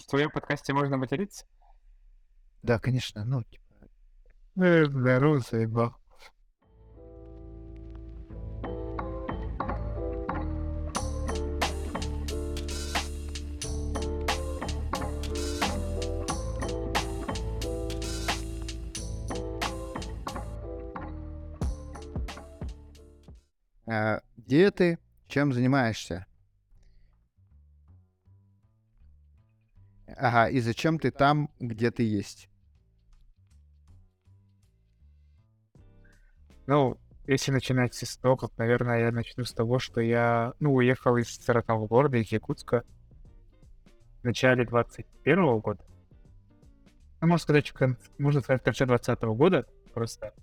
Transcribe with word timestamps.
В 0.00 0.06
твоем 0.06 0.30
подкасте 0.30 0.72
можно 0.72 0.96
материться? 0.96 1.46
Да, 2.62 2.78
конечно, 2.78 3.24
ну, 3.24 3.42
типа, 3.44 3.64
Э, 4.56 4.84
Здорово, 4.86 5.40
заебал. 5.40 5.94
а, 23.86 24.20
где 24.36 24.70
ты, 24.70 24.98
чем 25.28 25.52
занимаешься? 25.52 26.26
Ага, 30.22 30.50
и 30.50 30.60
зачем 30.60 30.98
ты 30.98 31.10
там, 31.10 31.48
где 31.58 31.90
ты 31.90 32.02
есть? 32.02 32.50
Ну, 36.66 36.98
если 37.26 37.52
начинать 37.52 37.94
с 37.94 38.04
истоков, 38.04 38.50
наверное, 38.58 39.00
я 39.00 39.12
начну 39.12 39.44
с 39.44 39.52
того, 39.54 39.78
что 39.78 40.02
я, 40.02 40.52
ну, 40.60 40.74
уехал 40.74 41.16
из 41.16 41.48
родного 41.48 41.86
города, 41.86 42.18
из 42.18 42.30
Якутска, 42.30 42.84
в 44.20 44.24
начале 44.24 44.66
21 44.66 45.58
года. 45.60 45.82
Ну, 47.22 47.26
можно 47.26 47.42
сказать, 47.42 47.70
в 47.70 47.72
конце, 47.72 47.98
можно 48.18 48.42
сказать, 48.42 48.60
в 48.60 48.64
конце 48.66 48.84
20 48.84 49.22
года 49.22 49.66
просто 49.94 50.34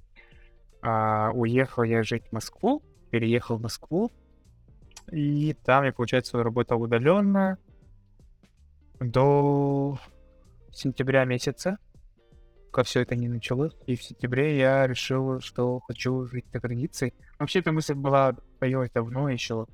а, 0.82 1.30
уехал 1.36 1.84
я 1.84 2.02
жить 2.02 2.24
в 2.30 2.32
Москву, 2.32 2.82
переехал 3.12 3.58
в 3.58 3.62
Москву, 3.62 4.12
и 5.12 5.54
там 5.54 5.84
я, 5.84 5.94
получается, 5.94 6.42
работал 6.42 6.82
удаленно 6.82 7.60
до 9.00 10.00
сентября 10.72 11.26
месяца, 11.26 11.78
пока 12.68 12.84
все 12.84 13.02
это 13.02 13.16
не 13.16 13.28
началось. 13.28 13.74
И 13.86 13.96
в 13.96 14.04
сентябре 14.04 14.58
я 14.58 14.88
решил, 14.88 15.40
что 15.42 15.80
хочу 15.82 16.26
жить 16.28 16.46
за 16.54 16.60
границей. 16.60 17.14
Вообще, 17.40 17.60
эта 17.60 17.72
мысль 17.72 17.94
была, 17.94 18.36
появилась 18.60 18.92
давно 18.92 19.30
еще. 19.30 19.68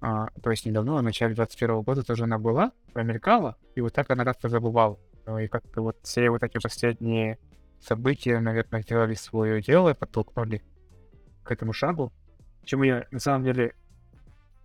А, 0.00 0.28
то 0.42 0.50
есть 0.50 0.66
недавно, 0.66 0.96
в 0.96 1.02
начале 1.02 1.34
21 1.34 1.82
года 1.82 2.02
тоже 2.02 2.24
она 2.24 2.38
была, 2.38 2.72
промелькала, 2.92 3.56
и 3.76 3.80
вот 3.80 3.92
так 3.92 4.10
она 4.10 4.24
как-то 4.24 4.48
забывала. 4.48 4.98
Ну 5.26 5.38
и 5.38 5.46
как-то 5.46 5.82
вот 5.82 5.98
все 6.02 6.28
вот 6.30 6.42
эти 6.42 6.58
последние 6.60 7.38
события, 7.80 8.40
наверное, 8.40 8.82
сделали 8.82 9.14
свое 9.14 9.62
дело 9.62 9.90
и 9.90 9.94
подтолкнули 9.94 10.62
к 11.44 11.52
этому 11.52 11.72
шагу. 11.72 12.12
Чему 12.64 12.84
я, 12.84 13.06
на 13.10 13.20
самом 13.20 13.44
деле, 13.44 13.74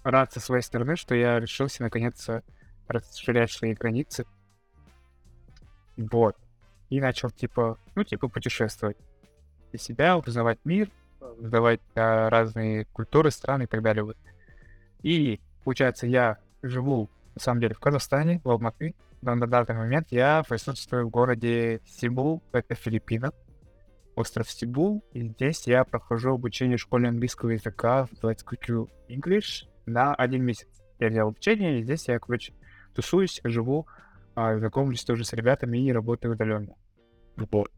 рад 0.04 0.34
со 0.34 0.40
своей 0.40 0.64
стороны, 0.64 0.96
что 0.96 1.16
я 1.16 1.40
решился, 1.40 1.84
наконец, 1.84 2.28
расширять 2.88 3.52
свои 3.52 3.74
границы. 3.74 4.26
Вот. 5.98 6.36
И 6.90 7.02
начал, 7.02 7.30
типа, 7.30 7.78
ну, 7.96 8.04
типа, 8.04 8.28
путешествовать. 8.28 8.98
Для 9.72 9.80
себя, 9.80 10.18
узнавать 10.18 10.60
мир, 10.64 10.90
узнавать 11.40 11.82
а, 11.96 12.30
разные 12.30 12.86
культуры, 12.86 13.32
страны 13.32 13.64
и 13.64 13.68
так 13.68 13.82
далее. 13.82 14.04
Вот. 14.04 14.18
И, 15.04 15.42
получается, 15.64 16.08
я 16.08 16.38
живу, 16.62 17.10
на 17.36 17.42
самом 17.42 17.62
деле, 17.62 17.76
в 17.76 17.80
Казахстане, 17.80 18.42
в 18.44 18.50
Алматы. 18.50 18.96
Но 19.22 19.36
на 19.36 19.48
данный 19.48 19.76
момент 19.76 20.08
я 20.12 20.44
присутствую 20.48 21.08
в 21.08 21.10
городе 21.10 21.82
Сибул, 21.86 22.42
это 22.52 22.76
Филиппинах. 22.76 23.34
Остров 24.16 24.50
Сибул. 24.50 25.04
И 25.14 25.28
здесь 25.28 25.68
я 25.68 25.84
прохожу 25.84 26.34
обучение 26.34 26.78
в 26.78 26.82
школе 26.82 27.08
английского 27.08 27.52
языка 27.52 28.06
в 28.06 28.24
Let's 28.24 28.44
Go 28.44 28.90
English 29.08 29.68
на 29.86 30.16
один 30.16 30.44
месяц. 30.44 30.68
Я 31.00 31.10
взял 31.10 31.28
обучение, 31.28 31.80
и 31.80 31.84
здесь 31.84 32.08
я, 32.08 32.18
короче, 32.18 32.54
тусуюсь, 32.94 33.42
живу, 33.44 33.88
а, 34.36 34.58
знакомлюсь 34.58 35.04
тоже 35.04 35.26
с 35.26 35.34
ребятами 35.34 35.78
и 35.78 35.92
работаю 35.92 36.34
удаленно. 36.34 36.76
Вот. 37.36 37.72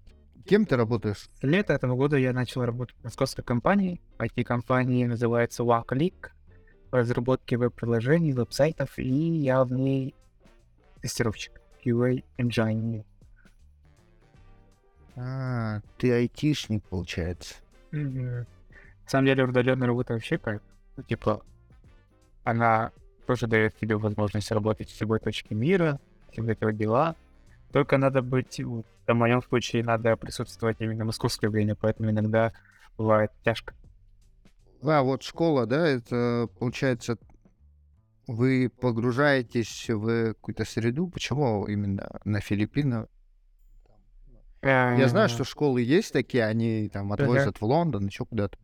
Кем 0.45 0.65
ты 0.65 0.75
работаешь? 0.75 1.29
С 1.39 1.43
лета 1.43 1.73
этого 1.73 1.95
года 1.95 2.17
я 2.17 2.33
начал 2.33 2.65
работать 2.65 2.95
в 2.97 3.03
московской 3.03 3.43
компании. 3.43 4.01
IT-компания 4.17 5.07
называется 5.07 5.63
OneClick 5.63 6.29
по 6.89 6.97
разработке 6.99 7.57
веб-приложений, 7.57 8.33
веб-сайтов, 8.33 8.97
и 8.97 9.07
я 9.07 9.63
в 9.63 9.71
ней 9.71 10.15
тестировщик, 11.01 11.61
QA 11.85 12.23
Engine. 12.37 13.05
А, 15.15 15.81
ты 15.97 16.11
айтишник, 16.11 16.83
получается. 16.85 17.55
Мгм. 17.91 18.39
На 18.39 18.45
самом 19.05 19.25
деле 19.25 19.43
удаленная 19.43 19.87
работа 19.87 20.13
вообще 20.13 20.37
как, 20.37 20.61
ну, 20.95 21.03
типа, 21.03 21.41
она 22.43 22.91
тоже 23.29 23.45
дает 23.45 23.77
тебе 23.77 23.95
возможность 23.95 24.51
работать 24.51 24.89
с 24.89 24.99
любой 25.01 25.19
точки 25.19 25.53
мира, 25.53 25.99
эти 26.31 26.39
вот 26.39 26.75
дела. 26.75 27.15
Только 27.71 27.99
надо 27.99 28.23
быть, 28.23 28.59
в 28.59 29.13
моем 29.13 29.43
случае 29.43 29.83
надо 29.83 30.17
присутствовать 30.17 30.77
именно 30.79 31.03
в 31.03 31.07
московское 31.07 31.51
время, 31.51 31.75
поэтому 31.75 32.09
иногда 32.09 32.53
бывает 32.97 33.31
тяжко. 33.45 33.75
А, 34.81 35.03
вот 35.03 35.21
школа, 35.21 35.67
да, 35.67 35.87
это, 35.87 36.49
получается, 36.57 37.19
вы 38.25 38.71
погружаетесь 38.81 39.87
в 39.89 40.33
какую-то 40.33 40.65
среду. 40.65 41.07
Почему 41.07 41.67
именно 41.67 42.09
на 42.25 42.39
Филиппинах? 42.41 43.09
Я 44.63 45.07
знаю, 45.07 45.29
что 45.29 45.43
школы 45.43 45.83
есть 45.83 46.13
такие, 46.13 46.45
они 46.45 46.89
там 46.89 47.13
отвозят 47.13 47.61
в 47.61 47.63
Лондон, 47.63 48.07
еще 48.07 48.25
куда-то. 48.25 48.57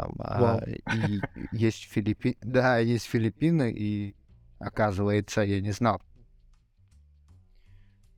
Там, 0.00 0.14
а, 0.18 0.60
и 0.90 1.20
есть 1.50 1.84
Филиппины, 1.90 2.36
да, 2.40 2.78
есть 2.78 3.04
Филиппины, 3.06 3.70
и 3.70 4.16
оказывается, 4.58 5.42
я 5.42 5.60
не 5.60 5.72
знал. 5.72 6.00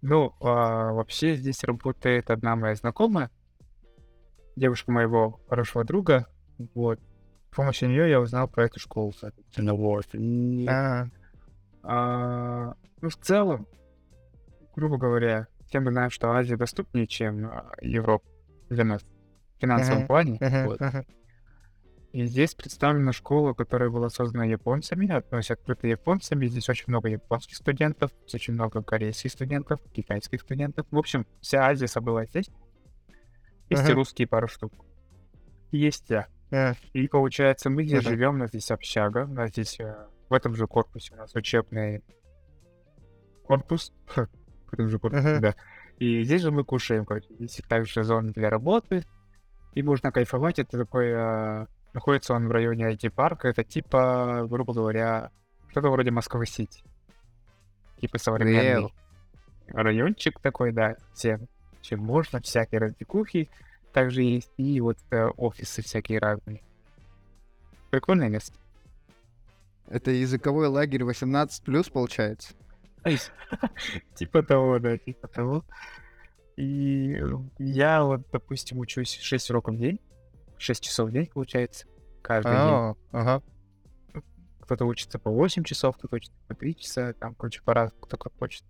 Ну, 0.00 0.32
а, 0.40 0.92
вообще 0.92 1.34
здесь 1.34 1.64
работает 1.64 2.30
одна 2.30 2.54
моя 2.54 2.76
знакомая, 2.76 3.30
девушка 4.54 4.92
моего 4.92 5.40
хорошего 5.48 5.82
друга. 5.84 6.28
Вот. 6.74 7.00
С 7.50 7.56
помощью 7.56 7.88
нее 7.88 8.08
я 8.08 8.20
узнал 8.20 8.46
про 8.46 8.66
эту 8.66 8.78
школу, 8.78 9.12
соответственно, 9.12 9.74
вот. 9.74 10.06
А, 10.68 11.06
а, 11.82 12.74
ну, 13.00 13.08
в 13.08 13.16
целом, 13.16 13.66
грубо 14.76 14.98
говоря, 14.98 15.48
все 15.66 15.80
мы 15.80 15.90
знаем, 15.90 16.10
что 16.10 16.30
Азия 16.30 16.56
доступнее, 16.56 17.08
чем 17.08 17.46
а, 17.46 17.72
Европа 17.80 18.24
для 18.70 18.84
нас 18.84 19.02
в 19.02 19.60
финансовом 19.60 19.98
Мгм, 19.98 20.06
плане. 20.06 20.38
мгм, 20.40 20.66
вот. 20.66 20.80
мгм. 20.80 21.04
И 22.12 22.26
здесь 22.26 22.54
представлена 22.54 23.12
школа, 23.12 23.54
которая 23.54 23.88
была 23.88 24.10
создана 24.10 24.44
японцами, 24.44 25.06
то 25.06 25.36
есть 25.38 25.50
открыта 25.50 25.86
японцами. 25.86 26.46
Здесь 26.46 26.68
очень 26.68 26.84
много 26.88 27.08
японских 27.08 27.56
студентов, 27.56 28.10
здесь 28.26 28.34
очень 28.34 28.54
много 28.54 28.82
корейских 28.82 29.30
студентов, 29.32 29.80
китайских 29.94 30.42
студентов. 30.42 30.86
В 30.90 30.98
общем, 30.98 31.26
вся 31.40 31.66
Азия 31.66 31.86
собралась 31.88 32.28
здесь. 32.28 32.50
Есть 33.70 33.82
и 33.82 33.86
Ага. 33.86 33.94
русские 33.94 34.28
пару 34.28 34.46
штук. 34.46 34.74
И 35.70 35.78
есть 35.78 36.10
я. 36.10 36.26
А, 36.50 36.74
И 36.92 37.08
получается, 37.08 37.70
мы 37.70 37.84
здесь 37.84 38.00
Ага. 38.00 38.10
живем, 38.10 38.34
у 38.34 38.38
нас 38.38 38.50
здесь 38.50 38.70
общага, 38.70 39.24
у 39.24 39.32
нас 39.32 39.48
здесь 39.50 39.80
э, 39.80 40.06
в 40.28 40.34
этом 40.34 40.54
же 40.54 40.66
корпусе 40.66 41.14
у 41.14 41.16
нас 41.16 41.34
учебный 41.34 42.02
корпус. 43.44 43.92
В 44.14 44.72
этом 44.74 44.88
же 44.90 44.98
корпусе, 44.98 45.28
Ага. 45.28 45.40
да. 45.40 45.54
И 45.98 46.22
здесь 46.24 46.42
же 46.42 46.50
мы 46.50 46.62
кушаем, 46.64 47.06
короче. 47.06 47.28
Здесь 47.38 47.62
также 47.66 48.02
зона 48.04 48.32
для 48.32 48.50
работы. 48.50 49.04
И 49.72 49.82
можно 49.82 50.12
кайфовать. 50.12 50.58
Это 50.58 50.78
такой... 50.78 51.66
находится 51.92 52.34
он 52.34 52.48
в 52.48 52.50
районе 52.50 52.92
IT-парка. 52.92 53.48
Это 53.48 53.64
типа, 53.64 54.46
грубо 54.48 54.72
говоря, 54.72 55.30
что-то 55.70 55.90
вроде 55.90 56.10
Москвы-Сити. 56.10 56.82
Типа 58.00 58.18
современный 58.18 58.62
Реал. 58.62 58.92
райончик 59.68 60.40
такой, 60.40 60.72
да. 60.72 60.96
Всем, 61.14 61.48
чем 61.80 62.00
можно, 62.00 62.40
всякие 62.40 62.80
развлекухи. 62.80 63.48
Также 63.92 64.22
есть 64.22 64.52
и 64.56 64.80
вот 64.80 64.98
э, 65.10 65.26
офисы 65.36 65.82
всякие 65.82 66.18
разные. 66.18 66.62
Прикольное 67.90 68.28
место. 68.28 68.56
Это 69.88 70.10
языковой 70.10 70.68
лагерь 70.68 71.02
18+, 71.02 71.92
получается? 71.92 72.54
Типа 74.14 74.42
того, 74.42 74.78
да, 74.78 74.96
типа 74.96 75.28
того. 75.28 75.64
И 76.56 77.20
я 77.58 78.02
вот, 78.04 78.22
допустим, 78.32 78.78
учусь 78.78 79.18
6 79.20 79.50
уроков 79.50 79.74
в 79.74 79.78
день. 79.78 79.98
6 80.62 80.82
часов 80.82 81.08
в 81.10 81.12
день, 81.12 81.26
получается. 81.26 81.86
Каждый 82.22 82.52
день. 82.52 82.60
А, 82.60 82.94
ага. 83.10 83.42
Кто-то 84.60 84.84
учится 84.86 85.18
по 85.18 85.30
8 85.30 85.64
часов, 85.64 85.96
кто-то 85.96 86.16
учится 86.16 86.38
по 86.46 86.54
3 86.54 86.76
часа, 86.76 87.12
там, 87.14 87.34
короче, 87.34 87.60
по-разному, 87.62 88.00
кто 88.02 88.16
как 88.16 88.32
хочет. 88.38 88.64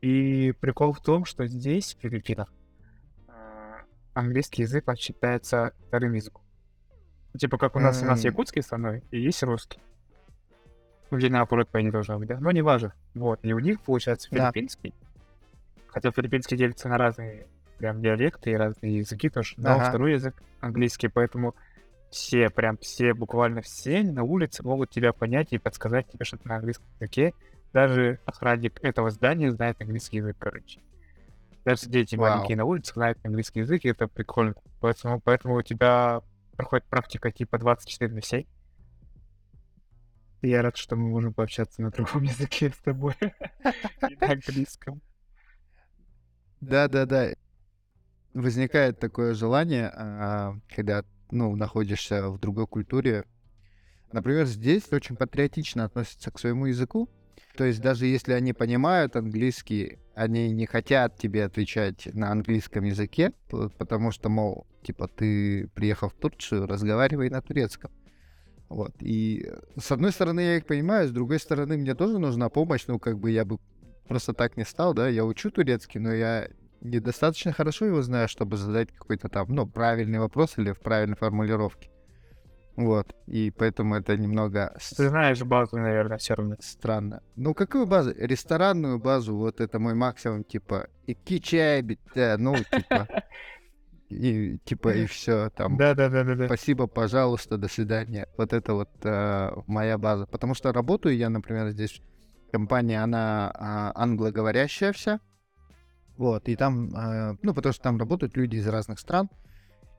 И 0.00 0.52
прикол 0.60 0.92
в 0.92 1.00
том, 1.00 1.24
что 1.24 1.46
здесь, 1.46 1.94
в 1.94 2.00
Филиппинах, 2.00 2.52
а, 3.28 3.82
английский 4.14 4.62
язык 4.62 4.84
считается 4.98 5.72
вторым 5.86 6.14
языком. 6.14 6.42
Типа 7.38 7.58
как 7.58 7.76
у 7.76 7.78
нас, 7.78 8.02
у 8.02 8.06
нас 8.06 8.24
якутский 8.24 8.60
основной, 8.60 9.04
и 9.12 9.20
есть 9.20 9.42
русский. 9.44 9.78
Где 11.12 11.28
наоборот, 11.28 11.68
по 11.68 11.78
не 11.78 11.90
должно 11.90 12.18
быть, 12.18 12.28
да? 12.28 12.40
Но 12.40 12.50
не 12.50 12.62
важно. 12.62 12.92
Вот, 13.14 13.38
и 13.44 13.52
у 13.52 13.58
них, 13.60 13.80
получается, 13.82 14.28
Да. 14.32 14.50
филиппинский. 14.50 14.94
Хотя 15.88 16.10
филиппинский 16.10 16.56
делится 16.56 16.88
на 16.88 16.98
разные 16.98 17.46
прям 17.80 18.02
диалекты 18.02 18.50
и 18.50 18.56
разные 18.56 18.98
языки 18.98 19.30
тоже. 19.30 19.54
Но 19.56 19.76
Ага. 19.76 19.88
второй 19.88 20.12
язык 20.12 20.34
английский, 20.60 21.08
поэтому 21.08 21.54
все, 22.10 22.50
прям 22.50 22.76
все, 22.76 23.14
буквально 23.14 23.62
все 23.62 24.02
на 24.02 24.22
улице 24.22 24.62
могут 24.62 24.90
тебя 24.90 25.14
понять 25.14 25.52
и 25.52 25.58
подсказать 25.58 26.06
тебе 26.12 26.26
что-то 26.26 26.46
на 26.46 26.56
английском 26.56 26.86
языке, 27.00 27.32
даже 27.72 28.20
охранник 28.26 28.78
этого 28.84 29.10
здания 29.10 29.50
знает 29.50 29.80
английский 29.80 30.18
язык, 30.18 30.36
короче. 30.38 30.80
Даже 31.64 31.88
дети 31.88 32.16
Вау. 32.16 32.28
маленькие 32.28 32.58
на 32.58 32.66
улице 32.66 32.92
знают 32.92 33.18
английский 33.24 33.60
язык, 33.60 33.82
и 33.84 33.88
это 33.88 34.08
прикольно. 34.08 34.54
Поэтому, 34.80 35.18
поэтому 35.18 35.54
у 35.54 35.62
тебя 35.62 36.20
проходит 36.56 36.84
практика 36.84 37.32
типа 37.32 37.58
24 37.58 38.12
на 38.12 38.20
7. 38.20 38.44
И 40.42 40.48
я 40.48 40.60
рад, 40.60 40.76
что 40.76 40.96
мы 40.96 41.08
можем 41.08 41.32
пообщаться 41.32 41.80
на 41.80 41.90
другом 41.90 42.22
языке 42.24 42.70
с 42.70 42.78
тобой. 42.78 43.14
И 44.10 44.16
на 44.16 44.32
английском. 44.32 45.00
Да-да-да. 46.60 47.30
Возникает 48.34 48.98
такое 48.98 49.34
желание, 49.34 49.90
а, 49.92 50.56
когда, 50.74 51.04
ну, 51.30 51.56
находишься 51.56 52.28
в 52.30 52.38
другой 52.38 52.66
культуре. 52.66 53.24
Например, 54.12 54.46
здесь 54.46 54.92
очень 54.92 55.16
патриотично 55.16 55.84
относятся 55.84 56.30
к 56.30 56.38
своему 56.38 56.66
языку. 56.66 57.08
То 57.56 57.64
есть 57.64 57.80
даже 57.80 58.06
если 58.06 58.32
они 58.32 58.52
понимают 58.52 59.16
английский, 59.16 59.98
они 60.14 60.50
не 60.52 60.66
хотят 60.66 61.16
тебе 61.18 61.44
отвечать 61.44 62.08
на 62.14 62.30
английском 62.30 62.84
языке, 62.84 63.32
потому 63.48 64.12
что, 64.12 64.28
мол, 64.28 64.66
типа, 64.82 65.08
ты 65.08 65.68
приехал 65.74 66.08
в 66.08 66.14
Турцию, 66.14 66.66
разговаривай 66.66 67.30
на 67.30 67.42
турецком. 67.42 67.90
Вот. 68.68 68.94
И 69.00 69.50
с 69.76 69.90
одной 69.90 70.12
стороны, 70.12 70.40
я 70.40 70.56
их 70.58 70.66
понимаю, 70.66 71.08
с 71.08 71.10
другой 71.10 71.40
стороны, 71.40 71.76
мне 71.76 71.94
тоже 71.94 72.18
нужна 72.18 72.48
помощь. 72.48 72.84
Ну, 72.86 73.00
как 73.00 73.18
бы 73.18 73.32
я 73.32 73.44
бы 73.44 73.58
просто 74.06 74.32
так 74.32 74.56
не 74.56 74.64
стал, 74.64 74.94
да. 74.94 75.08
Я 75.08 75.24
учу 75.24 75.50
турецкий, 75.50 75.98
но 75.98 76.12
я 76.12 76.48
недостаточно 76.80 77.52
хорошо 77.52 77.86
его 77.86 78.02
знаю, 78.02 78.28
чтобы 78.28 78.56
задать 78.56 78.92
какой-то 78.92 79.28
там, 79.28 79.46
ну, 79.48 79.66
правильный 79.66 80.18
вопрос 80.18 80.58
или 80.58 80.72
в 80.72 80.80
правильной 80.80 81.16
формулировке. 81.16 81.90
Вот. 82.76 83.14
И 83.26 83.50
поэтому 83.50 83.96
это 83.96 84.16
немного 84.16 84.74
Ты 84.96 85.08
знаешь 85.08 85.42
базу, 85.42 85.76
наверное, 85.76 86.18
все 86.18 86.34
равно. 86.34 86.56
странно. 86.60 87.22
Ну, 87.36 87.52
какую 87.52 87.86
базу? 87.86 88.14
Ресторанную 88.16 88.98
базу, 88.98 89.36
вот 89.36 89.60
это 89.60 89.78
мой 89.78 89.94
максимум, 89.94 90.44
типа, 90.44 90.88
и 91.06 91.40
чай, 91.40 91.82
бит, 91.82 92.00
да, 92.14 92.36
ну, 92.38 92.56
типа, 92.56 93.08
и, 94.08 94.58
типа, 94.64 94.94
и 94.94 95.06
все, 95.06 95.50
там, 95.50 95.76
Да-да-да-да-да. 95.76 96.46
спасибо, 96.46 96.86
пожалуйста, 96.86 97.58
до 97.58 97.68
свидания. 97.68 98.28
Вот 98.36 98.52
это 98.52 98.74
вот 98.74 98.90
э, 99.04 99.50
моя 99.66 99.98
база. 99.98 100.26
Потому 100.26 100.54
что 100.54 100.72
работаю 100.72 101.16
я, 101.16 101.28
например, 101.28 101.70
здесь, 101.70 102.00
компания, 102.50 103.02
она 103.02 103.52
а, 103.54 103.92
англоговорящая 103.94 104.92
вся, 104.92 105.20
вот, 106.20 106.50
и 106.50 106.54
там, 106.54 106.94
э, 106.94 107.36
ну, 107.40 107.54
потому 107.54 107.72
что 107.72 107.82
там 107.82 107.96
работают 107.96 108.36
люди 108.36 108.56
из 108.56 108.68
разных 108.68 108.98
стран, 108.98 109.30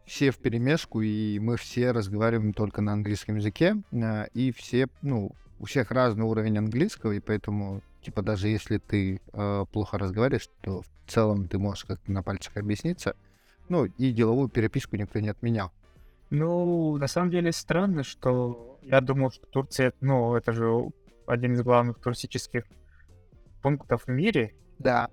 все 0.06 0.30
в 0.30 0.38
перемешку, 0.38 1.02
и 1.02 1.40
мы 1.40 1.58
все 1.58 1.90
разговариваем 1.90 2.54
только 2.54 2.84
на 2.84 2.94
английском 2.94 3.38
языке, 3.38 3.78
э, 3.92 4.28
и 4.36 4.52
все, 4.52 4.88
ну, 5.02 5.32
у 5.58 5.66
всех 5.66 5.90
разный 5.90 6.24
уровень 6.24 6.60
английского, 6.60 7.14
и 7.14 7.20
поэтому, 7.20 7.82
типа, 8.04 8.22
даже 8.22 8.50
если 8.50 8.78
ты 8.78 9.20
э, 9.34 9.66
плохо 9.72 9.98
разговариваешь, 9.98 10.48
то 10.62 10.84
в 10.84 11.12
целом 11.12 11.48
ты 11.48 11.58
можешь 11.58 11.86
как-то 11.86 12.12
на 12.12 12.22
пальцах 12.22 12.56
объясниться. 12.56 13.16
Ну, 13.68 13.86
и 13.86 14.12
деловую 14.12 14.50
переписку 14.50 14.98
никто 14.98 15.20
не 15.20 15.30
отменял. 15.30 15.72
Ну, 16.30 16.98
на 16.98 17.08
самом 17.08 17.32
деле 17.32 17.52
странно, 17.52 18.04
что 18.04 18.78
я 18.84 19.02
думал, 19.02 19.32
что 19.32 19.48
Турция, 19.48 19.92
ну, 20.02 20.36
это 20.36 20.52
же 20.52 20.70
один 21.26 21.54
из 21.54 21.64
главных 21.64 21.98
туристических 21.98 22.66
пунктов 23.64 24.04
в 24.06 24.08
мире, 24.08 24.54
Да. 24.78 25.10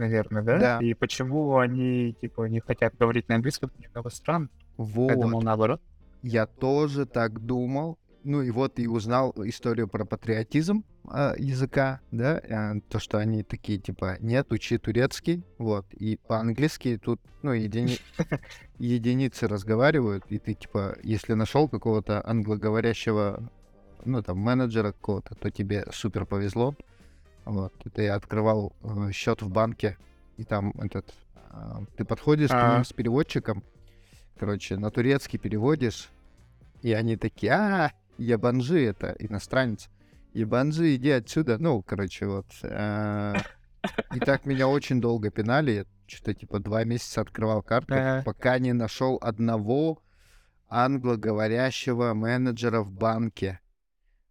Наверное, 0.00 0.42
да? 0.42 0.58
Да. 0.58 0.78
И 0.80 0.94
почему 0.94 1.58
они, 1.58 2.16
типа, 2.20 2.46
не 2.46 2.60
хотят 2.60 2.96
говорить 2.98 3.28
на 3.28 3.36
английском, 3.36 3.70
немного 3.78 4.10
странно. 4.10 4.48
Вот. 4.76 5.10
Я 5.10 5.16
думал 5.16 5.42
наоборот. 5.42 5.80
Я 6.22 6.46
тоже 6.46 7.06
так 7.06 7.40
думал. 7.40 7.98
Ну 8.24 8.42
и 8.42 8.50
вот 8.50 8.78
и 8.78 8.86
узнал 8.86 9.32
историю 9.38 9.88
про 9.88 10.04
патриотизм 10.04 10.84
а, 11.08 11.34
языка, 11.38 12.00
да, 12.10 12.40
а, 12.50 12.74
то, 12.88 12.98
что 12.98 13.18
они 13.18 13.42
такие, 13.42 13.78
типа, 13.78 14.18
нет, 14.20 14.52
учи 14.52 14.76
турецкий, 14.76 15.42
вот, 15.56 15.86
и 15.94 16.18
по-английски 16.28 17.00
тут, 17.02 17.20
ну, 17.42 17.54
едини- 17.54 18.00
единицы 18.78 19.48
разговаривают, 19.48 20.24
и 20.28 20.38
ты, 20.38 20.52
типа, 20.52 20.98
если 21.02 21.32
нашел 21.32 21.68
какого-то 21.68 22.22
англоговорящего, 22.26 23.50
ну, 24.04 24.22
там, 24.22 24.38
менеджера 24.38 24.92
какого-то, 24.92 25.34
то 25.34 25.50
тебе 25.50 25.86
супер 25.90 26.26
повезло, 26.26 26.74
вот, 27.52 27.72
я 27.96 28.14
открывал 28.14 28.72
счет 29.12 29.42
в 29.42 29.50
банке, 29.50 29.96
и 30.36 30.44
там 30.44 30.72
этот, 30.80 31.12
а, 31.50 31.82
ты 31.96 32.04
подходишь 32.04 32.50
к 32.50 32.54
А. 32.54 32.74
ним 32.76 32.84
с 32.84 32.92
переводчиком, 32.92 33.62
короче, 34.38 34.76
на 34.76 34.90
турецкий 34.90 35.38
переводишь, 35.38 36.08
и 36.82 36.92
они 36.92 37.16
такие, 37.16 37.52
а, 37.52 37.92
ебанжи 38.18 38.84
это 38.84 39.14
иностранец. 39.18 39.88
Ебанжи, 40.32 40.94
иди 40.94 41.10
отсюда. 41.10 41.58
Ну, 41.58 41.82
короче, 41.82 42.26
вот. 42.26 42.46
э, 42.62 43.34
И 44.14 44.20
так 44.20 44.46
меня 44.46 44.68
очень 44.68 45.00
долго 45.00 45.30
пинали. 45.30 45.70
Я 45.72 45.84
что-то 46.06 46.34
типа 46.34 46.58
два 46.60 46.84
месяца 46.84 47.20
открывал 47.22 47.62
карту, 47.62 47.94
Ага. 47.94 48.22
пока 48.24 48.58
не 48.58 48.72
нашел 48.72 49.18
одного 49.22 50.02
англоговорящего 50.68 52.14
менеджера 52.14 52.80
в 52.82 52.92
банке. 52.92 53.60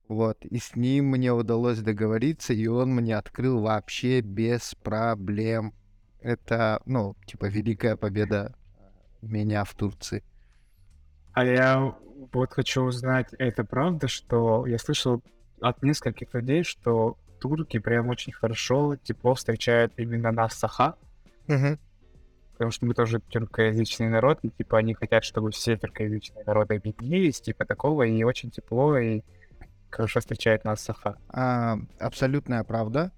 Вот. 0.09 0.43
И 0.43 0.57
с 0.57 0.75
ним 0.75 1.05
мне 1.05 1.31
удалось 1.31 1.79
договориться, 1.79 2.51
и 2.51 2.65
он 2.65 2.95
мне 2.95 3.15
открыл 3.15 3.61
вообще 3.61 4.21
без 4.21 4.75
проблем. 4.75 5.73
Это, 6.19 6.81
ну, 6.85 7.15
типа, 7.25 7.45
великая 7.45 7.95
победа 7.95 8.55
меня 9.21 9.63
в 9.63 9.73
Турции. 9.75 10.23
А 11.33 11.45
я 11.45 11.95
вот 12.33 12.51
хочу 12.51 12.81
узнать, 12.81 13.27
это 13.37 13.63
правда, 13.63 14.07
что 14.07 14.65
я 14.65 14.79
слышал 14.79 15.21
от 15.61 15.83
нескольких 15.83 16.33
людей, 16.33 16.63
что 16.63 17.15
турки 17.39 17.77
прям 17.77 18.09
очень 18.09 18.33
хорошо, 18.33 18.95
тепло 18.97 19.35
встречают 19.35 19.93
именно 19.97 20.31
нас, 20.31 20.55
саха, 20.55 20.95
потому 22.53 22.71
что 22.71 22.85
мы 22.85 22.93
тоже 22.93 23.21
тюркоязычный 23.29 24.09
народ, 24.09 24.39
и 24.41 24.49
типа 24.49 24.79
они 24.79 24.95
хотят, 24.95 25.23
чтобы 25.23 25.51
все 25.51 25.77
тюркоязычные 25.77 26.43
народы 26.45 26.75
объединились, 26.75 27.39
типа 27.39 27.63
такого, 27.65 28.03
и 28.03 28.23
очень 28.23 28.51
тепло, 28.51 28.97
и 28.97 29.21
хорошо 29.91 30.19
встречает 30.19 30.63
нас 30.65 30.81
саха. 30.81 31.17
А, 31.29 31.77
абсолютная 31.99 32.63
правда. 32.63 33.11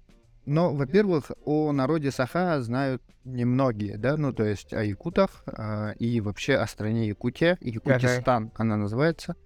Но, 0.44 0.74
во-первых, 0.74 1.30
о 1.44 1.70
народе 1.72 2.10
Саха 2.10 2.60
знают 2.62 3.00
немногие, 3.24 3.96
да, 3.96 4.16
ну, 4.16 4.32
то 4.32 4.42
есть 4.42 4.72
о 4.72 4.82
якутах 4.82 5.44
а, 5.46 5.92
и 6.00 6.20
вообще 6.20 6.56
о 6.56 6.66
стране 6.66 7.06
Якутия, 7.06 7.56
Якутистан 7.60 8.50
она 8.56 8.76
называется. 8.76 9.36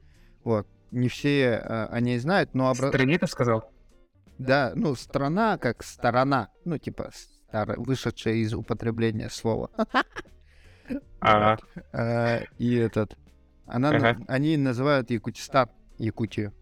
Вот. 0.43 0.67
Не 0.93 1.09
все 1.09 1.61
а, 1.63 1.89
о 1.93 2.01
ней 2.01 2.19
знают, 2.19 2.55
но... 2.55 2.71
обра- 2.71 2.89
Стране 2.89 3.19
ты 3.19 3.27
сказал? 3.27 3.71
Да, 4.39 4.73
ну, 4.75 4.95
страна 4.95 5.59
как 5.59 5.83
сторона, 5.83 6.49
ну, 6.65 6.79
типа, 6.79 7.11
старо- 7.53 7.77
вышедшая 7.77 8.35
из 8.37 8.55
употребления 8.55 9.29
слова. 9.29 9.69
Ага. 11.21 11.59
А, 11.93 12.41
и 12.59 12.75
этот... 12.75 13.17
Она, 13.67 13.91
на- 13.91 14.11
Ага. 14.11 14.25
Они 14.29 14.57
называют 14.57 15.11
Якутистан, 15.11 15.69
Якутию. 15.99 16.53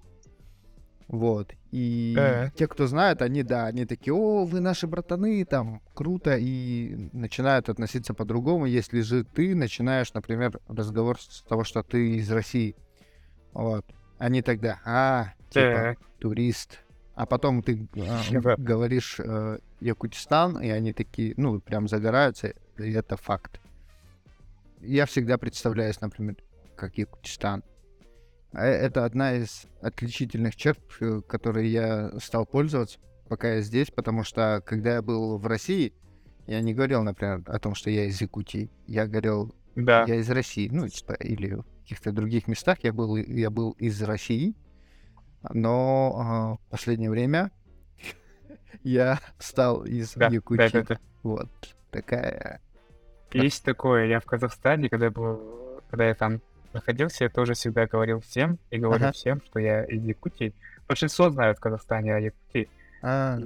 Вот. 1.08 1.52
И 1.70 2.14
Ага. 2.18 2.50
те, 2.56 2.66
кто 2.66 2.86
знает, 2.86 3.20
они, 3.20 3.42
да, 3.42 3.66
они 3.66 3.84
такие, 3.84 4.14
о, 4.14 4.44
вы 4.44 4.60
наши 4.60 4.86
братаны, 4.86 5.44
там, 5.44 5.82
круто, 5.94 6.36
и 6.38 7.10
начинают 7.12 7.68
относиться 7.68 8.14
по-другому, 8.14 8.66
если 8.66 9.00
же 9.00 9.24
ты 9.24 9.54
начинаешь, 9.54 10.14
например, 10.14 10.60
разговор 10.66 11.20
с 11.20 11.42
того, 11.42 11.64
что 11.64 11.82
ты 11.82 12.16
из 12.16 12.30
России. 12.30 12.74
Вот. 13.52 13.84
Они 14.18 14.40
тогда, 14.42 14.80
а, 14.84 15.34
типа, 15.50 15.72
Так. 15.72 15.98
турист. 16.20 16.80
А 17.14 17.26
потом 17.26 17.62
ты 17.62 17.86
Ага. 17.96 18.56
говоришь 18.56 19.20
э, 19.20 19.58
Якутистан, 19.80 20.58
и 20.60 20.68
они 20.70 20.92
такие, 20.92 21.34
ну, 21.36 21.60
прям 21.60 21.86
загораются, 21.86 22.54
и 22.78 22.92
это 22.92 23.16
факт. 23.16 23.60
Я 24.80 25.06
всегда 25.06 25.38
представляюсь, 25.38 26.00
например, 26.00 26.36
как 26.76 26.96
Якутистан. 26.98 27.62
А 28.54 28.64
э- 28.66 28.86
Это 28.86 29.04
одна 29.04 29.34
из 29.34 29.66
отличительных 29.82 30.56
черт, 30.56 30.80
э, 31.00 31.20
которые 31.26 31.70
я 31.70 32.18
стал 32.20 32.46
пользоваться, 32.46 32.98
пока 33.28 33.54
я 33.54 33.60
здесь, 33.60 33.90
потому 33.90 34.22
что, 34.24 34.62
когда 34.64 34.94
я 34.94 35.02
был 35.02 35.38
в 35.38 35.46
России, 35.46 35.92
я 36.46 36.60
не 36.60 36.74
говорил, 36.74 37.02
например, 37.02 37.42
о 37.46 37.58
том, 37.58 37.74
что 37.74 37.90
я 37.90 38.04
из 38.04 38.20
Якутии. 38.20 38.70
Я 38.86 39.06
говорил, 39.06 39.54
Да. 39.76 40.04
я 40.06 40.16
из 40.16 40.30
России, 40.30 40.68
ну, 40.70 40.88
типа, 40.88 41.12
или 41.14 41.54
в 41.54 41.64
каких-то 41.82 42.12
других 42.12 42.46
местах 42.48 42.78
я 42.82 42.92
был, 42.92 43.16
я 43.16 43.50
был 43.50 43.72
из 43.72 44.00
России, 44.02 44.54
но 45.52 46.58
в 46.66 46.70
последнее 46.70 47.10
время 47.10 47.50
я 48.82 49.18
стал 49.38 49.84
из 49.84 50.14
Да, 50.14 50.28
Якутии. 50.28 50.70
да, 50.72 50.82
да, 50.82 50.82
да. 50.82 50.98
Вот 51.22 51.50
такая. 51.90 52.60
Есть 53.32 53.64
такое, 53.64 54.06
я 54.06 54.20
в 54.20 54.24
Казахстане, 54.26 54.88
когда 54.88 55.10
был, 55.10 55.80
когда 55.90 56.06
я 56.06 56.14
там 56.14 56.40
находился, 56.74 57.24
я 57.24 57.30
тоже 57.30 57.54
всегда 57.54 57.86
говорил 57.86 58.20
всем 58.20 58.58
и 58.70 58.78
говорю 58.78 59.04
Ага. 59.04 59.12
всем, 59.12 59.40
что 59.46 59.58
я 59.58 59.84
из 59.84 60.02
Якутии. 60.04 60.52
Большинство 60.88 61.30
знают 61.30 61.58
в 61.58 61.60
Казахстане 61.60 62.14
о 62.14 62.18
Якутии. 62.18 62.68
А, 63.02 63.38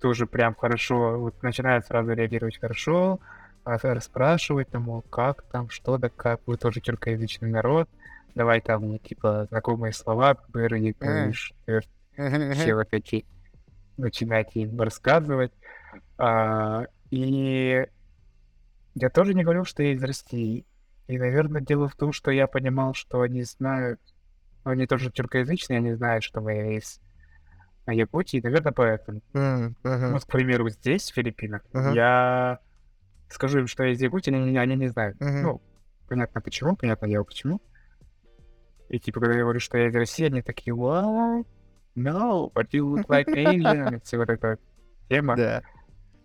тоже 0.00 0.26
прям 0.26 0.54
хорошо, 0.54 1.18
вот 1.18 1.42
начинают 1.42 1.86
сразу 1.86 2.12
реагировать 2.12 2.58
хорошо, 2.58 3.20
а, 3.64 3.78
расспрашивать 3.82 4.68
там, 4.68 4.82
мол, 4.82 5.02
как 5.02 5.42
там, 5.44 5.70
что 5.70 5.96
да 5.98 6.08
как, 6.08 6.40
вы 6.46 6.56
тоже 6.56 6.80
тюркоязычный 6.80 7.50
народ, 7.50 7.88
давай 8.34 8.60
там, 8.60 8.98
типа, 8.98 9.46
знакомые 9.50 9.92
слова, 9.92 10.36
быры, 10.48 10.94
Э. 11.00 11.30
все 12.54 12.74
вот 12.74 12.88
такие. 12.90 13.24
начинать 13.96 14.54
им 14.56 14.80
рассказывать. 14.80 15.52
А, 16.18 16.86
и 17.10 17.86
я 18.94 19.10
тоже 19.10 19.34
не 19.34 19.44
говорил, 19.44 19.64
что 19.64 19.82
я 19.82 19.92
из 19.92 20.02
России. 20.02 20.64
И, 21.08 21.18
наверное, 21.18 21.60
дело 21.60 21.88
в 21.88 21.96
том, 21.96 22.12
что 22.12 22.30
я 22.30 22.46
понимал, 22.46 22.94
что 22.94 23.20
они 23.22 23.42
знают, 23.42 24.00
они 24.64 24.86
тоже 24.86 25.10
тюркоязычные, 25.10 25.78
они 25.78 25.94
знают, 25.94 26.24
что 26.24 26.40
мы 26.40 26.76
из 26.76 27.00
Якутии, 27.86 28.40
наверное, 28.42 28.72
поэтому. 28.72 29.20
Ага, 29.34 29.74
Вот, 30.12 30.24
к 30.24 30.28
примеру, 30.28 30.68
здесь, 30.68 31.10
в 31.10 31.14
Филиппинах, 31.14 31.62
Ага. 31.72 31.92
я 31.92 32.58
скажу 33.28 33.60
им, 33.60 33.66
что 33.66 33.82
я 33.84 33.92
из 33.92 34.00
Якутии, 34.00 34.32
они, 34.32 34.56
они 34.56 34.76
не 34.76 34.88
знают. 34.88 35.18
Мгм. 35.20 35.42
Ну, 35.42 35.62
понятно 36.08 36.40
почему, 36.40 36.76
понятно 36.76 37.06
я 37.06 37.22
почему. 37.24 37.60
И 38.88 39.00
типа, 39.00 39.20
когда 39.20 39.36
я 39.36 39.42
говорю, 39.42 39.58
что 39.58 39.78
я 39.78 39.88
из 39.88 39.94
России, 39.94 40.26
они 40.26 40.42
такие, 40.42 40.76
what? 40.76 41.46
No, 41.96 42.52
but 42.52 42.68
you 42.72 42.94
look 42.94 43.06
like 43.08 43.26
Asian. 43.34 43.96
И 43.96 44.00
все 44.04 44.18
вот 44.18 44.28
эта 44.30 44.58
тема. 45.08 45.36
Да. 45.36 45.62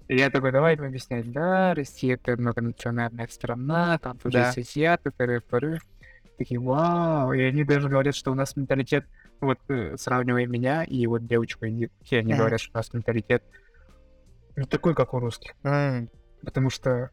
Я 0.09 0.29
такой, 0.29 0.51
давай 0.51 0.75
им 0.75 0.83
объяснять, 0.83 1.31
да, 1.31 1.73
Россия 1.73 2.15
это 2.15 2.39
многонациональная 2.39 3.27
страна, 3.27 3.97
там 3.99 4.17
тоже 4.17 4.37
Да. 4.37 4.47
есть 4.47 4.57
азиаты, 4.57 5.11
пыры 5.11 5.79
Такие, 6.37 6.59
вау, 6.59 7.33
и 7.33 7.41
они 7.41 7.63
даже 7.63 7.89
говорят, 7.89 8.15
что 8.15 8.31
у 8.31 8.35
нас 8.35 8.55
менталитет, 8.55 9.05
вот 9.41 9.57
э, 9.69 9.97
сравнивая 9.97 10.45
меня 10.45 10.83
и 10.83 11.05
вот 11.07 11.25
девочку, 11.25 11.65
и 11.65 11.89
все 12.03 12.19
они 12.19 12.33
говорят, 12.37 12.59
что 12.61 12.71
у 12.75 12.77
нас 12.77 12.93
менталитет 12.93 13.43
не 14.55 14.65
такой, 14.65 14.93
как 14.95 15.13
у 15.13 15.19
русских. 15.19 15.53
Потому 16.43 16.69
что 16.69 17.09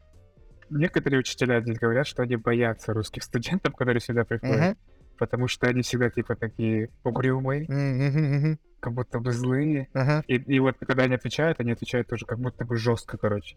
некоторые 0.71 1.21
учителя 1.21 1.61
здесь 1.61 1.79
говорят, 1.79 2.07
что 2.07 2.23
они 2.23 2.37
боятся 2.37 2.93
русских 2.93 3.23
студентов, 3.23 3.75
которые 3.75 4.01
сюда 4.01 4.25
приходят. 4.25 4.61
Потому 5.19 5.49
что 5.49 5.67
они 5.69 5.83
всегда 5.83 6.11
типа 6.11 6.35
такие 6.35 6.91
угрюмые, 7.05 7.67
как 8.81 8.93
будто 8.93 9.21
бы 9.21 9.33
злые. 9.33 9.89
И, 10.27 10.35
и 10.35 10.59
вот 10.59 10.77
когда 10.79 11.05
они 11.05 11.15
отвечают, 11.15 11.61
они 11.61 11.73
отвечают 11.73 12.09
тоже 12.09 12.27
как 12.27 12.39
будто 12.39 12.65
бы 12.65 12.77
жестко, 12.77 13.17
короче. 13.17 13.57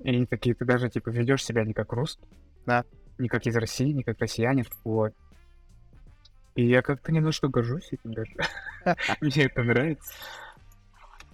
И 0.00 0.08
они 0.08 0.26
такие, 0.26 0.54
ты 0.54 0.64
даже 0.64 0.88
типа 0.88 1.10
ведешь 1.10 1.44
себя 1.44 1.64
не 1.64 1.72
как 1.72 1.92
русский. 1.92 2.26
Да. 2.66 2.84
Не 3.18 3.28
как 3.28 3.46
из 3.46 3.54
России, 3.56 3.92
не 3.92 4.02
как 4.02 4.18
россиянин. 4.18 4.64
Вот. 4.84 5.12
И 6.54 6.66
я 6.66 6.82
как-то 6.82 7.12
немножко 7.12 7.48
горжусь 7.48 7.92
этим 7.92 8.12
даже. 8.12 8.32
Мне 9.20 9.44
это 9.44 9.62
нравится. 9.62 10.12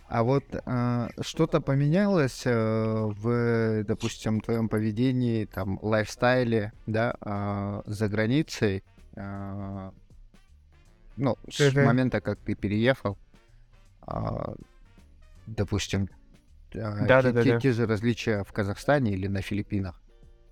А 0.08 0.22
вот 0.22 0.44
а, 0.66 1.08
что-то 1.20 1.60
поменялось 1.60 2.42
э, 2.46 2.52
в, 2.54 3.82
допустим, 3.84 4.40
твоем 4.40 4.68
поведении, 4.68 5.46
там, 5.46 5.80
лайфстайле, 5.82 6.72
да, 6.86 7.16
а, 7.20 7.82
за 7.86 8.08
границей, 8.08 8.84
а, 9.16 9.92
ну, 11.16 11.36
с 11.50 11.72
Мгм. 11.74 11.84
момента, 11.86 12.20
как 12.20 12.38
ты 12.38 12.54
переехал, 12.54 13.18
а, 14.02 14.54
допустим, 15.48 16.08
те- 16.72 16.78
Да-да-да-да. 16.80 17.42
те, 17.42 17.58
те 17.60 17.72
же 17.72 17.86
различия 17.86 18.44
в 18.44 18.52
Казахстане 18.52 19.12
или 19.12 19.26
на 19.26 19.42
Филиппинах. 19.42 20.00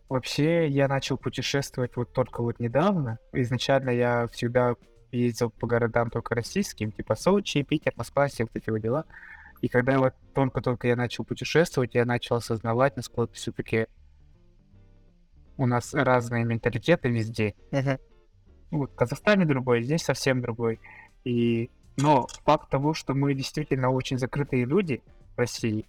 Вообще, 0.09 0.69
я 0.69 0.89
начал 0.89 1.17
путешествовать 1.17 1.97
вот 1.97 2.13
только 2.13 2.43
вот 2.43 2.59
недавно. 2.59 3.19
Изначально 3.33 3.91
я 3.91 4.27
всегда 4.33 4.75
ездил 5.13 5.51
по 5.51 5.67
городам 5.69 6.11
только 6.11 6.35
российским, 6.35 6.91
типа 6.91 7.15
Сочи, 7.15 7.63
Питер, 7.63 7.93
Москва, 7.97 8.27
все 8.27 8.45
вот 8.45 8.51
эти 8.55 8.69
вот 8.71 8.81
дела. 8.81 9.05
И 9.65 9.69
когда 9.69 9.99
вот 9.99 10.13
только-только 10.35 10.89
я 10.89 10.95
начал 10.95 11.25
путешествовать, 11.25 11.95
я 11.95 12.05
начал 12.05 12.37
осознавать, 12.37 12.97
насколько 12.97 13.33
все-таки 13.33 13.87
у 15.57 15.65
нас 15.65 15.95
разные 15.95 16.45
менталитеты 16.45 17.09
везде. 17.09 17.55
Ну, 17.71 17.99
Вот 18.71 18.93
в 18.93 18.95
Казахстане 18.95 19.47
другой, 19.47 19.83
здесь 19.83 20.03
совсем 20.03 20.43
другой. 20.43 20.81
И... 21.25 21.71
Но 21.97 22.27
факт 22.45 22.69
того, 22.69 22.93
что 22.93 23.15
мы 23.15 23.33
действительно 23.33 23.89
очень 23.89 24.19
закрытые 24.19 24.67
люди 24.67 25.03
в 25.35 25.39
России, 25.39 25.87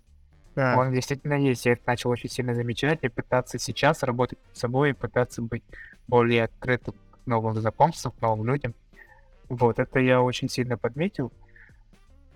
Да. 0.55 0.77
он 0.77 0.94
действительно 0.94 1.34
есть. 1.34 1.65
Я 1.65 1.74
это 1.74 1.82
начал 1.86 2.12
очень 2.12 2.29
сильно 2.29 2.55
замечать 2.55 3.00
и 3.01 3.10
пытаться 3.10 3.60
сейчас 3.60 4.03
работать 4.03 4.39
над 4.48 4.58
собой 4.58 4.91
и 4.91 4.94
пытаться 4.94 5.41
быть 5.41 5.63
более 6.08 6.46
открытым 6.46 6.96
к 7.12 7.27
новым 7.27 7.55
знакомствам, 7.60 8.13
к 8.13 8.22
новым 8.22 8.48
людям. 8.48 8.74
Вот, 9.50 9.79
это 9.79 10.00
я 10.00 10.22
очень 10.22 10.48
сильно 10.48 10.77
подметил. 10.77 11.34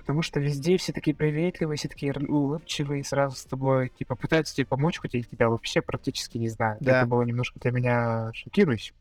Потому 0.10 0.24
что 0.24 0.40
везде 0.40 0.76
все 0.78 0.92
такие 0.92 1.16
приветливые, 1.16 1.78
все 1.78 1.88
такие 1.88 2.12
улыбчивые, 2.14 3.04
сразу 3.04 3.36
с 3.36 3.46
тобой, 3.46 3.90
типа, 3.90 4.16
пытаются 4.16 4.56
тебе 4.56 4.66
помочь, 4.66 4.98
хоть 4.98 5.14
я 5.14 5.22
тебя 5.22 5.50
вообще 5.50 5.84
практически 5.84 6.40
не 6.40 6.50
знаю. 6.50 6.78
Да. 6.80 7.02
Это 7.02 7.06
было 7.06 7.22
немножко 7.22 7.60
для 7.60 7.70
меня 7.70 8.32
шокирующе. 8.34 8.96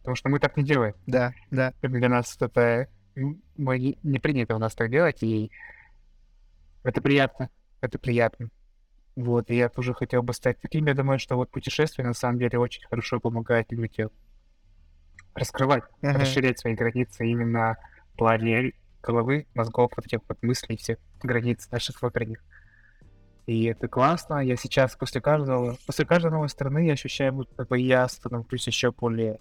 Потому 0.00 0.16
что 0.16 0.28
мы 0.28 0.38
так 0.38 0.58
не 0.58 0.62
делаем. 0.62 0.96
Да, 1.06 1.32
да. 1.50 1.72
Для 1.80 2.10
нас 2.10 2.36
это 2.38 2.88
мы 3.56 3.96
не 4.02 4.18
принято 4.18 4.54
у 4.54 4.58
нас 4.58 4.74
так 4.74 4.90
делать, 4.90 5.22
и 5.22 5.50
это 6.82 7.00
приятно. 7.00 7.48
Это 7.80 7.98
приятно. 7.98 8.50
Вот, 9.16 9.50
и 9.50 9.56
я 9.56 9.70
тоже 9.70 9.94
хотел 9.94 10.22
бы 10.22 10.34
стать 10.34 10.60
таким. 10.60 10.84
Я 10.84 10.92
думаю, 10.92 11.18
что 11.18 11.36
вот 11.36 11.50
путешествие 11.50 12.06
на 12.06 12.12
самом 12.12 12.38
деле 12.38 12.58
очень 12.58 12.86
хорошо 12.86 13.18
помогает 13.18 13.72
людям 13.72 14.10
раскрывать, 15.34 15.84
Мгм. 16.02 16.20
расширять 16.20 16.58
свои 16.58 16.74
границы 16.74 17.26
именно 17.26 17.78
в 18.12 18.18
плане 18.18 18.74
головы, 19.04 19.46
мозгов, 19.54 19.92
вот 19.96 20.06
этих 20.06 20.20
вот 20.28 20.42
мыслей, 20.42 20.76
всех 20.76 20.98
границ 21.22 21.68
наших 21.70 22.00
внутренних. 22.00 22.42
И 23.46 23.64
это 23.64 23.88
классно. 23.88 24.38
Я 24.44 24.56
сейчас 24.56 24.96
после 24.96 25.20
каждого, 25.20 25.76
после 25.86 26.06
каждой 26.06 26.30
новой 26.30 26.48
страны 26.48 26.86
я 26.86 26.94
ощущаю, 26.94 27.32
будто 27.34 27.64
бы 27.64 27.78
я 27.78 28.08
становлюсь 28.08 28.66
еще 28.66 28.90
более 28.92 29.38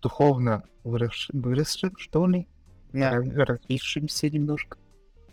духовно 0.00 0.62
вырос- 0.84 1.28
выросшим, 1.32 1.92
что 1.98 2.26
ли, 2.26 2.46
раз- 2.92 3.26
развившимся 3.34 4.30
немножко. 4.30 4.78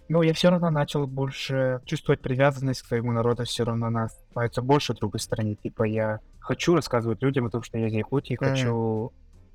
Но 0.09 0.21
я 0.21 0.33
все 0.33 0.49
равно 0.49 0.69
начал 0.69 1.07
больше 1.07 1.81
чувствовать 1.85 2.21
привязанность 2.21 2.81
к 2.81 2.85
своему 2.85 3.13
народу, 3.13 3.45
все 3.45 3.63
равно 3.63 3.89
нас 3.89 4.11
становится 4.31 4.61
больше 4.61 4.93
в 4.93 4.97
другой 4.97 5.21
стране. 5.21 5.55
Типа 5.55 5.83
я 5.83 6.19
хочу 6.39 6.75
рассказывать 6.75 7.21
людям 7.23 7.45
о 7.45 7.49
том, 7.49 7.63
что 7.63 7.77
я 7.77 7.87
из 7.87 7.93
Якутии, 7.93 8.37
Мгм. 8.39 8.49
хочу 8.49 9.13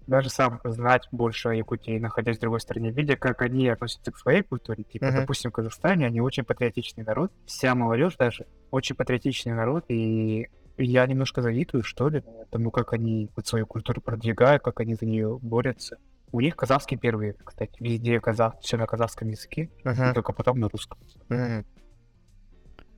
даже 0.09 0.31
сам 0.31 0.61
знать 0.65 1.07
больше 1.13 1.51
о 1.51 1.53
Якутии, 1.55 1.99
находясь 1.99 2.39
в 2.39 2.41
другой 2.41 2.61
стране, 2.61 2.91
видя, 2.91 3.17
как 3.17 3.43
они 3.43 3.69
относятся 3.69 4.11
к 4.11 4.17
своей 4.19 4.43
культуре. 4.43 4.83
Типа, 4.83 5.07
Мгм. 5.07 5.17
допустим, 5.17 5.51
в 5.51 5.55
Казахстане 5.55 6.07
они 6.07 6.21
очень 6.21 6.45
патриотичный 6.45 7.05
народ, 7.05 7.31
вся 7.45 7.75
молодежь 7.75 8.17
даже 8.17 8.47
очень 8.71 8.97
патриотичный 8.97 9.53
народ, 9.53 9.85
и 9.89 10.49
я 10.79 11.07
немножко 11.07 11.43
завидую, 11.43 11.83
что 11.85 12.09
ли, 12.09 12.25
тому, 12.51 12.71
как 12.71 12.93
они 12.95 13.29
вот 13.37 13.47
свою 13.47 13.67
культуру 13.67 14.01
продвигают, 14.01 14.63
как 14.63 14.81
они 14.81 14.95
за 14.95 15.05
нее 15.07 15.39
борются. 15.43 15.99
У 16.33 16.41
них 16.41 16.57
казахский 16.57 16.97
первый, 16.97 17.35
кстати, 17.45 17.73
везде 17.81 18.19
казах, 18.21 18.59
все 18.61 18.77
на 18.79 18.87
казахском 18.87 19.29
языке, 19.29 19.71
Ага. 19.85 20.15
только 20.15 20.33
потом 20.33 20.59
на 20.59 20.69
русском. 20.69 20.99
Мгм. 21.29 21.65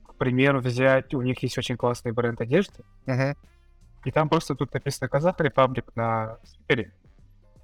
К 0.07 0.15
примеру, 0.15 0.59
взять, 0.61 1.13
у 1.13 1.21
них 1.21 1.41
есть 1.43 1.57
очень 1.57 1.75
классный 1.75 2.11
бренд 2.13 2.39
одежды, 2.39 2.83
Ага. 3.05 3.35
и 4.05 4.11
там 4.11 4.29
просто 4.29 4.55
тут 4.55 4.73
написано 4.73 5.09
Казах 5.09 5.39
Репаблик 5.39 5.93
на 5.95 6.37
свитере. 6.43 6.93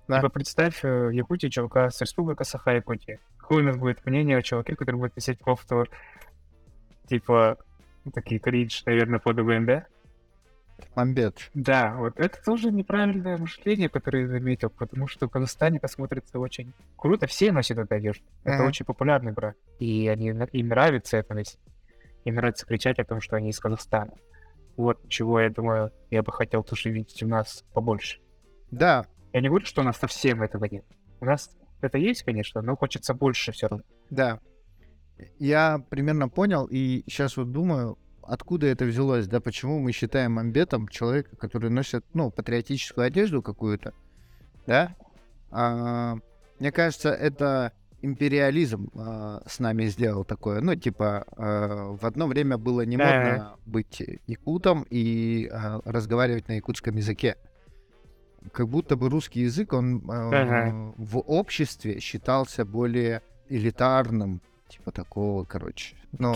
Да. 0.07 0.17
Типа 0.17 0.29
представь 0.29 0.83
э, 0.83 1.09
Якутию, 1.13 1.51
чувака 1.51 1.89
с 1.89 1.99
республика 2.01 2.43
Саха-Якутия. 2.43 3.19
Какое 3.37 3.61
у 3.63 3.65
нас 3.65 3.77
будет 3.77 4.05
мнение 4.05 4.37
о 4.37 4.41
чуваке, 4.41 4.75
который 4.75 4.95
будет 4.97 5.15
носить 5.15 5.39
кофту, 5.39 5.85
типа, 7.07 7.57
такие 8.13 8.39
кринж, 8.39 8.83
наверное, 8.85 9.19
под 9.19 9.39
УВНД? 9.39 9.85
Мамбет. 10.95 11.49
Да, 11.53 11.95
вот 11.97 12.19
это 12.19 12.41
тоже 12.43 12.71
неправильное 12.71 13.37
мышление, 13.37 13.89
которое 13.89 14.23
я 14.23 14.27
заметил, 14.29 14.69
потому 14.69 15.07
что 15.07 15.27
в 15.27 15.31
Казахстане 15.31 15.77
это 15.77 15.87
смотрится 15.87 16.39
очень 16.39 16.73
круто. 16.95 17.25
Все 17.27 17.51
носят 17.51 17.77
эту 17.77 17.95
одежду. 17.95 18.25
Это 18.43 18.57
Ага. 18.57 18.67
очень 18.67 18.85
популярный 18.85 19.31
бренд. 19.31 19.57
И 19.79 20.07
они, 20.07 20.27
им 20.27 20.67
нравится 20.67 21.17
это 21.17 21.33
носить. 21.33 21.59
Им 22.25 22.35
нравится 22.35 22.65
кричать 22.65 22.99
о 22.99 23.05
том, 23.05 23.21
что 23.21 23.35
они 23.35 23.49
из 23.49 23.59
Казахстана. 23.59 24.13
Вот 24.75 25.07
чего, 25.09 25.39
я 25.39 25.49
думаю, 25.49 25.91
я 26.11 26.21
бы 26.21 26.31
хотел 26.31 26.63
тоже 26.63 26.89
видеть 26.91 27.23
у 27.23 27.27
нас 27.27 27.63
побольше. 27.73 28.19
Да, 28.69 29.05
Я 29.37 29.41
не 29.41 29.49
говорю, 29.49 29.67
что 29.67 29.81
у 29.81 29.83
нас 29.83 29.97
совсем 29.97 30.41
этого 30.41 30.65
нет. 30.65 30.83
У 31.19 31.25
нас 31.25 31.51
это 31.81 31.99
есть, 31.99 32.23
конечно, 32.23 32.63
но 32.63 32.75
хочется 32.75 33.13
больше 33.13 33.51
все 33.51 33.67
равно. 33.67 33.85
Да. 34.09 34.39
Я 35.37 35.77
примерно 35.91 36.27
понял, 36.27 36.65
и 36.65 37.03
сейчас 37.05 37.37
вот 37.37 37.51
думаю, 37.51 37.99
откуда 38.23 38.65
это 38.65 38.85
взялось, 38.85 39.27
да, 39.27 39.39
почему 39.39 39.77
мы 39.77 39.91
считаем 39.91 40.39
амбетом 40.39 40.87
человека, 40.87 41.35
который 41.35 41.69
носит, 41.69 42.03
ну, 42.15 42.31
патриотическую 42.31 43.05
одежду 43.05 43.43
какую-то, 43.43 43.93
да? 44.65 44.95
А, 45.51 46.15
мне 46.57 46.71
кажется, 46.71 47.11
это 47.11 47.73
империализм 48.01 48.89
а, 48.95 49.43
с 49.45 49.59
нами 49.59 49.85
сделал 49.85 50.25
такое. 50.25 50.61
Ну, 50.61 50.73
типа, 50.73 51.25
а, 51.37 51.95
в 51.95 52.03
одно 52.07 52.25
время 52.25 52.57
было 52.57 52.81
не 52.81 52.97
модно 52.97 53.55
быть 53.67 54.01
якутом 54.25 54.83
и 54.89 55.47
а, 55.51 55.79
разговаривать 55.85 56.47
на 56.47 56.53
якутском 56.53 56.95
языке. 56.95 57.37
Как 58.51 58.67
будто 58.69 58.95
бы 58.95 59.09
русский 59.09 59.41
язык, 59.41 59.73
он 59.73 60.03
а, 60.09 60.29
Ага. 60.29 60.93
в 60.97 61.17
обществе 61.19 61.99
считался 61.99 62.65
более 62.65 63.21
элитарным, 63.49 64.41
типа 64.69 64.91
такого, 64.91 65.43
короче. 65.43 65.95
Ну, 66.17 66.33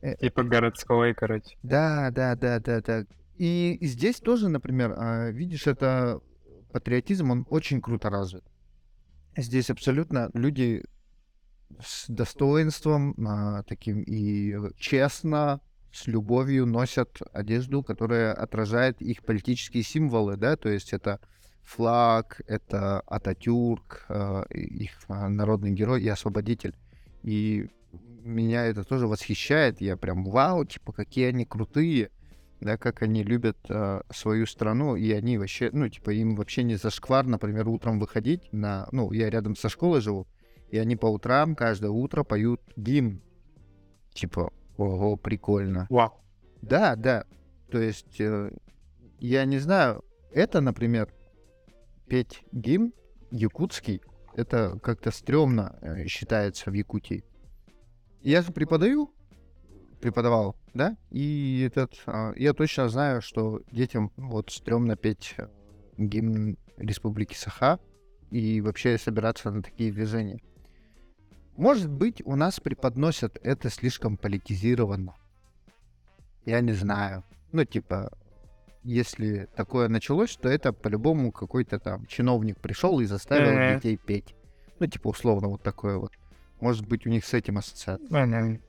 Э. 0.00 0.14
Типа 0.20 0.44
городской, 0.44 1.12
короче. 1.12 1.56
да, 1.64 2.10
да, 2.12 2.36
да, 2.36 2.60
да, 2.60 2.80
да. 2.80 3.04
И 3.36 3.78
здесь 3.82 4.20
тоже, 4.20 4.48
например, 4.48 4.94
а, 4.96 5.30
видишь, 5.30 5.66
это 5.66 6.20
патриотизм, 6.72 7.30
он 7.30 7.46
очень 7.50 7.80
круто 7.80 8.08
развит. 8.08 8.44
Здесь 9.36 9.70
абсолютно 9.70 10.30
люди 10.34 10.84
с 11.80 12.08
достоинством, 12.08 13.14
а, 13.26 13.62
таким 13.64 14.02
и 14.02 14.54
честно, 14.76 15.60
с 15.98 16.06
любовью 16.06 16.66
носят 16.66 17.18
одежду, 17.32 17.82
которая 17.82 18.32
отражает 18.32 19.00
их 19.02 19.24
политические 19.24 19.82
символы, 19.82 20.36
да, 20.36 20.56
то 20.56 20.68
есть 20.68 20.92
это 20.92 21.20
флаг, 21.64 22.40
это 22.46 23.00
Ататюрк, 23.00 24.06
а, 24.08 24.44
их 24.50 24.92
а, 25.08 25.28
народный 25.28 25.72
герой 25.72 26.02
и 26.02 26.08
освободитель. 26.08 26.74
И 27.22 27.68
меня 28.22 28.66
это 28.66 28.84
тоже 28.84 29.06
восхищает, 29.06 29.80
я 29.80 29.96
прям 29.96 30.24
вау, 30.24 30.64
типа, 30.64 30.92
какие 30.92 31.26
они 31.26 31.44
крутые, 31.44 32.10
да, 32.60 32.76
как 32.76 33.02
они 33.02 33.22
любят 33.22 33.58
э, 33.68 34.00
свою 34.10 34.46
страну, 34.46 34.96
и 34.96 35.10
они 35.12 35.38
вообще, 35.38 35.70
ну, 35.72 35.88
типа, 35.88 36.10
им 36.10 36.34
вообще 36.36 36.64
не 36.64 36.76
зашквар, 36.76 37.24
например, 37.26 37.68
утром 37.68 37.98
выходить 38.00 38.52
на, 38.52 38.88
ну, 38.92 39.12
я 39.12 39.30
рядом 39.30 39.56
со 39.56 39.68
школой 39.68 40.00
живу, 40.00 40.26
и 40.70 40.78
они 40.78 40.96
по 40.96 41.06
утрам 41.06 41.54
каждое 41.54 41.90
утро 41.90 42.24
поют 42.24 42.60
гимн. 42.76 43.22
Типа, 44.12 44.52
ого, 44.78 45.16
прикольно. 45.16 45.86
Вау. 45.90 46.12
Да, 46.62 46.96
да. 46.96 47.24
То 47.70 47.78
есть, 47.78 48.20
э, 48.20 48.50
я 49.18 49.44
не 49.44 49.58
знаю, 49.58 50.04
это, 50.32 50.60
например, 50.60 51.12
петь 52.08 52.42
гимн 52.52 52.92
якутский, 53.30 54.00
это 54.34 54.78
как-то 54.82 55.10
стрёмно 55.10 55.76
э, 55.80 56.06
считается 56.06 56.70
в 56.70 56.74
Якутии. 56.74 57.24
Я 58.22 58.42
же 58.42 58.52
преподаю, 58.52 59.12
преподавал, 60.00 60.56
да, 60.74 60.96
и 61.10 61.64
этот, 61.66 62.00
а, 62.06 62.32
я 62.36 62.52
точно 62.52 62.88
знаю, 62.88 63.20
что 63.20 63.62
детям 63.72 64.12
вот 64.16 64.50
стрёмно 64.50 64.96
петь 64.96 65.34
э, 65.38 65.48
гимн 65.96 66.56
Республики 66.76 67.34
Саха 67.34 67.80
и 68.30 68.60
вообще 68.60 68.96
собираться 68.98 69.50
на 69.50 69.62
такие 69.62 69.92
движения. 69.92 70.40
Может 71.58 71.90
быть, 71.90 72.22
у 72.24 72.36
нас 72.36 72.60
преподносят 72.60 73.36
это 73.42 73.68
слишком 73.68 74.16
политизированно. 74.16 75.16
Я 76.46 76.60
не 76.60 76.72
знаю. 76.72 77.24
Ну, 77.50 77.64
типа, 77.64 78.12
если 78.84 79.48
такое 79.56 79.88
началось, 79.88 80.36
то 80.36 80.48
это 80.48 80.72
по-любому 80.72 81.32
какой-то 81.32 81.80
там 81.80 82.06
чиновник 82.06 82.60
пришел 82.60 83.00
и 83.00 83.06
заставил 83.06 83.58
Мгм. 83.58 83.74
детей 83.74 83.96
петь. 83.96 84.36
Ну, 84.78 84.86
типа, 84.86 85.08
условно, 85.08 85.48
вот 85.48 85.60
такое 85.62 85.96
вот. 85.96 86.12
Может 86.60 86.86
быть, 86.86 87.06
у 87.06 87.10
них 87.10 87.24
с 87.24 87.34
этим 87.34 87.58
ассоциация. 87.58 88.08
Понятно. 88.08 88.60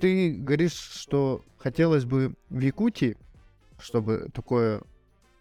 Ты 0.00 0.34
говоришь, 0.34 0.72
что 0.74 1.44
хотелось 1.56 2.04
бы 2.04 2.34
в 2.50 2.58
Якутии, 2.58 3.16
чтобы 3.78 4.28
такое 4.34 4.82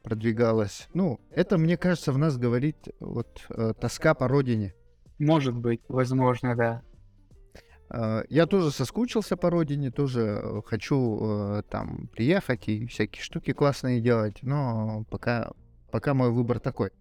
продвигалось. 0.03 0.89
Ну, 0.93 1.19
это, 1.31 1.57
мне 1.57 1.75
кажется, 1.75 2.11
в 2.11 2.19
нас 2.19 2.37
говорит 2.37 2.77
вот 2.99 3.47
э, 3.49 3.73
тоска 3.79 4.13
по 4.13 4.27
родине. 4.27 4.75
Может 5.19 5.55
быть, 5.55 5.81
возможно, 5.88 6.55
да. 6.55 6.81
Э, 7.89 8.24
Я 8.29 8.45
тоже 8.45 8.72
соскучился 8.72 9.38
по 9.38 9.50
родине, 9.50 9.91
тоже 9.91 10.41
э, 10.43 10.62
хочу 10.65 11.19
э, 11.22 11.63
там 11.69 12.07
приехать 12.07 12.67
и 12.67 12.86
всякие 12.88 13.24
штуки 13.24 13.53
классные 13.53 14.01
делать, 14.01 14.39
но 14.41 15.05
пока, 15.10 15.51
пока 15.91 16.13
мой 16.13 16.31
выбор 16.31 16.60
такой. 16.60 16.91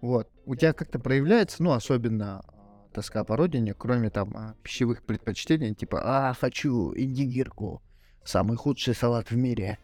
Вот. 0.00 0.28
У 0.46 0.54
тебя 0.54 0.72
как-то 0.72 0.98
проявляется, 0.98 1.62
ну, 1.62 1.72
особенно 1.72 2.42
э, 2.46 2.94
тоска 2.94 3.24
по 3.24 3.36
родине, 3.36 3.74
кроме 3.74 4.10
там 4.10 4.54
пищевых 4.62 5.02
предпочтений, 5.04 5.74
типа, 5.74 6.00
а, 6.02 6.34
хочу 6.34 6.94
индигирку, 6.94 7.82
самый 8.24 8.56
худший 8.56 8.94
салат 8.94 9.30
в 9.30 9.36
мире. 9.36 9.78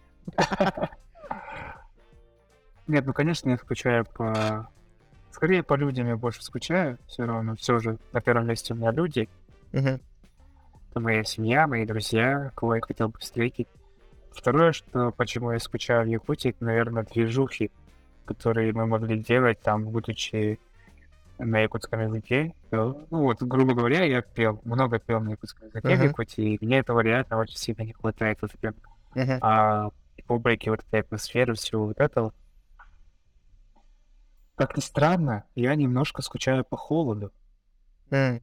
Нет, 2.86 3.06
ну, 3.06 3.12
конечно, 3.12 3.50
я 3.50 3.56
скучаю 3.56 4.04
по... 4.04 4.68
Скорее 5.34 5.64
по 5.64 5.74
людям 5.74 6.06
я 6.06 6.16
больше 6.16 6.44
скучаю, 6.44 6.96
все 7.08 7.24
равно. 7.26 7.56
Все 7.56 7.80
же 7.80 7.98
на 8.12 8.20
первом 8.20 8.46
месте 8.46 8.72
у 8.72 8.76
меня 8.76 8.92
люди. 8.92 9.28
Это 9.72 11.00
моя 11.00 11.24
семья, 11.24 11.66
мои 11.66 11.84
друзья, 11.84 12.52
кого 12.54 12.76
я 12.76 12.80
хотел 12.80 13.08
бы 13.08 13.18
встретить. 13.18 13.66
Второе, 14.30 14.70
что 14.70 15.10
почему 15.10 15.50
я 15.50 15.58
скучаю 15.58 16.04
в 16.04 16.08
Якутии, 16.08 16.50
это, 16.50 16.64
наверное, 16.64 17.02
движухи, 17.02 17.72
которые 18.26 18.72
мы 18.72 18.86
могли 18.86 19.18
делать 19.18 19.60
там, 19.60 19.82
будучи 19.86 20.60
на 21.38 21.58
якутском 21.58 22.00
языке. 22.00 22.54
Ну, 22.70 23.04
вот, 23.10 23.42
грубо 23.42 23.74
говоря, 23.74 24.04
я 24.04 24.22
пел, 24.22 24.60
много 24.62 25.00
пел 25.00 25.18
на 25.20 25.30
якутском 25.30 25.66
языке 25.66 25.88
в 25.88 25.92
Ага. 25.98 26.04
Якутии, 26.04 26.54
и 26.54 26.64
мне 26.64 26.78
этого 26.78 27.00
реально 27.00 27.38
очень 27.38 27.56
сильно 27.56 27.82
не 27.82 27.92
хватает. 27.92 28.38
Вот 28.40 28.52
прям 28.52 28.74
Мгм. 29.16 29.38
а 29.40 29.90
публики, 30.28 30.68
вот 30.68 30.78
этой 30.86 31.00
атмосферы, 31.00 31.54
всего 31.54 31.86
вот 31.86 31.98
этого. 31.98 32.32
Как 34.56 34.76
ни 34.76 34.80
странно, 34.80 35.44
я 35.54 35.74
немножко 35.74 36.22
скучаю 36.22 36.64
по 36.64 36.76
холоду. 36.76 37.32
М. 38.10 38.40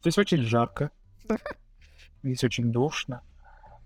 Здесь 0.00 0.18
очень 0.18 0.42
жарко. 0.42 0.90
Здесь 2.22 2.44
очень 2.44 2.70
душно. 2.70 3.22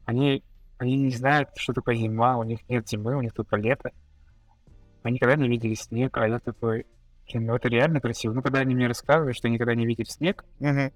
Они, 0.04 0.42
они 0.78 0.96
не 0.96 1.10
знают, 1.10 1.50
что 1.56 1.72
такое 1.72 1.94
зима, 1.94 2.36
у 2.36 2.42
них 2.42 2.68
нет 2.68 2.88
зимы, 2.88 3.16
у 3.16 3.22
них 3.22 3.32
только 3.32 3.56
лето. 3.56 3.92
Они 5.02 5.14
никогда 5.14 5.36
не 5.36 5.48
видели 5.48 5.74
снег, 5.74 6.16
а 6.18 6.28
я 6.28 6.38
такой, 6.38 6.86
блин, 7.32 7.46
ну 7.46 7.54
это 7.54 7.68
реально 7.68 8.00
красиво. 8.00 8.32
Ну, 8.32 8.42
когда 8.42 8.60
они 8.60 8.74
мне 8.74 8.88
рассказывают, 8.88 9.36
что 9.36 9.48
никогда 9.48 9.74
не 9.74 9.86
видели 9.86 10.06
снег, 10.06 10.44
Мгм. 10.58 10.92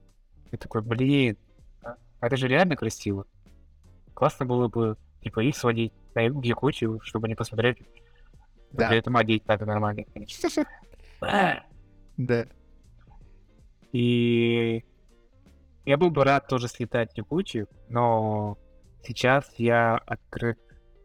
я 0.51 0.59
такой, 0.59 0.83
блин, 0.83 1.39
а 1.83 1.97
а 2.21 2.27
это 2.27 2.37
же 2.37 2.49
реально 2.49 2.77
красиво. 2.77 3.27
Классно 4.15 4.45
было 4.45 4.69
бы, 4.69 4.97
типа, 5.23 5.41
их 5.41 5.57
сводить 5.57 5.93
на 6.15 6.21
Якутию, 6.21 7.01
чтобы 7.03 7.27
они 7.27 7.35
посмотрели. 7.35 7.87
Да. 8.73 8.89
Для 8.89 8.99
этого 8.99 9.21
одеть 9.21 9.47
надо 9.47 9.67
нормально, 9.67 10.05
конечно. 10.13 10.65
Да. 12.19 12.47
И 13.93 14.85
я 15.85 15.97
был 15.97 16.11
бы 16.11 16.25
рад 16.25 16.47
тоже 16.47 16.69
слетать 16.69 17.13
в 17.13 17.17
Якутию, 17.17 17.69
но 17.89 18.59
сейчас 19.03 19.53
я 19.57 19.97
открыт 19.97 20.59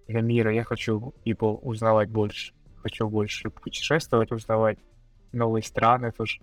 для 0.07 0.21
мира. 0.21 0.53
Я 0.53 0.63
хочу 0.63 1.13
его 1.23 1.57
узнавать 1.57 2.09
больше. 2.09 2.53
Хочу 2.83 3.09
больше 3.09 3.49
путешествовать, 3.49 4.31
узнавать 4.31 4.79
новые 5.31 5.63
страны 5.63 6.11
тоже. 6.11 6.41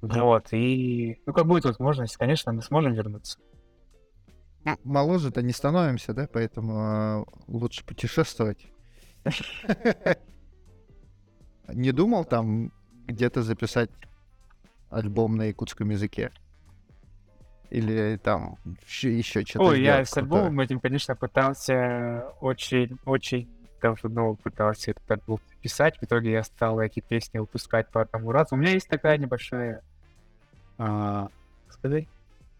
Вот, 0.00 0.52
и... 0.52 1.20
Ну, 1.24 1.32
как 1.32 1.46
будет 1.46 1.64
возможность, 1.64 2.16
конечно, 2.16 2.52
мы 2.52 2.62
сможем 2.62 2.92
вернуться. 2.92 3.38
Ну, 4.64 4.76
Моложе-то 4.84 5.42
не 5.42 5.52
становимся, 5.52 6.12
да, 6.12 6.28
поэтому 6.30 6.78
а, 6.78 7.24
лучше 7.46 7.84
путешествовать. 7.86 8.66
Не 11.68 11.92
думал 11.92 12.24
там 12.24 12.72
где-то 13.06 13.42
записать 13.42 13.90
альбом 14.90 15.36
на 15.36 15.44
якутском 15.44 15.90
языке? 15.90 16.30
Или 17.70 18.18
там 18.22 18.58
еще 18.86 19.44
что-то 19.44 19.64
Ой, 19.64 19.82
я 19.82 20.04
с 20.04 20.16
альбомом 20.16 20.60
этим, 20.60 20.78
конечно, 20.78 21.16
пытался 21.16 22.28
очень, 22.40 22.98
очень 23.04 23.48
давно 23.80 24.34
пытался 24.36 24.92
этот 24.92 25.10
альбом 25.10 25.40
писать. 25.60 25.98
В 25.98 26.04
итоге 26.04 26.32
я 26.32 26.42
стал 26.44 26.80
эти 26.80 27.00
песни 27.00 27.38
выпускать 27.38 27.88
по 27.90 28.02
одному 28.02 28.30
разу. 28.30 28.54
У 28.54 28.58
меня 28.58 28.72
есть 28.72 28.88
такая 28.88 29.18
небольшая, 29.18 29.82
а, 30.78 31.28
сказать, 31.68 32.06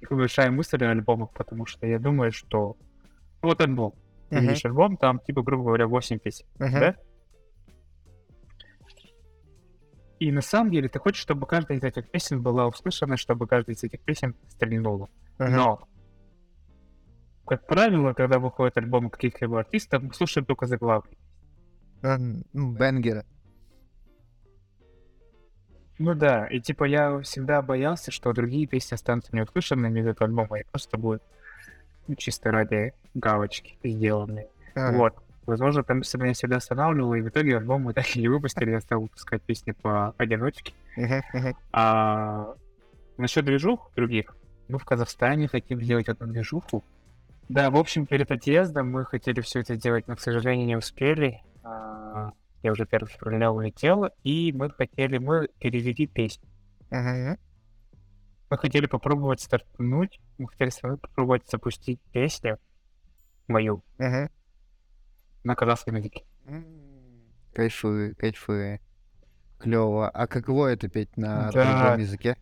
небольшая 0.01 0.51
мысль 0.51 0.85
о 0.85 0.91
альбомах, 0.91 1.31
потому 1.31 1.67
что 1.67 1.87
я 1.87 1.99
думаю, 1.99 2.33
что 2.33 2.77
вот 3.41 3.61
альбом. 3.61 3.95
Ты 4.31 4.37
Мгм, 4.37 4.49
видишь 4.49 4.65
альбом, 4.65 4.97
там, 4.97 5.21
типа, 5.21 5.43
грубо 5.43 5.65
говоря, 5.65 5.87
8 5.87 6.19
песен, 6.19 6.47
мгм. 6.59 6.81
да? 6.81 6.97
И 10.19 10.33
на 10.33 10.41
самом 10.41 10.71
деле 10.71 10.89
ты 10.89 10.99
хочешь, 10.99 11.21
чтобы 11.21 11.47
каждая 11.47 11.79
из 11.79 11.85
этих 11.85 12.11
песен 12.11 12.43
была 12.43 12.67
услышана, 12.67 13.17
чтобы 13.17 13.47
каждая 13.47 13.77
из 13.77 13.85
этих 13.85 14.01
песен 14.01 14.35
стрельнула. 14.49 15.09
Мгм. 15.39 15.57
Но, 15.57 15.89
как 17.47 17.67
правило, 17.67 18.15
когда 18.15 18.39
выходит 18.39 18.79
альбом 18.79 19.11
каких-либо 19.11 19.61
артистов, 19.61 20.03
мы 20.03 20.15
слушаем 20.15 20.47
только 20.47 20.67
заглавные. 20.67 21.19
М, 22.03 22.45
ну, 22.53 22.73
Бенгеры. 22.73 23.25
Ну 25.99 26.15
да, 26.15 26.47
и 26.47 26.61
типа 26.61 26.85
я 26.85 27.21
всегда 27.21 27.63
боялся, 27.63 28.11
что 28.11 28.33
другие 28.33 28.67
песни 28.67 28.95
останутся 28.95 29.35
неуслышанными 29.35 30.01
из 30.01 30.07
этого 30.07 30.27
альбома, 30.29 30.59
и 30.59 30.65
просто 30.65 30.99
будут 30.99 31.23
ну, 31.23 31.34
чисто 32.17 32.51
ради 32.51 32.93
галочки 33.15 33.79
сделанные. 33.83 34.49
Ага. 34.75 34.97
Вот. 34.97 35.15
Возможно, 35.47 35.83
там 35.83 35.99
меня 35.99 36.33
всегда 36.33 36.57
останавливало, 36.57 37.15
и 37.15 37.21
в 37.21 37.29
итоге 37.29 37.59
альбом 37.59 37.83
мы 37.83 37.93
так 37.93 38.17
и 38.17 38.21
не 38.21 38.29
выпустили, 38.29 38.71
я 38.71 38.81
стал 38.81 39.03
выпускать 39.03 39.43
песни 39.43 39.73
по 39.73 40.15
одиночке. 40.17 40.73
А 41.73 42.55
насчет 43.19 43.45
движух 43.45 43.91
других, 43.95 44.35
мы 44.69 44.79
в 44.79 44.85
Казахстане 44.85 45.49
хотим 45.49 45.83
сделать 45.83 46.09
одну 46.09 46.27
движуху. 46.29 46.83
Да, 47.51 47.71
в 47.71 47.77
общем, 47.77 48.07
перед 48.07 48.31
отъездом 48.31 48.91
мы 48.91 49.05
хотели 49.05 49.43
все 49.43 49.61
это 49.61 49.75
сделать, 49.75 50.09
но, 50.09 50.17
к 50.17 50.21
сожалению, 50.21 50.67
не 50.67 50.77
успели. 50.77 51.43
А, 51.63 52.33
Я 52.63 52.73
уже 52.73 52.85
1 52.91 53.07
февраля 53.09 53.53
улетел, 53.53 54.09
и 54.23 54.51
мы 54.55 54.71
хотели, 54.71 55.19
мы 55.19 55.49
перевели 55.59 56.07
песню. 56.07 56.49
Мы 58.55 58.59
хотели 58.59 58.87
попробовать 58.87 59.41
стартануть, 59.41 60.21
мы 60.39 60.47
хотели 60.47 60.71
попробовать 60.97 61.51
запустить 61.51 62.01
песню 62.13 62.61
мою 63.49 63.83
Клево. 69.59 70.09
А 70.09 70.29
каково 70.29 70.69
это 70.69 70.89
петь 70.89 71.17
на 71.17 71.51
Да. 71.51 71.65
другом 71.65 71.99
языке? 71.99 72.37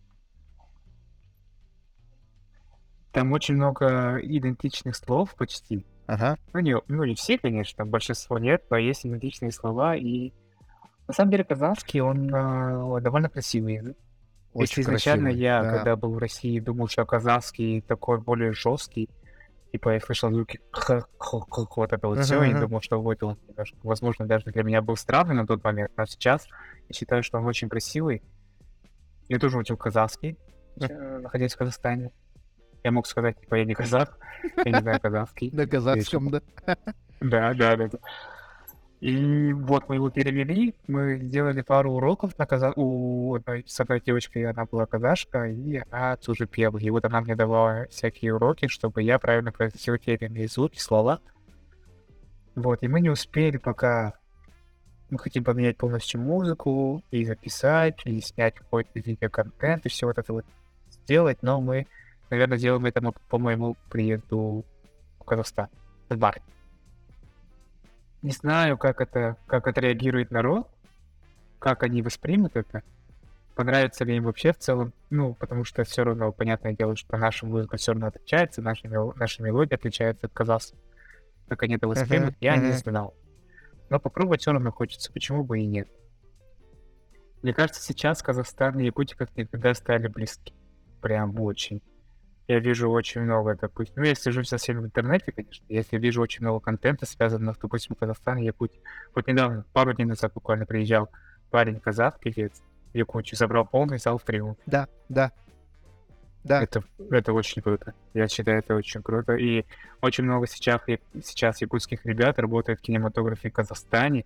Там 3.11 3.31
очень 3.31 3.55
много 3.55 4.19
идентичных 4.21 4.95
слов 4.95 5.33
почти. 5.33 5.83
Ага. 6.05 6.37
Ну 6.53 6.59
не, 6.59 6.75
ну, 6.89 7.05
не 7.05 7.15
все, 7.15 7.39
конечно, 7.39 7.87
большинство 7.87 8.37
нет, 8.37 8.63
но 8.69 8.77
есть 8.77 9.03
идентичные 9.03 9.51
слова. 9.51 9.95
И 9.95 10.31
на 11.07 11.13
самом 11.15 11.31
деле 11.31 11.43
казахский, 11.43 12.01
он 12.01 12.29
а, 12.31 12.99
довольно 13.01 13.29
красивый 13.29 13.73
язык. 13.77 13.97
Если 14.55 14.81
Очень 14.81 14.83
изначально 14.83 15.29
красивый, 15.29 15.43
я, 15.43 15.63
да. 15.63 15.71
когда 15.71 15.95
был 15.95 16.13
в 16.13 16.17
России, 16.17 16.59
думал, 16.59 16.87
что 16.87 17.05
казахский 17.05 17.81
такой 17.81 18.19
более 18.19 18.53
жесткий, 18.53 19.09
типа 19.71 19.95
я 19.95 19.99
слышал 19.99 20.31
звуки 20.31 20.59
вот 21.75 21.93
это 21.93 22.07
вот 22.07 22.19
все, 22.19 22.43
и 22.43 22.53
думал, 22.53 22.81
что 22.81 23.01
вот 23.01 23.23
он 23.23 23.37
возможно, 23.81 24.27
даже 24.27 24.45
для 24.45 24.63
меня 24.63 24.81
был 24.81 24.95
странный 24.95 25.33
на 25.33 25.47
тот 25.47 25.63
момент, 25.63 25.91
но 25.97 26.05
сейчас 26.05 26.47
я 26.87 26.93
считаю, 26.93 27.23
что 27.23 27.39
он 27.39 27.45
очень 27.45 27.69
красивый. 27.69 28.21
Я 29.29 29.39
тоже 29.39 29.57
учил 29.57 29.77
казахский, 29.77 30.37
э, 30.79 31.19
находясь 31.19 31.53
в 31.53 31.57
Казахстане. 31.57 32.11
Я 32.83 32.91
мог 32.91 33.07
сказать, 33.07 33.39
типа, 33.39 33.55
я 33.55 33.65
не 33.65 33.73
казах, 33.73 34.19
я 34.65 34.71
не 34.71 34.81
знаю 34.81 34.99
казахский. 34.99 35.49
На 35.53 35.65
казахском, 35.65 36.29
да? 36.29 36.41
Да, 37.21 37.53
да, 37.53 37.77
да. 37.77 37.89
И 39.03 39.51
вот 39.51 39.89
мы 39.89 39.95
его 39.95 40.09
перевели, 40.09 40.75
мы 40.87 41.17
сделали 41.17 41.61
пару 41.61 41.91
уроков 41.91 42.39
на 42.39 42.45
каза... 42.45 42.71
у 42.77 43.35
одной 43.35 43.65
с 43.67 43.77
одной 43.81 43.99
девочкой, 43.99 44.49
она 44.49 44.63
была 44.63 44.85
казашка, 44.85 45.49
и 45.49 45.81
она 45.89 46.15
тоже 46.15 46.47
пела. 46.47 46.77
И 46.77 46.89
вот 46.89 47.03
она 47.03 47.19
мне 47.19 47.35
давала 47.35 47.85
всякие 47.89 48.33
уроки, 48.33 48.69
чтобы 48.69 49.03
я 49.03 49.19
правильно 49.19 49.51
произносил 49.51 49.97
те 49.97 50.13
или 50.13 50.27
иные 50.27 50.47
звуки, 50.47 50.79
слова. 50.79 51.19
Вот, 52.55 52.81
и 52.81 52.87
мы 52.87 53.01
не 53.01 53.09
успели 53.09 53.57
пока... 53.57 54.13
Мы 55.09 55.19
хотим 55.19 55.43
поменять 55.43 55.75
полностью 55.75 56.21
музыку, 56.21 57.03
и 57.11 57.25
записать, 57.25 57.99
и 58.05 58.21
снять 58.21 58.55
какой-то 58.55 58.91
видеоконтент, 59.01 59.85
и 59.85 59.89
все 59.89 60.05
вот 60.07 60.17
это 60.17 60.31
вот 60.31 60.45
сделать, 60.89 61.39
но 61.41 61.59
мы, 61.59 61.87
наверное, 62.29 62.57
сделаем 62.57 62.85
это 62.85 63.01
по- 63.01 63.11
по 63.11 63.37
моему 63.37 63.75
приезду 63.89 64.63
в 65.19 65.25
Казахстан, 65.25 65.67
в 66.07 66.17
марте. 66.17 66.41
Не 68.23 68.31
знаю, 68.31 68.77
как 68.77 69.01
это, 69.01 69.35
как 69.47 69.67
отреагирует 69.67 70.31
народ, 70.31 70.67
как 71.59 71.83
они 71.83 72.01
воспримут 72.01 72.55
это, 72.55 72.81
понравится 73.53 74.05
ли 74.05 74.15
им 74.15 74.23
вообще 74.23 74.53
в 74.53 74.57
целом, 74.57 74.93
ну, 75.09 75.33
потому 75.33 75.65
что 75.65 75.83
все 75.83 76.03
равно, 76.03 76.31
понятное 76.31 76.71
дело, 76.73 76.95
что 76.95 77.17
наша 77.17 77.45
музыка 77.45 77.75
все 77.75 77.91
равно 77.91 78.07
отличается, 78.07 78.61
наши, 78.61 78.87
мел- 78.87 79.13
наши 79.17 79.43
мелодии 79.43 79.73
отличаются 79.75 80.27
от 80.27 80.33
казахских. 80.33 80.79
Как 81.49 81.63
они 81.63 81.75
это 81.75 81.89
воспримут, 81.89 82.29
Мгм, 82.29 82.37
я 82.39 82.55
не 82.55 82.69
мгм. 82.69 82.77
знал. 82.77 83.13
Но 83.89 83.99
попробовать 83.99 84.39
все 84.39 84.53
равно 84.53 84.71
хочется, 84.71 85.11
почему 85.11 85.43
бы 85.43 85.59
и 85.59 85.65
нет. 85.65 85.89
Мне 87.41 87.53
кажется, 87.53 87.81
сейчас 87.81 88.23
Казахстан 88.23 88.79
и 88.79 88.85
Якутия 88.85 89.17
как 89.17 89.35
никогда 89.35 89.73
стали 89.73 90.07
близки. 90.07 90.53
Прям 91.01 91.37
очень. 91.41 91.81
Я 92.47 92.59
вижу 92.59 92.89
очень 92.89 93.21
много, 93.21 93.55
допустим, 93.55 93.95
ну, 93.97 94.03
я 94.03 94.15
сижу 94.15 94.43
совсем 94.43 94.81
в 94.81 94.85
интернете, 94.85 95.31
конечно, 95.31 95.65
если 95.69 95.97
вижу 95.97 96.21
очень 96.21 96.41
много 96.41 96.59
контента, 96.59 97.05
связанного, 97.05 97.55
допустим, 97.61 97.95
Казахстан 97.95 98.37
и 98.37 98.45
Якутия. 98.45 98.81
Вот 99.15 99.27
недавно, 99.27 99.65
пару 99.71 99.93
дней 99.93 100.05
назад 100.05 100.33
буквально 100.33 100.65
приезжал 100.65 101.09
парень 101.51 101.79
казах, 101.79 102.19
певец, 102.19 102.61
в 102.93 102.97
Якутию, 102.97 103.37
забрал 103.37 103.65
полный 103.65 103.97
зал 103.97 104.17
в 104.17 104.23
Триумф. 104.23 104.57
Да, 104.65 104.87
да. 105.07 105.31
Да. 106.43 106.61
Это, 106.61 106.83
это 107.09 107.31
очень 107.31 107.61
круто. 107.61 107.93
Я 108.13 108.27
считаю, 108.27 108.59
это 108.59 108.75
очень 108.75 109.01
круто. 109.01 109.35
И 109.35 109.65
очень 110.01 110.25
много 110.25 110.45
сейчас, 110.45 110.81
сейчас 111.23 111.61
якутских 111.61 112.05
ребят 112.05 112.37
работает 112.37 112.79
в 112.79 112.81
кинематографе 112.81 113.49
в 113.49 113.53
Казахстане, 113.53 114.25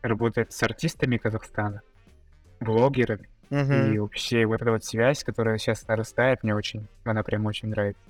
работает 0.00 0.52
с 0.52 0.62
артистами 0.62 1.16
Казахстана, 1.16 1.82
блогерами. 2.60 3.28
Мгм. 3.52 3.92
И 3.92 3.98
вообще 3.98 4.46
вот 4.46 4.62
эта 4.62 4.70
вот 4.70 4.82
связь, 4.82 5.22
которая 5.22 5.58
сейчас 5.58 5.86
нарастает, 5.86 6.42
мне 6.42 6.54
очень, 6.54 6.88
она 7.04 7.22
прям 7.22 7.44
очень 7.44 7.68
нравится. 7.68 8.00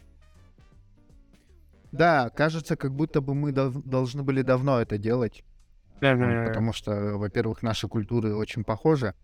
Да, 1.90 2.31
кажется, 2.31 2.76
как 2.76 2.92
будто 2.94 3.20
бы 3.20 3.35
мы 3.35 3.50
дов- 3.50 3.83
должны 3.85 4.22
были 4.22 4.42
давно 4.42 4.81
это 4.81 4.98
делать. 4.98 5.42
Да, 6.00 6.14
Ну, 6.14 6.46
Потому 6.46 6.72
что, 6.72 7.18
во-первых, 7.18 7.62
наши 7.62 7.88
культуры 7.88 8.35
очень 8.37 8.62
похожи. 8.64 9.14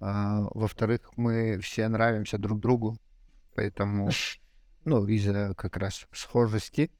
а, 0.00 0.48
во-вторых, 0.54 1.12
мы 1.16 1.58
все 1.60 1.88
нравимся 1.88 2.36
друг 2.38 2.58
другу. 2.60 2.96
Поэтому, 3.54 4.08
ну, 4.84 5.06
из-за 5.06 5.54
как 5.54 5.76
раз 5.76 6.06
схожести. 6.12 6.90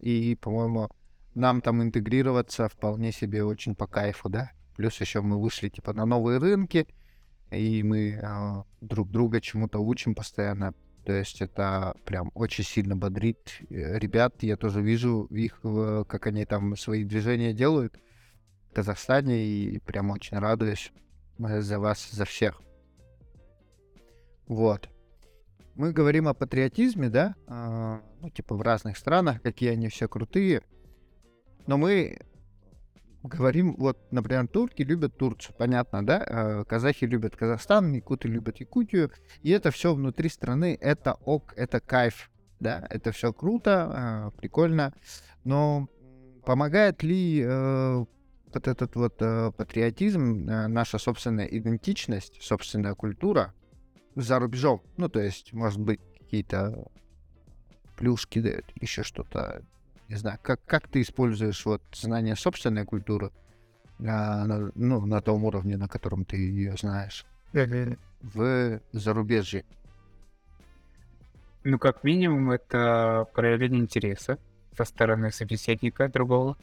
И, 0.00 0.36
по-моему, 0.36 0.88
нам 1.34 1.60
там 1.62 1.82
интегрироваться 1.82 2.68
вполне 2.68 3.10
себе 3.10 3.42
очень 3.42 3.74
по 3.74 3.86
кайфу, 3.86 4.28
да? 4.28 4.50
Плюс 4.76 5.00
еще 5.00 5.20
мы 5.20 5.40
вышли, 5.40 5.68
типа, 5.68 5.92
на 5.92 6.04
новые 6.04 6.38
рынки, 6.38 6.86
и 7.50 7.82
мы 7.82 8.18
а, 8.22 8.64
друг 8.80 9.10
друга 9.10 9.40
чему-то 9.40 9.78
учим 9.78 10.14
постоянно. 10.14 10.74
То 11.04 11.12
есть 11.12 11.42
это 11.42 11.94
прям 12.04 12.30
очень 12.34 12.64
сильно 12.64 12.96
бодрит 12.96 13.60
э, 13.68 13.98
ребят. 13.98 14.42
Я 14.42 14.56
тоже 14.56 14.80
вижу 14.80 15.24
их, 15.24 15.60
э, 15.62 16.04
как 16.08 16.26
они 16.26 16.46
там 16.46 16.76
свои 16.76 17.04
движения 17.04 17.52
делают 17.52 18.00
в 18.70 18.74
Казахстане, 18.74 19.44
и 19.44 19.78
прям 19.80 20.10
очень 20.10 20.38
радуюсь 20.38 20.92
э, 21.38 21.60
за 21.60 21.78
вас, 21.78 22.10
за 22.10 22.24
всех. 22.24 22.62
Вот. 24.46 24.88
Мы 25.74 25.92
говорим 25.92 26.26
о 26.26 26.34
патриотизме, 26.34 27.10
да? 27.10 27.34
А, 27.48 28.00
ну, 28.20 28.30
типа 28.30 28.54
в 28.54 28.62
разных 28.62 28.96
странах, 28.96 29.42
какие 29.42 29.70
они 29.70 29.88
все 29.88 30.08
крутые. 30.08 30.62
Но 31.66 31.76
мы 31.76 32.18
говорим, 33.24 33.74
вот, 33.76 33.98
например, 34.10 34.46
турки 34.46 34.82
любят 34.82 35.16
Турцию, 35.16 35.54
понятно, 35.58 36.06
да? 36.06 36.24
А, 36.26 36.64
казахи 36.64 37.04
любят 37.04 37.36
Казахстан, 37.36 37.92
якуты 37.92 38.28
любят 38.28 38.58
Якутию. 38.58 39.10
И 39.42 39.50
это 39.50 39.70
все 39.70 39.94
внутри 39.94 40.28
страны, 40.28 40.76
это 40.80 41.14
ок, 41.24 41.54
это 41.56 41.80
кайф, 41.80 42.30
да? 42.60 42.86
Это 42.90 43.12
все 43.12 43.32
круто, 43.32 43.90
а, 43.92 44.30
прикольно. 44.32 44.92
Но 45.44 45.88
помогает 46.44 47.02
ли 47.02 47.42
э, 47.42 48.04
вот 48.54 48.68
этот 48.68 48.94
вот 48.96 49.16
э, 49.20 49.52
патриотизм, 49.56 50.48
э, 50.48 50.66
наша 50.68 50.98
собственная 50.98 51.46
идентичность, 51.46 52.42
собственная 52.42 52.94
культура 52.94 53.54
за 54.14 54.38
рубежом? 54.38 54.82
Ну, 54.96 55.08
то 55.08 55.20
есть, 55.20 55.52
может 55.52 55.80
быть, 55.80 56.00
какие-то 56.18 56.86
плюшки 57.96 58.40
дают, 58.40 58.66
еще 58.80 59.02
что-то. 59.02 59.62
Не 60.08 60.16
знаю, 60.16 60.38
как, 60.42 60.60
как 60.66 60.88
ты 60.88 61.00
используешь 61.00 61.64
вот 61.64 61.82
знание 61.92 62.36
собственной 62.36 62.84
культуры 62.84 63.30
а, 64.00 64.44
на, 64.44 64.70
ну, 64.74 65.06
на 65.06 65.20
том 65.20 65.44
уровне, 65.44 65.76
на 65.76 65.88
котором 65.88 66.24
ты 66.24 66.36
ее 66.36 66.76
знаешь, 66.76 67.24
в 67.52 68.80
зарубежье? 68.92 69.64
Ну, 71.62 71.78
как 71.78 72.04
минимум, 72.04 72.50
это 72.50 73.26
проявление 73.32 73.80
интереса 73.80 74.38
со 74.76 74.84
стороны 74.84 75.30
собеседника 75.30 76.08
другого, 76.08 76.58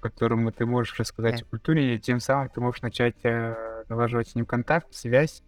которому 0.00 0.52
ты 0.52 0.66
можешь 0.66 0.98
рассказать 0.98 1.42
о 1.42 1.44
культуре, 1.46 1.94
и 1.94 1.98
тем 1.98 2.20
самым 2.20 2.50
ты 2.50 2.60
можешь 2.60 2.82
начать 2.82 3.16
э, 3.22 3.84
налаживать 3.88 4.28
с 4.28 4.34
ним 4.34 4.44
контакт, 4.44 4.94
связь, 4.94 5.42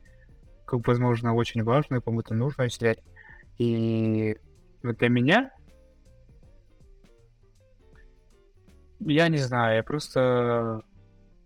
как, 0.65 0.87
возможно, 0.87 1.35
очень 1.35 1.63
важную, 1.63 2.01
кому-то 2.01 2.35
нужную 2.35 2.71
связь. 2.71 2.99
И 3.59 4.37
вот 4.83 4.97
для 4.99 5.09
меня, 5.09 5.51
я 9.07 9.29
не 9.29 9.39
знаю, 9.39 9.77
я 9.77 9.83
просто 9.83 10.83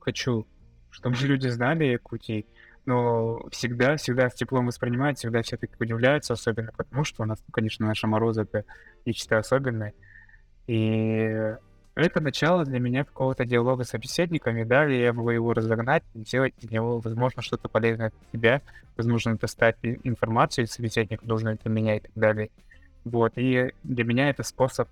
хочу, 0.01 0.47
чтобы 0.91 1.17
люди 1.17 1.49
знали 1.49 1.85
Якутии, 1.85 2.47
но 2.87 3.41
всегда, 3.51 3.97
всегда 3.97 4.31
с 4.31 4.35
теплом 4.35 4.67
воспринимают, 4.67 5.19
всегда 5.19 5.43
все 5.43 5.57
таки 5.57 5.75
удивляются, 5.79 6.35
особенно 6.35 6.73
потому, 6.77 7.05
что 7.05 7.25
у 7.25 7.27
нас, 7.27 7.43
конечно, 7.53 7.87
наша 7.87 8.07
Мороза— 8.07 8.43
это 8.43 8.65
нечто 9.05 9.39
особенное. 9.39 9.93
И 10.69 11.57
это 11.97 12.21
начало 12.21 12.65
для 12.65 12.79
меня 12.79 13.05
какого-то 13.05 13.45
диалога 13.45 13.85
с 13.85 13.89
собеседниками, 13.89 14.65
далее 14.65 15.03
я 15.03 15.13
могу 15.13 15.31
его 15.31 15.53
разогнать, 15.55 16.05
сделать 16.15 16.55
из 16.61 16.71
него, 16.71 17.01
возможно, 17.01 17.43
что-то 17.43 17.69
полезное 17.69 18.11
для 18.11 18.39
себя, 18.39 18.63
возможно, 18.97 19.37
достать 19.37 19.77
информацию 19.83 20.67
из 20.67 20.73
собеседника, 20.73 21.27
нужно 21.27 21.57
для 21.57 21.71
меня 21.71 21.97
и 21.97 22.01
так 22.01 22.13
далее. 22.15 22.51
Вот, 23.05 23.33
и 23.37 23.73
для 23.83 24.05
меня 24.05 24.31
это 24.31 24.43
способ 24.43 24.89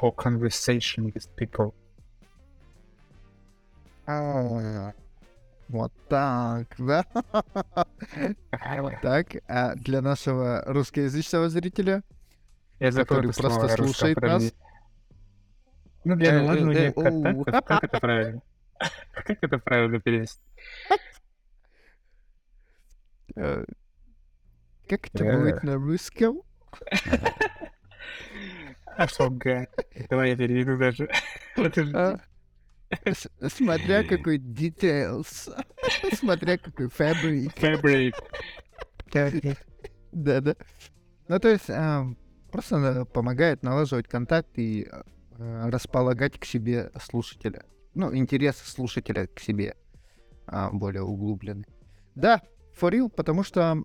for 0.00 0.14
conversation 0.14 1.12
with 1.12 1.28
people. 1.36 1.74
А, 4.06 4.92
Вот 5.68 5.92
так, 6.08 6.66
да? 6.78 7.04
Так, 9.02 9.26
а 9.46 9.74
для 9.76 10.00
нашего 10.00 10.64
русскоязычного 10.66 11.48
зрителя? 11.48 12.02
Я 12.80 12.90
который 12.92 13.32
просто 13.32 13.68
слушает 13.76 14.20
нас. 14.20 14.52
Ну, 16.02 16.16
для 16.16 16.32
Э, 16.34 16.42
ну, 16.42 16.72
э, 16.72 16.74
нет, 16.74 16.94
как, 16.94 17.04
оу. 17.06 17.44
как- 17.44 17.84
это 17.84 18.00
правильно? 18.00 18.40
Как 19.12 19.38
это 19.42 19.58
правильно 19.58 20.00
перевести? 20.00 20.40
Э, 23.36 23.64
Как 24.88 25.06
это 25.14 25.24
Э. 25.24 25.38
будет 25.38 25.62
на 25.62 25.74
русском? 25.74 26.40
I 28.98 29.06
forgot. 29.06 29.68
Давай 30.08 30.30
я 30.30 30.36
переведу 30.36 30.76
даже. 30.76 31.08
А, 31.94 32.18
Смотря 33.48 34.02
какой 34.02 34.38
details. 34.38 35.48
Смотря 36.14 36.58
какой 36.58 36.86
fabric. 36.86 37.54
Fabric. 37.56 38.14
Да-да. 40.12 40.56
Ну, 41.28 41.38
то 41.38 41.48
есть, 41.48 41.70
ам, 41.70 42.16
просто 42.50 43.04
помогает 43.04 43.62
налаживать 43.62 44.08
контакт 44.08 44.58
и 44.58 44.88
э, 44.90 45.68
располагать 45.68 46.38
к 46.40 46.44
себе 46.44 46.90
слушателя. 47.00 47.64
Ну, 47.94 48.14
интерес 48.14 48.56
слушателя 48.56 49.28
к 49.28 49.38
себе 49.38 49.76
а, 50.46 50.70
более 50.72 51.02
углубленный. 51.02 51.66
Да, 52.16 52.42
for 52.78 52.90
real, 52.90 53.08
потому 53.08 53.44
что, 53.44 53.82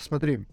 смотри, 0.00 0.46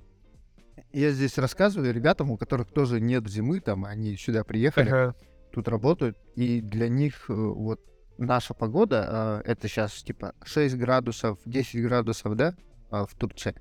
я 0.94 1.12
здесь 1.12 1.38
рассказываю 1.38 1.94
ребятам, 1.94 2.32
у 2.32 2.38
которых 2.38 2.72
тоже 2.72 3.00
нет 3.00 3.28
зимы, 3.28 3.60
там, 3.60 3.86
они 3.86 4.16
сюда 4.18 4.44
приехали, 4.44 4.90
Ага. 4.90 5.16
тут 5.52 5.68
работают, 5.68 6.18
и 6.36 6.62
для 6.62 6.90
них 6.90 7.26
э, 7.30 7.34
вот 7.34 7.80
наша 8.18 8.54
погода, 8.54 9.06
а, 9.08 9.42
это 9.46 9.68
сейчас 9.68 9.94
типа 10.04 10.34
6 10.44 10.76
градусов, 10.76 11.40
10 11.46 11.82
градусов, 11.84 12.36
да, 12.36 12.56
а, 12.90 13.06
в 13.06 13.14
Турции. 13.16 13.56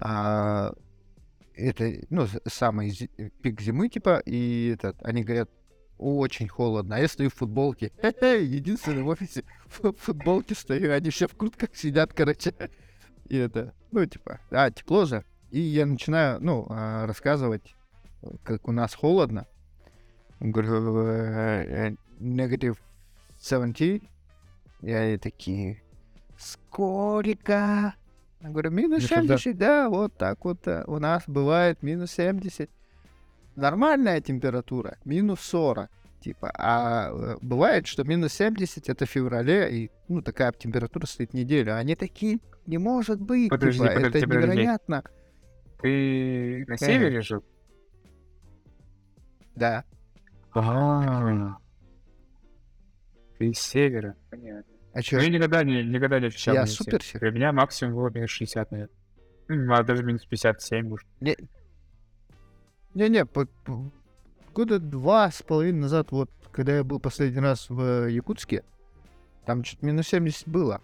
А, 0.00 0.72
это, 1.54 1.92
ну, 2.10 2.26
самый 2.46 2.90
зи- 2.90 3.10
пик 3.42 3.60
зимы, 3.60 3.88
типа, 3.88 4.22
и 4.24 4.74
этот, 4.74 4.96
они 5.02 5.24
говорят, 5.24 5.50
очень 5.98 6.46
холодно, 6.46 6.94
а 6.94 6.98
я 7.00 7.08
стою 7.08 7.30
в 7.30 7.34
футболке. 7.34 7.90
Хе-хе, 8.00 8.44
Единственный 8.44 9.02
в 9.02 9.08
офисе 9.08 9.42
в 9.66 9.92
футболке 9.92 10.54
стою, 10.54 10.92
они 10.92 11.10
все 11.10 11.26
в 11.26 11.34
куртках 11.34 11.70
сидят, 11.74 12.12
короче. 12.12 12.54
И 13.28 13.36
это, 13.36 13.74
ну, 13.90 14.06
типа, 14.06 14.38
а, 14.50 14.70
тепло 14.70 15.04
же. 15.06 15.24
И 15.50 15.60
я 15.60 15.86
начинаю, 15.86 16.38
ну, 16.40 16.66
а, 16.68 17.06
рассказывать, 17.06 17.74
как 18.44 18.68
у 18.68 18.72
нас 18.72 18.94
холодно. 18.94 19.46
Говорю, 20.40 21.96
negative 22.20 22.76
70. 23.38 24.02
И 24.82 24.92
они 24.92 25.18
такие, 25.18 25.82
сколько? 26.36 27.94
Я 28.40 28.50
говорю, 28.50 28.70
минус 28.70 29.02
Нифига. 29.02 29.38
70, 29.38 29.58
да, 29.58 29.88
вот 29.88 30.16
так 30.16 30.44
вот 30.44 30.66
э, 30.68 30.84
у 30.86 30.98
нас 30.98 31.24
бывает 31.26 31.82
минус 31.82 32.12
70. 32.12 32.70
Нормальная 33.56 34.20
температура, 34.20 34.98
минус 35.04 35.40
40. 35.40 35.90
Типа, 36.20 36.50
а 36.54 37.10
э, 37.10 37.36
бывает, 37.42 37.88
что 37.88 38.04
минус 38.04 38.32
70 38.34 38.88
это 38.88 39.06
в 39.06 39.10
феврале, 39.10 39.68
и 39.70 39.90
ну 40.06 40.22
такая 40.22 40.52
температура 40.52 41.06
стоит 41.06 41.34
неделю. 41.34 41.76
Они 41.76 41.96
такие, 41.96 42.38
не 42.66 42.78
может 42.78 43.20
быть, 43.20 43.50
Подожди, 43.50 43.80
типа, 43.80 43.94
подожди, 43.94 44.18
это 44.18 44.28
подожди. 44.28 44.48
невероятно. 44.50 45.04
Ты 45.80 46.64
на 46.66 46.76
севере 46.76 47.20
жил? 47.22 47.44
Да. 49.54 49.84
А. 50.54 51.56
Ты 53.38 53.54
с 53.54 53.58
севера. 53.60 54.16
Понятно. 54.30 54.72
А 54.92 55.02
чё, 55.02 55.18
Ну, 55.18 55.22
я 55.24 55.28
никогда 55.30 55.62
не, 55.62 55.84
никогда 55.84 56.18
не 56.18 56.26
ощущал 56.26 56.54
я 56.54 56.66
супер 56.66 57.02
70. 57.02 57.20
Для 57.20 57.30
меня 57.30 57.52
максимум 57.52 57.94
было 57.94 58.10
минус 58.10 58.30
60, 58.30 58.70
наверное. 58.70 59.76
А 59.78 59.82
даже 59.82 60.02
минус 60.02 60.24
57, 60.24 60.88
может. 60.88 61.06
Не-не, 62.94 63.24
по- 63.24 63.46
по- 63.64 63.90
года 64.54 64.78
два 64.80 65.30
с 65.30 65.42
половиной 65.42 65.82
назад, 65.82 66.10
вот, 66.10 66.30
когда 66.50 66.76
я 66.76 66.84
был 66.84 66.98
последний 66.98 67.40
раз 67.40 67.70
в 67.70 67.80
э, 67.80 68.10
Якутске, 68.10 68.64
там 69.46 69.62
что-то 69.62 69.86
минус 69.86 70.08
70 70.08 70.48
было. 70.48 70.80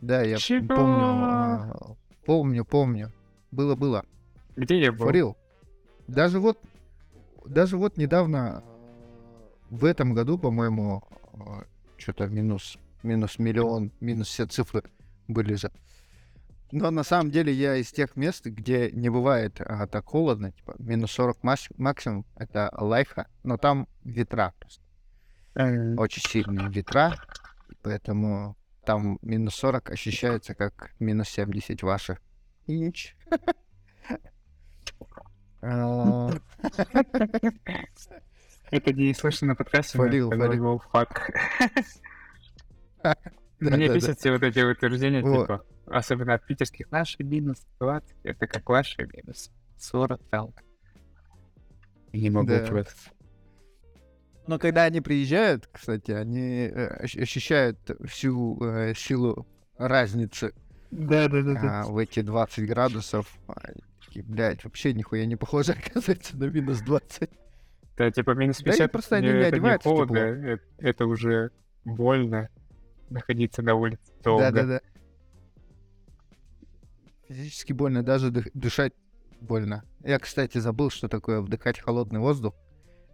Да, 0.00 0.22
я 0.22 0.36
Чего? 0.38 0.66
помню, 0.76 1.04
а, 1.04 1.96
помню, 2.24 2.64
помню. 2.64 3.12
Было-было. 3.50 4.04
Где 4.58 4.80
я 4.80 4.92
был? 4.92 5.06
Форил. 5.06 5.36
Даже 6.08 6.40
вот, 6.40 6.58
даже 7.44 7.76
вот 7.76 7.96
недавно, 7.96 8.64
в 9.70 9.84
этом 9.84 10.14
году, 10.14 10.36
по-моему, 10.36 11.04
что-то 11.96 12.26
минус, 12.26 12.76
минус 13.04 13.38
миллион, 13.38 13.92
минус 14.00 14.26
все 14.26 14.46
цифры 14.46 14.82
были 15.28 15.54
же. 15.54 15.70
Но 16.72 16.90
на 16.90 17.04
самом 17.04 17.30
деле 17.30 17.52
я 17.52 17.76
из 17.76 17.92
тех 17.92 18.16
мест, 18.16 18.44
где 18.46 18.90
не 18.90 19.08
бывает 19.10 19.60
а, 19.60 19.86
так 19.86 20.06
холодно, 20.06 20.50
типа 20.50 20.74
минус 20.78 21.12
40 21.12 21.42
маш- 21.42 21.70
максимум, 21.76 22.26
это 22.34 22.68
лайфа, 22.76 23.28
но 23.44 23.56
там 23.56 23.88
ветра 24.04 24.52
просто, 24.58 24.82
очень 25.54 26.22
сильные 26.28 26.68
ветра, 26.68 27.14
поэтому 27.82 28.56
там 28.84 29.18
минус 29.22 29.54
40 29.54 29.90
ощущается 29.90 30.54
как 30.54 30.90
минус 30.98 31.28
70 31.28 31.82
ваших. 31.82 32.20
И 32.66 32.78
нич. 32.78 33.16
А, 35.60 36.30
Это 38.70 38.92
не 38.92 39.14
слышно 39.14 39.48
на 39.48 39.54
подкасте, 39.56 39.96
Фалил, 39.98 40.30
фалил. 40.30 40.80
да, 43.02 43.16
Мне 43.60 43.86
да, 43.86 43.88
да. 43.88 43.94
бесят 43.94 44.18
все 44.18 44.32
вот 44.32 44.42
эти 44.42 44.60
утверждения, 44.60 45.22
типа, 45.22 45.64
особенно 45.86 46.34
от 46.34 46.46
питерских, 46.46 46.90
наши 46.90 47.22
минус 47.22 47.64
20, 47.80 48.08
это 48.24 48.46
как 48.46 48.68
ваши 48.68 49.08
минус 49.14 49.50
40 49.78 50.20
там. 50.30 50.52
Не 52.12 52.30
могу 52.30 52.48
Да. 52.48 52.64
просто. 52.66 52.94
Но 54.46 54.58
когда 54.58 54.84
они 54.84 55.00
приезжают, 55.00 55.68
кстати, 55.70 56.10
они 56.10 56.70
э, 56.72 57.04
ощ- 57.04 57.20
ощущают 57.20 57.78
всю 58.06 58.58
э, 58.64 58.94
силу 58.94 59.46
разницы 59.76 60.54
Да, 60.90 61.28
да, 61.28 61.82
а, 61.82 61.84
в 61.86 61.98
эти 61.98 62.20
20 62.22 62.66
градусов. 62.66 63.36
Такие, 64.08 64.24
блядь, 64.24 64.64
вообще 64.64 64.94
нихуя 64.94 65.26
не 65.26 65.36
похоже, 65.36 65.72
оказывается, 65.86 66.36
на 66.38 66.44
минус 66.44 66.80
20. 66.80 67.30
Да, 67.98 68.10
типа 68.10 68.30
минус 68.30 68.58
Да 68.58 68.70
и 68.70 68.72
50, 68.72 68.92
просто 68.92 69.16
они 69.16 69.26
не 69.28 69.34
это 69.34 69.48
одеваются 69.48 69.88
холодно, 69.88 70.14
тепло. 70.14 70.48
э, 70.52 70.58
это 70.78 71.06
уже 71.06 71.50
больно 71.84 72.48
находиться 73.10 73.60
на 73.60 73.74
улице 73.74 74.00
долго. 74.22 74.50
Да-да-да. 74.50 74.80
Физически 77.28 77.72
больно, 77.74 78.02
даже 78.02 78.30
дых- 78.30 78.50
дышать 78.54 78.94
больно. 79.40 79.84
Я, 80.02 80.18
кстати, 80.18 80.56
забыл, 80.58 80.88
что 80.88 81.08
такое 81.08 81.40
вдыхать 81.42 81.78
холодный 81.78 82.20
воздух. 82.20 82.54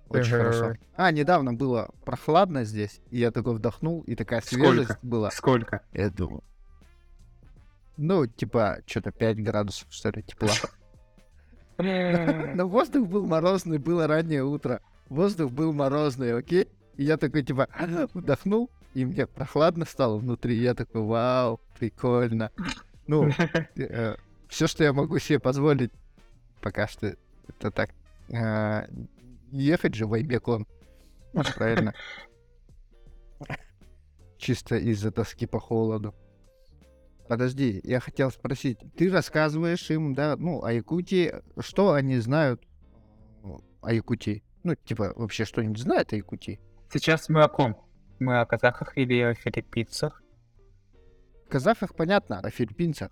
Очень 0.09 0.33
хорошо. 0.33 0.75
А, 0.95 1.11
недавно 1.11 1.55
было 1.55 1.91
прохладно 2.05 2.65
здесь, 2.65 3.01
и 3.11 3.19
я 3.19 3.33
такой 3.33 3.55
вдохнул, 3.55 4.03
и 4.03 4.15
такая 4.15 4.43
Сколько? 4.43 4.67
свежесть 4.67 4.99
была. 5.03 5.31
Сколько? 5.33 5.83
Я 5.93 6.11
думаю. 6.11 6.45
Ну, 7.97 8.27
типа, 8.27 8.83
что-то 8.87 9.11
5 9.11 9.43
градусов, 9.43 9.89
что 9.91 10.11
ли, 10.11 10.23
тепла. 10.23 10.51
Но 11.79 12.69
воздух 12.69 13.09
был 13.09 13.27
морозный, 13.27 13.79
было 13.79 14.07
раннее 14.07 14.45
утро. 14.45 14.81
Воздух 15.09 15.51
был 15.51 15.73
морозный, 15.73 16.37
окей? 16.37 16.69
И 16.97 17.05
я 17.05 17.17
такой, 17.17 17.43
типа, 17.43 17.69
вдохнул, 18.15 18.71
и 18.95 19.05
мне 19.05 19.27
прохладно 19.27 19.85
стало 19.85 20.19
внутри. 20.19 20.57
Я 20.57 20.75
такой, 20.75 21.03
вау, 21.03 21.61
прикольно. 21.79 22.51
Ну, 23.07 23.31
все, 24.49 24.67
что 24.67 24.85
я 24.85 24.93
могу 24.93 25.19
себе 25.19 25.39
позволить, 25.41 25.91
пока 26.61 26.87
что, 26.87 27.17
это 27.49 27.71
так. 27.71 27.91
не 28.29 29.63
ехать 29.63 29.95
же 29.95 30.07
в 30.07 30.15
Айбекон. 30.15 30.67
Правильно. 31.57 31.95
Чисто 34.39 34.77
из-за 34.77 35.11
тоски 35.11 35.47
по 35.47 35.59
холоду. 35.59 36.15
Подожди, 37.29 37.81
я 37.85 38.01
хотел 38.01 38.31
спросить, 38.31 38.79
ты 38.97 39.11
рассказываешь 39.11 39.91
им, 39.91 40.15
да, 40.15 40.37
ну, 40.37 40.63
о 40.63 40.73
Якутии, 40.73 41.35
что 41.59 41.93
они 41.93 42.19
знают 42.19 42.63
э, 43.43 43.49
о 43.81 43.93
Якутии? 43.93 44.43
Ну, 44.63 44.75
типа, 44.75 45.13
вообще 45.17 45.45
что-нибудь 45.45 45.79
знают 45.79 46.13
о 46.13 46.17
Якутии? 46.17 46.61
Сейчас 46.93 47.29
мы 47.31 47.43
о 47.43 47.49
ком? 47.49 47.77
Мы 48.19 48.41
о 48.41 48.45
казахах 48.45 48.97
или 48.99 49.21
о 49.21 49.35
филиппинцах? 49.35 50.23
Казахах 51.49 51.95
понятно, 51.95 52.41
о 52.41 52.51
филиппинцах, 52.51 53.11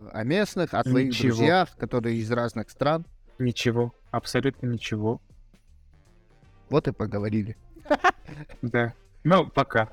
э, 0.00 0.08
о 0.10 0.24
местных, 0.24 0.72
о 0.72 0.82
твоих 0.82 1.08
Ничего. 1.08 1.36
друзьях, 1.36 1.76
которые 1.76 2.16
из 2.16 2.30
разных 2.30 2.70
стран. 2.70 3.06
Ничего, 3.38 3.94
абсолютно 4.10 4.66
ничего. 4.68 5.20
Вот 6.70 6.88
и 6.88 6.92
поговорили. 6.92 7.56
Да. 8.62 8.94
Ну, 9.24 9.46
пока. 9.48 9.90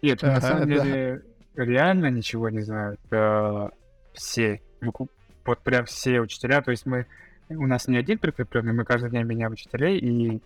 Нет, 0.00 0.22
на 0.22 0.40
самом 0.40 0.68
деле 0.68 1.22
реально 1.54 2.10
ничего 2.10 2.48
не 2.50 2.60
знают. 2.60 3.00
э, 3.10 3.68
Все. 4.14 4.60
Букв- 4.80 5.08
Вот 5.44 5.58
прям 5.60 5.84
все 5.86 6.20
учителя. 6.20 6.62
То 6.62 6.70
есть 6.70 6.86
мы... 6.86 7.06
У 7.48 7.66
нас 7.66 7.86
не 7.88 7.96
один 7.98 8.18
прикрепленный, 8.18 8.72
мы 8.72 8.84
каждый 8.84 9.10
день 9.10 9.24
меняем 9.24 9.52
учителей, 9.52 9.98
и 9.98 10.40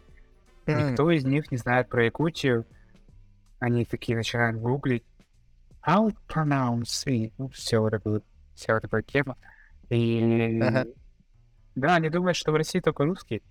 никто 0.66 1.10
из 1.10 1.24
них 1.24 1.50
не 1.52 1.56
знает 1.58 1.88
про 1.88 2.04
Якутию. 2.04 2.64
Они 3.60 3.84
такие 3.84 4.16
начинают 4.16 4.56
гуглить. 4.60 5.04
How 5.86 6.12
pronounce 6.28 7.06
it? 7.06 7.32
Ну, 7.38 7.48
все 7.48 7.78
вот 7.78 7.92
это 7.94 8.22
вся 8.54 8.74
вот 8.74 8.84
эта 8.84 9.02
тема. 9.02 9.36
И... 9.88 10.58
Ага. 10.60 10.86
Да, 11.76 11.94
они 11.96 12.08
думают, 12.10 12.36
что 12.36 12.50
в 12.50 12.56
России 12.56 12.80
только 12.80 13.04
русский. 13.04 13.42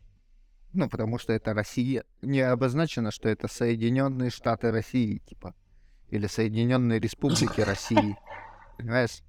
Ну, 0.73 0.89
потому 0.89 1.17
что 1.17 1.31
это 1.31 1.53
Россия. 1.53 2.03
Не 2.21 2.41
обозначено, 2.41 3.11
что 3.11 3.29
это 3.29 3.47
Соединенные 3.47 4.29
Штаты 4.31 4.71
России, 4.71 5.19
типа. 5.19 5.55
Или 6.09 6.27
Соединенные 6.27 6.99
Республики 6.99 7.61
России. 7.61 8.17
Понимаешь? 8.77 9.21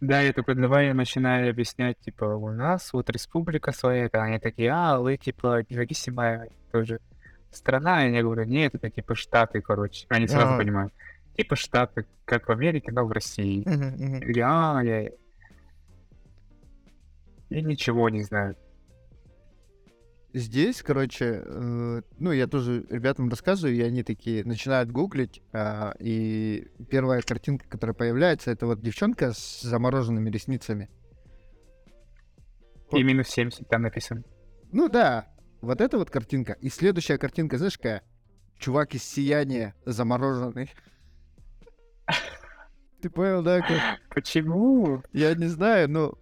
Да, 0.00 0.20
я 0.20 0.32
только 0.32 0.54
давай 0.56 0.88
я 0.88 0.94
начинаю 0.94 1.48
объяснять, 1.50 1.96
типа, 2.00 2.24
у 2.24 2.50
нас 2.50 2.92
вот 2.92 3.08
республика 3.08 3.70
своя, 3.70 4.06
это 4.06 4.20
они 4.20 4.40
такие, 4.40 4.70
а, 4.72 4.98
вы, 4.98 5.16
типа, 5.16 5.64
независимая 5.68 6.48
тоже 6.72 7.00
страна, 7.52 8.08
и 8.08 8.12
я 8.12 8.22
говорю, 8.22 8.44
нет, 8.44 8.74
это 8.74 8.90
типа 8.90 9.14
Штаты, 9.14 9.60
короче. 9.60 10.06
Они 10.08 10.26
сразу 10.26 10.48
Ага. 10.48 10.58
понимают. 10.58 10.92
Типа 11.36 11.54
Штаты, 11.54 12.06
как 12.24 12.48
в 12.48 12.50
Америке, 12.50 12.90
но 12.90 13.04
в 13.04 13.12
России. 13.12 13.64
Я 14.34 14.78
а, 14.78 14.82
я... 14.82 15.08
И 17.50 17.62
ничего 17.62 18.08
не 18.08 18.22
знаю. 18.22 18.56
Здесь, 20.34 20.82
короче, 20.82 21.42
э, 21.44 22.02
ну, 22.18 22.32
я 22.32 22.46
тоже 22.46 22.86
ребятам 22.88 23.28
рассказываю, 23.28 23.76
и 23.76 23.82
они 23.82 24.02
такие 24.02 24.44
начинают 24.44 24.90
гуглить, 24.90 25.42
а, 25.52 25.94
и 25.98 26.68
первая 26.88 27.20
картинка, 27.20 27.68
которая 27.68 27.92
появляется, 27.94 28.50
это 28.50 28.66
вот 28.66 28.80
девчонка 28.80 29.34
с 29.34 29.60
замороженными 29.60 30.30
ресницами. 30.30 30.88
И 32.92 33.02
минус 33.02 33.28
70 33.28 33.68
там 33.68 33.82
написано. 33.82 34.22
Ну 34.72 34.88
да, 34.88 35.26
вот 35.60 35.82
эта 35.82 35.98
вот 35.98 36.10
картинка. 36.10 36.54
И 36.54 36.70
следующая 36.70 37.18
картинка, 37.18 37.58
знаешь, 37.58 37.76
какая? 37.76 38.02
Чувак 38.58 38.94
из 38.94 39.02
сияния 39.02 39.74
замороженный. 39.84 40.70
Ты 43.02 43.10
понял, 43.10 43.42
да? 43.42 43.60
как- 43.60 44.00
Почему? 44.14 45.02
Я 45.12 45.34
не 45.34 45.46
знаю, 45.46 45.90
но 45.90 46.18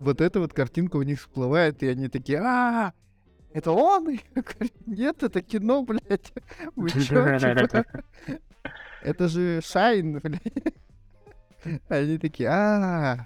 вот 0.00 0.20
эта 0.20 0.40
вот 0.40 0.52
картинка 0.52 0.96
у 0.96 1.02
них 1.02 1.20
всплывает, 1.20 1.82
и 1.82 1.88
они 1.88 2.08
такие, 2.08 2.38
а 2.40 2.92
это 3.52 3.70
он? 3.72 4.08
Я 4.34 4.42
говорю, 4.42 4.70
Нет, 4.86 5.22
это 5.22 5.42
кино, 5.42 5.82
блядь. 5.82 6.32
Вы 6.74 6.90
чё, 6.90 7.38
типа? 7.38 7.84
Это 9.02 9.28
же 9.28 9.60
Шайн, 9.62 10.20
блядь. 10.20 10.74
Они 11.88 12.18
такие, 12.18 12.48
а 12.48 13.24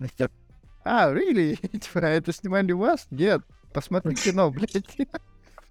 а, 0.84 1.12
really? 1.12 1.56
Типа, 1.78 2.00
а 2.00 2.08
это 2.08 2.32
снимали 2.32 2.72
у 2.72 2.78
вас? 2.78 3.06
Нет, 3.10 3.42
посмотри 3.72 4.14
кино, 4.14 4.50
блядь. 4.50 4.96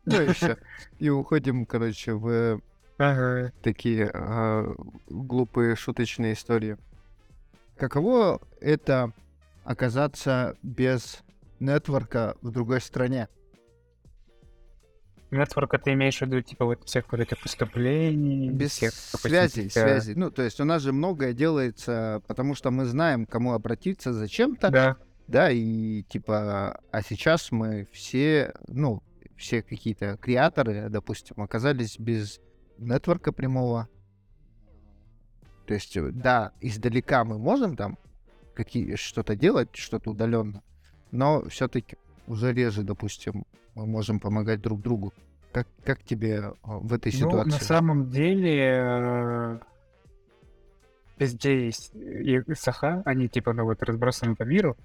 Ну 0.06 0.22
и 0.22 0.34
все. 0.34 0.58
И 1.00 1.10
уходим, 1.10 1.66
короче, 1.66 2.14
в 2.14 2.62
такие 3.64 4.12
а, 4.14 4.74
глупые 5.08 5.76
шуточные 5.76 6.34
истории. 6.34 6.78
Каково 7.78 8.42
это 8.60 9.14
оказаться 9.64 10.56
без 10.64 11.20
нетворка 11.60 12.36
в 12.42 12.52
другой 12.52 12.82
стране? 12.82 13.28
Нетворк, 15.32 15.80
ты 15.84 15.94
имеешь 15.94 16.18
в 16.18 16.22
виду, 16.24 16.42
типа, 16.42 16.66
вот 16.66 16.84
всех 16.86 17.06
вот 17.12 17.20
этих 17.22 17.40
поступлений? 17.40 18.50
Без 18.50 18.72
всех, 18.72 18.92
допустим, 18.92 19.30
связи, 19.30 19.54
каких-то- 19.56 19.80
связи. 19.80 20.14
Ну, 20.16 20.32
то 20.32 20.42
есть 20.42 20.60
у 20.60 20.66
нас 20.66 20.82
же 20.82 20.92
многое 20.92 21.34
делается, 21.34 22.24
потому 22.26 22.56
что 22.56 22.72
мы 22.72 22.86
знаем, 22.86 23.28
кому 23.28 23.54
обратиться, 23.54 24.12
зачем-то, 24.12 24.72
Да. 24.72 24.98
да, 25.28 25.52
и 25.52 26.02
типа, 26.04 26.80
а 26.92 27.02
сейчас 27.04 27.52
мы 27.52 27.88
все, 27.92 28.54
ну, 28.68 29.04
все 29.38 29.62
какие-то 29.62 30.18
креаторы, 30.18 30.90
допустим, 30.90 31.40
оказались 31.44 32.00
без 32.00 32.40
нетворка 32.80 33.32
прямого. 33.32 33.88
То 35.68 35.76
есть, 35.76 35.96
э, 35.96 36.10
да, 36.12 36.54
издалека 36.60 37.24
мы 37.24 37.38
можем 37.38 37.76
там 37.78 38.00
какие 38.60 38.96
что-то 38.96 39.38
делать, 39.38 39.70
что-то 39.74 40.12
удаленно, 40.12 40.62
но 41.12 41.48
все-таки 41.48 41.96
уже 42.28 42.52
реже, 42.52 42.84
допустим, 42.84 43.46
мы 43.74 43.86
можем 43.86 44.20
помогать 44.20 44.60
друг 44.60 44.82
другу. 44.82 45.14
Как, 45.54 45.66
как 45.86 46.04
тебе 46.04 46.34
э, 46.36 46.52
в 46.66 46.92
этой 46.94 47.14
Ну, 47.22 47.30
на 47.30 47.46
ситуации? 47.46 47.64
самом 47.64 48.10
деле, 48.10 48.60
э, 48.60 49.60
везде 51.18 51.68
есть 51.68 51.96
и 51.96 52.42
саха, 52.54 53.02
они 53.06 53.30
типа, 53.30 53.54
ну 53.54 53.64
вот, 53.64 53.82
разбросаны 53.82 54.36
по 54.36 54.44
миру, 54.44 54.76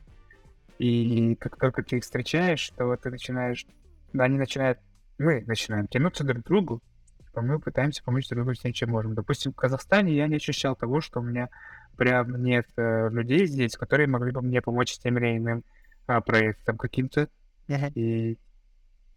и 0.78 1.34
как 1.34 1.56
только 1.58 1.82
ты 1.82 1.96
их 1.96 2.04
встречаешь, 2.04 2.70
то 2.76 2.96
ты 2.96 3.10
начинаешь, 3.10 3.66
они 4.16 4.38
начинают, 4.38 4.78
мы 5.18 5.42
начинаем 5.46 5.88
тянуться 5.88 6.22
друг 6.22 6.44
к 6.44 6.46
другу, 6.46 6.80
мы 7.42 7.58
пытаемся 7.58 8.02
помочь 8.02 8.28
друг 8.28 8.44
другу 8.44 8.54
всем, 8.54 8.72
чем 8.72 8.90
можем. 8.90 9.14
Допустим, 9.14 9.52
в 9.52 9.56
Казахстане 9.56 10.14
я 10.14 10.28
не 10.28 10.36
ощущал 10.36 10.76
того, 10.76 11.00
что 11.00 11.20
у 11.20 11.22
меня 11.22 11.48
прям 11.96 12.42
нет 12.42 12.66
э, 12.76 13.08
людей 13.10 13.46
здесь, 13.46 13.76
которые 13.76 14.08
могли 14.08 14.32
бы 14.32 14.42
мне 14.42 14.60
помочь 14.60 14.94
с 14.94 14.98
тем 14.98 15.18
или 15.18 15.38
иным 15.38 15.64
а, 16.06 16.20
проектом 16.20 16.76
каким-то, 16.76 17.28
и 17.94 18.36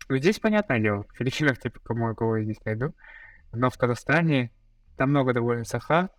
ну, 0.09 0.17
здесь 0.17 0.39
понятное 0.39 0.79
дело, 0.79 1.03
в 1.03 1.17
Филиппинах, 1.17 1.59
типа, 1.59 1.79
кому 1.83 2.15
кого 2.15 2.37
я 2.37 2.43
здесь 2.45 2.63
найду. 2.63 2.93
Но 3.51 3.69
в 3.69 3.77
Казахстане 3.77 4.51
там 4.95 5.09
много 5.09 5.33
довольно 5.33 5.65
саха. 5.65 6.09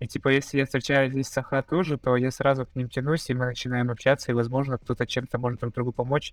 И 0.00 0.06
типа, 0.06 0.28
если 0.28 0.58
я 0.58 0.64
встречаю 0.64 1.10
здесь 1.10 1.28
саха 1.28 1.62
тоже, 1.62 1.98
то 1.98 2.16
я 2.16 2.30
сразу 2.30 2.64
к 2.64 2.74
ним 2.74 2.88
тянусь, 2.88 3.28
и 3.28 3.34
мы 3.34 3.46
начинаем 3.46 3.90
общаться, 3.90 4.30
и, 4.30 4.34
возможно, 4.34 4.78
кто-то 4.78 5.06
чем-то 5.06 5.38
может 5.38 5.60
друг 5.60 5.74
другу 5.74 5.92
помочь. 5.92 6.32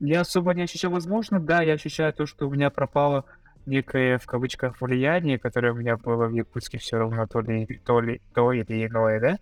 Я 0.00 0.22
особо 0.22 0.54
не 0.54 0.62
ощущаю, 0.62 0.92
возможно, 0.92 1.38
да, 1.38 1.62
я 1.62 1.74
ощущаю 1.74 2.12
то, 2.12 2.26
что 2.26 2.48
у 2.48 2.50
меня 2.50 2.70
пропало 2.70 3.24
некое, 3.66 4.18
в 4.18 4.26
кавычках, 4.26 4.80
влияние, 4.80 5.38
которое 5.38 5.72
у 5.72 5.76
меня 5.76 5.96
было 5.96 6.26
в 6.26 6.32
Якутске 6.32 6.78
все 6.78 6.98
равно 6.98 7.26
то 7.26 7.40
ли, 7.40 7.66
то 7.84 8.00
ли, 8.00 8.20
то 8.34 8.52
или 8.52 8.86
иное, 8.86 9.20
да? 9.20 9.38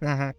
Ага. 0.00 0.34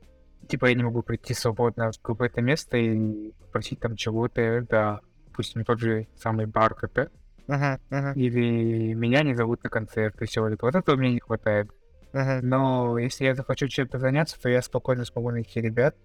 Типа, 0.48 0.66
я 0.68 0.76
не 0.76 0.84
могу 0.84 1.02
прийти 1.04 1.34
свободно 1.34 1.92
в 1.92 2.02
какое-то 2.02 2.42
место 2.42 2.78
и 2.78 3.32
просить 3.52 3.80
там 3.80 3.96
чего-то, 3.96 4.66
да, 4.70 5.00
пусть 5.34 5.56
не 5.56 5.64
тот 5.64 5.80
же 5.80 6.08
самый 6.16 6.46
бар 6.46 6.76
КП, 6.76 7.10
Ага, 7.48 7.80
ага, 7.90 8.14
или 8.14 8.94
меня 8.94 9.22
не 9.24 9.34
зовут 9.34 9.64
на 9.64 9.70
концерт 9.70 10.22
и 10.22 10.26
этого. 10.26 10.58
Вот 10.62 10.76
этого 10.76 10.96
мне 10.96 11.14
не 11.14 11.20
хватает. 11.20 11.70
ага. 12.14 12.40
Но 12.42 12.98
если 12.98 13.26
я 13.26 13.36
захочу 13.36 13.68
чем-то 13.68 14.00
заняться, 14.00 14.40
то 14.42 14.50
я 14.50 14.62
спокойно 14.62 15.06
смогу 15.06 15.32
найти 15.32 15.60
ребят. 15.60 15.96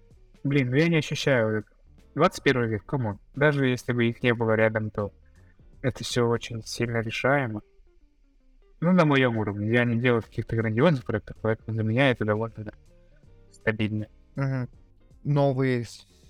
Блин, 0.43 0.69
ну 0.69 0.75
я 0.75 0.87
не 0.89 0.97
ощущаю. 0.97 1.63
21 2.15 2.63
век, 2.65 2.85
кому? 2.85 3.19
Даже 3.35 3.67
если 3.67 3.93
бы 3.93 4.05
их 4.05 4.21
не 4.23 4.33
было 4.33 4.53
рядом, 4.53 4.89
то 4.89 5.13
это 5.81 6.03
все 6.03 6.27
очень 6.27 6.63
сильно 6.65 6.99
решаемо. 6.99 7.61
Ну, 8.81 8.91
на 8.93 9.05
моем 9.05 9.37
уровне. 9.37 9.71
Я 9.71 9.83
не 9.83 9.99
делаю 9.99 10.21
каких-то 10.21 10.55
грандиозных 10.55 11.05
проектов, 11.05 11.37
поэтому 11.41 11.73
для 11.75 11.83
меня 11.83 12.11
это 12.11 12.25
довольно 12.25 12.71
стабильно. 13.51 14.07
Мгм. 14.35 14.69
Новые 15.23 15.85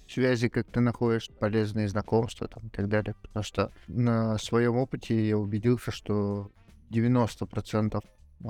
связи, 0.07 0.49
как 0.49 0.67
ты 0.67 0.79
находишь, 0.79 1.29
полезные 1.39 1.87
знакомства 1.87 2.47
там, 2.47 2.67
и 2.67 2.69
так 2.69 2.87
далее. 2.87 3.15
Потому 3.21 3.43
что 3.43 3.71
на 3.87 4.37
своем 4.39 4.77
опыте 4.77 5.27
я 5.27 5.37
убедился, 5.37 5.91
что 5.91 6.51
90% 6.89 8.01
а, 8.45 8.49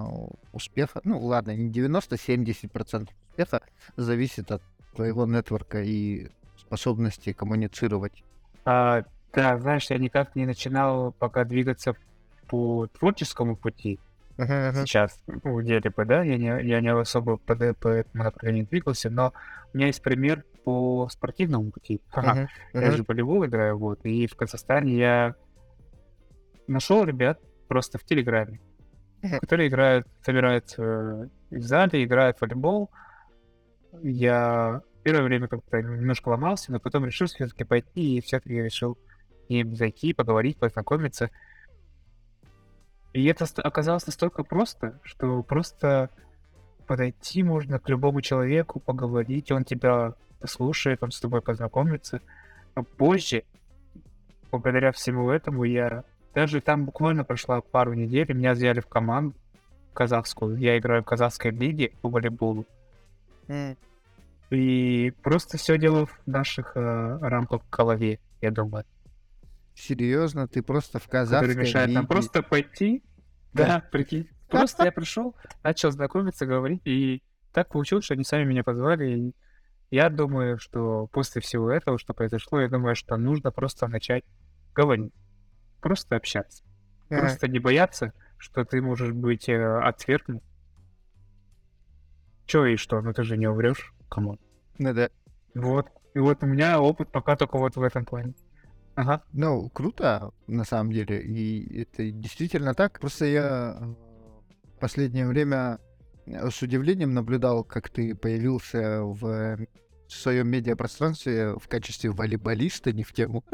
успеха, 0.54 1.02
ну 1.04 1.20
ладно, 1.20 1.56
не 1.56 1.70
90, 1.70 2.16
70% 2.16 3.10
успеха 3.30 3.62
зависит 3.98 4.52
от 4.52 4.62
твоего 4.96 5.26
нетворка 5.26 5.82
и 5.82 6.30
способности 6.58 7.34
коммуницировать. 7.34 8.24
А, 8.66 9.04
да, 9.34 9.58
знаешь, 9.60 9.90
я 9.90 9.98
никак 9.98 10.36
не 10.36 10.46
начинал 10.46 11.12
пока 11.14 11.44
двигаться 11.46 11.96
по 12.48 12.88
творческому 12.88 13.56
пути. 13.56 14.00
сейчас 14.38 15.20
в 15.28 15.64
деле 15.64 15.90
бы, 15.90 16.06
да, 16.06 16.24
я 16.24 16.38
не, 16.38 16.68
я 16.68 16.82
не 16.82 16.88
особо 16.92 17.38
по, 17.38 17.56
по 17.56 17.88
этому 17.90 18.24
направлению 18.24 18.66
двигался, 18.66 19.10
но 19.10 19.34
у 19.74 19.78
меня 19.78 19.88
есть 19.88 20.02
пример 20.02 20.44
по 20.64 21.08
спортивному 21.10 21.72
пути. 21.72 22.02
Ха-ха. 22.10 22.34
Мгм, 22.74 22.84
Я 22.86 22.92
же 22.92 23.04
волейбол 23.08 23.46
играю, 23.46 23.78
вот, 23.78 24.06
и 24.06 24.28
в 24.28 24.36
Казахстане 24.36 24.96
я 24.96 25.36
нашел 26.68 27.04
ребят 27.04 27.40
просто 27.68 27.98
в 27.98 28.04
Телеграме, 28.04 28.60
Мгм. 29.22 29.40
которые 29.40 29.68
играют, 29.68 30.08
собираются 30.24 31.30
в 31.52 31.62
зале, 31.62 32.04
играют 32.04 32.38
в 32.38 32.42
волейбол. 32.42 32.90
Я 34.02 34.82
первое 35.04 35.24
время 35.24 35.48
как-то 35.48 35.82
немножко 35.82 36.30
ломался, 36.30 36.72
но 36.72 36.80
потом 36.80 37.06
решил 37.06 37.28
все-таки 37.28 37.64
пойти 37.64 38.18
и 38.18 38.22
все-таки 38.22 38.62
решил 38.62 38.98
им 39.50 39.76
зайти, 39.76 40.14
поговорить, 40.14 40.58
познакомиться. 40.58 41.30
И 43.14 43.26
это 43.26 43.46
оказалось 43.64 44.06
настолько 44.06 44.44
просто, 44.44 45.00
что 45.04 45.42
просто 45.42 46.10
подойти 46.86 47.44
можно 47.44 47.80
к 47.80 47.90
любому 47.90 48.22
человеку, 48.22 48.80
поговорить, 48.80 49.52
он 49.52 49.64
тебя 49.64 50.14
послушает, 50.40 51.04
он 51.04 51.12
с 51.12 51.20
тобой 51.20 51.42
познакомится. 51.42 52.22
Но 52.76 52.84
позже, 52.84 53.44
благодаря 54.52 54.92
всему 54.92 55.30
этому, 55.30 55.64
я 55.64 56.04
даже 56.34 56.62
там 56.62 56.86
буквально 56.86 57.24
прошла 57.24 57.62
пару 57.62 57.94
недель, 57.94 58.28
и 58.30 58.34
меня 58.34 58.54
взяли 58.54 58.80
в 58.80 58.88
команду 58.88 59.36
казахскую. 59.94 60.58
Я 60.58 60.78
играю 60.78 61.02
в 61.02 61.06
казахской 61.06 61.52
лиге 61.52 61.92
по 62.02 62.10
волейболу. 62.10 62.66
М, 63.48 63.76
И 64.52 65.14
просто 65.22 65.58
все 65.58 65.78
дело 65.78 66.06
в 66.06 66.20
наших 66.26 66.72
э, 66.76 67.18
рамках 67.22 67.64
в 67.64 67.70
голове, 67.70 68.20
я 68.42 68.52
думаю. 68.52 68.86
Серьезно, 69.80 70.48
ты 70.48 70.62
просто 70.62 71.00
в 71.00 71.04
который 71.08 71.22
казахской 71.26 71.56
мешает 71.56 71.90
нам 71.92 72.04
лиге- 72.04 72.08
просто 72.08 72.44
пойти, 72.44 73.04
Да. 73.54 73.66
да, 73.66 73.80
прикинь. 73.92 74.28
Просто 74.50 74.84
я 74.86 74.92
пришел, 74.92 75.36
начал 75.64 75.92
знакомиться, 75.92 76.46
говорить, 76.46 76.82
и 76.86 77.24
так 77.54 77.70
получилось, 77.70 78.06
что 78.06 78.16
они 78.16 78.24
сами 78.24 78.44
меня 78.46 78.64
позвали. 78.64 79.10
И 79.12 79.36
я 79.92 80.10
думаю, 80.10 80.58
что 80.60 81.08
после 81.08 81.42
всего 81.42 81.72
этого, 81.72 81.98
что 81.98 82.14
произошло, 82.14 82.60
я 82.60 82.68
думаю, 82.68 82.96
что 82.96 83.16
нужно 83.18 83.52
просто 83.52 83.88
начать 83.88 84.24
говорить, 84.76 85.14
просто 85.82 86.16
общаться, 86.16 86.64
просто 87.08 87.48
не 87.48 87.60
бояться, 87.60 88.14
что 88.38 88.66
ты 88.66 88.82
можешь 88.82 89.14
быть 89.14 89.48
э, 89.50 89.80
отвергнут. 89.82 90.44
Чё 92.46 92.66
и 92.66 92.76
что, 92.76 93.02
ну 93.02 93.14
ты 93.14 93.24
же 93.24 93.38
не 93.38 93.48
умрешь, 93.48 93.94
кому? 94.10 94.40
Ну 94.78 94.94
да. 94.94 95.10
Вот. 95.54 95.88
И 96.16 96.20
вот 96.20 96.44
у 96.44 96.48
меня 96.48 96.82
опыт 96.82 97.12
пока 97.12 97.36
только 97.36 97.58
вот 97.58 97.76
в 97.76 97.82
этом 97.84 98.04
плане. 98.06 98.34
Ага. 99.00 99.24
Ну, 99.32 99.70
круто, 99.70 100.34
на 100.48 100.66
самом 100.66 100.92
деле. 100.92 101.22
И 101.22 101.84
это 101.84 102.12
действительно 102.12 102.74
так. 102.74 103.00
Просто 103.00 103.26
я 103.28 103.78
э, 103.80 103.86
в 104.76 104.80
последнее 104.80 105.26
время 105.26 105.80
э, 106.26 106.50
с 106.50 106.62
удивлением 106.62 107.14
наблюдал, 107.14 107.64
как 107.64 107.90
ты 107.90 108.14
появился 108.14 109.04
в 109.04 109.58
своем 110.10 110.50
медиапространстве 110.50 111.54
в 111.54 111.70
качестве 111.70 112.10
волейболиста, 112.10 112.92
не 112.92 113.04
в 113.04 113.14
тему. 113.14 113.46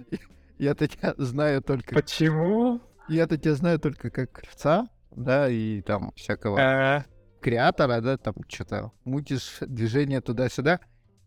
Я-то 0.58 0.88
тебя 0.88 1.14
знаю 1.18 1.62
только... 1.62 1.94
Почему? 1.94 2.80
Я-то 3.08 3.38
тебя 3.38 3.54
знаю 3.54 3.78
только 3.78 4.10
как 4.10 4.32
кривца, 4.32 4.88
да, 5.12 5.48
и 5.48 5.82
там 5.82 6.10
всякого 6.16 6.58
Э, 6.58 7.04
креатора, 7.40 8.00
да, 8.00 8.16
там 8.16 8.34
что-то 8.48 8.90
мутишь 9.04 9.58
движение 9.60 10.20
туда-сюда. 10.20 10.80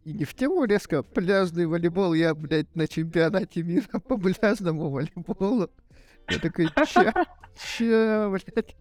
И 0.06 0.14
не 0.14 0.26
в 0.26 0.34
тему 0.34 0.66
резко 0.66 1.02
пляжный 1.02 1.66
волейбол. 1.66 2.14
Я, 2.14 2.36
блядь, 2.36 2.76
на 2.76 2.88
чемпионате 2.88 3.64
мира 3.64 4.00
по 4.00 4.18
пляжному 4.18 4.90
волейболу. 4.90 5.70
Я 6.30 6.40
такой, 6.40 6.68
че? 6.88 7.14
Че, 7.78 8.30
блядь? 8.30 8.76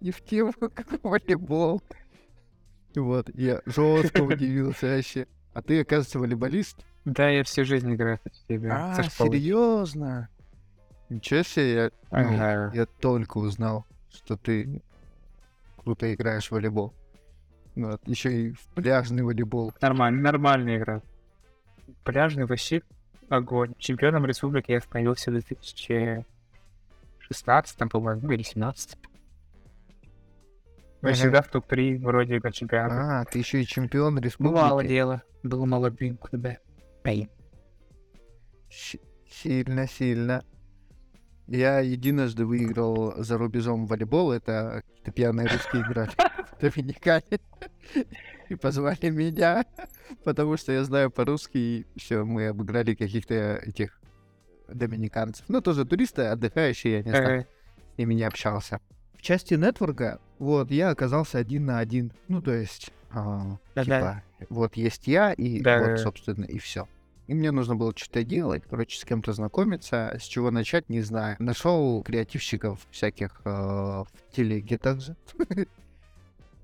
Не 0.00 0.12
в 0.12 0.20
тему, 0.20 0.52
как 0.52 0.86
волейбол. 1.02 1.82
Вот, 2.94 3.28
я 3.34 3.60
жестко 3.66 4.22
удивился 4.22 4.86
вообще. 4.86 5.26
А 5.52 5.62
ты, 5.62 5.80
оказывается, 5.80 6.18
волейболист? 6.20 6.76
Да, 7.04 7.28
я 7.28 7.42
всю 7.42 7.64
жизнь 7.64 7.92
играю 7.92 8.20
в 8.24 8.46
тебе. 8.48 8.70
А, 8.70 9.02
серьезно? 9.02 10.28
Ничего 11.08 11.42
себе, 11.42 11.74
я, 11.74 11.90
ну, 12.10 12.18
Ага. 12.18 12.70
я 12.74 12.86
только 12.86 13.38
узнал, 13.38 13.86
что 14.10 14.36
ты 14.36 14.82
круто 15.76 16.12
играешь 16.12 16.48
в 16.48 16.52
волейбол. 16.52 16.92
Вот, 17.78 18.00
еще 18.08 18.32
и 18.32 18.50
в 18.52 18.60
пляжный 18.74 19.22
волейбол. 19.22 19.72
Нормально, 19.80 20.20
нормальная 20.20 20.78
игра. 20.78 21.00
Пляжный 22.02 22.44
вообще 22.44 22.82
огонь. 23.28 23.74
Чемпионом 23.78 24.26
республики 24.26 24.72
я 24.72 24.80
становился 24.80 25.30
в 25.30 25.34
2016, 25.34 27.78
по-моему, 27.90 28.32
или 28.32 28.42
17. 28.42 28.96
Мы 31.00 31.10
Ага. 31.10 31.16
всегда 31.16 31.42
в 31.42 31.48
топ-3 31.48 31.98
вроде 32.00 32.40
как 32.40 32.52
чемпионата. 32.52 33.20
А, 33.20 33.24
ты 33.24 33.38
еще 33.38 33.62
и 33.62 33.66
чемпион 33.66 34.18
республики. 34.18 34.52
Бывало 34.54 34.82
дело. 34.82 35.22
Было 35.44 35.64
мало 35.64 35.90
бин, 35.90 36.16
когда. 36.16 36.56
Эй. 37.04 37.28
Щ- 38.68 38.98
Сильно, 39.30 39.86
сильно. 39.86 40.42
Я 41.48 41.80
единожды 41.80 42.44
выиграл 42.44 43.14
за 43.16 43.38
рубежом 43.38 43.86
волейбол. 43.86 44.32
Это 44.32 44.82
какие-то 44.86 45.12
пьяные 45.12 45.48
русские 45.48 45.82
играли 45.82 46.10
в 46.10 46.60
Доминикане. 46.60 47.40
И 48.50 48.54
позвали 48.54 49.08
меня, 49.08 49.64
потому 50.24 50.56
что 50.58 50.72
я 50.72 50.84
знаю 50.84 51.10
по-русски. 51.10 51.56
И 51.58 51.86
все, 51.96 52.24
мы 52.24 52.48
обыграли 52.48 52.94
каких-то 52.94 53.56
этих 53.64 53.98
доминиканцев. 54.68 55.46
Ну, 55.48 55.62
тоже 55.62 55.86
туристы, 55.86 56.22
отдыхающие, 56.22 56.98
я 56.98 57.02
не 57.02 57.10
знаю. 57.10 57.46
Ними 57.96 58.14
не 58.14 58.24
общался. 58.24 58.80
В 59.14 59.22
части 59.22 59.54
нетворка, 59.54 60.20
вот, 60.38 60.70
я 60.70 60.90
оказался 60.90 61.38
один 61.38 61.64
на 61.64 61.78
один. 61.78 62.12
Ну, 62.28 62.40
то 62.42 62.52
есть, 62.52 62.92
а, 63.10 63.56
типа, 63.74 64.22
вот 64.50 64.76
есть 64.76 65.06
я, 65.08 65.32
и 65.32 65.62
вот, 65.62 65.98
собственно, 65.98 66.44
и 66.44 66.58
все. 66.58 66.86
И 67.28 67.34
мне 67.34 67.50
нужно 67.50 67.76
было 67.76 67.92
что-то 67.94 68.24
делать, 68.24 68.62
короче, 68.68 68.98
с 68.98 69.04
кем-то 69.04 69.34
знакомиться, 69.34 70.16
с 70.18 70.22
чего 70.22 70.50
начать, 70.50 70.88
не 70.88 71.02
знаю. 71.02 71.36
Нашел 71.38 72.02
креативщиков 72.02 72.86
всяких 72.90 73.42
э, 73.44 73.50
в 73.50 74.08
телеге 74.32 74.78
также. 74.78 75.14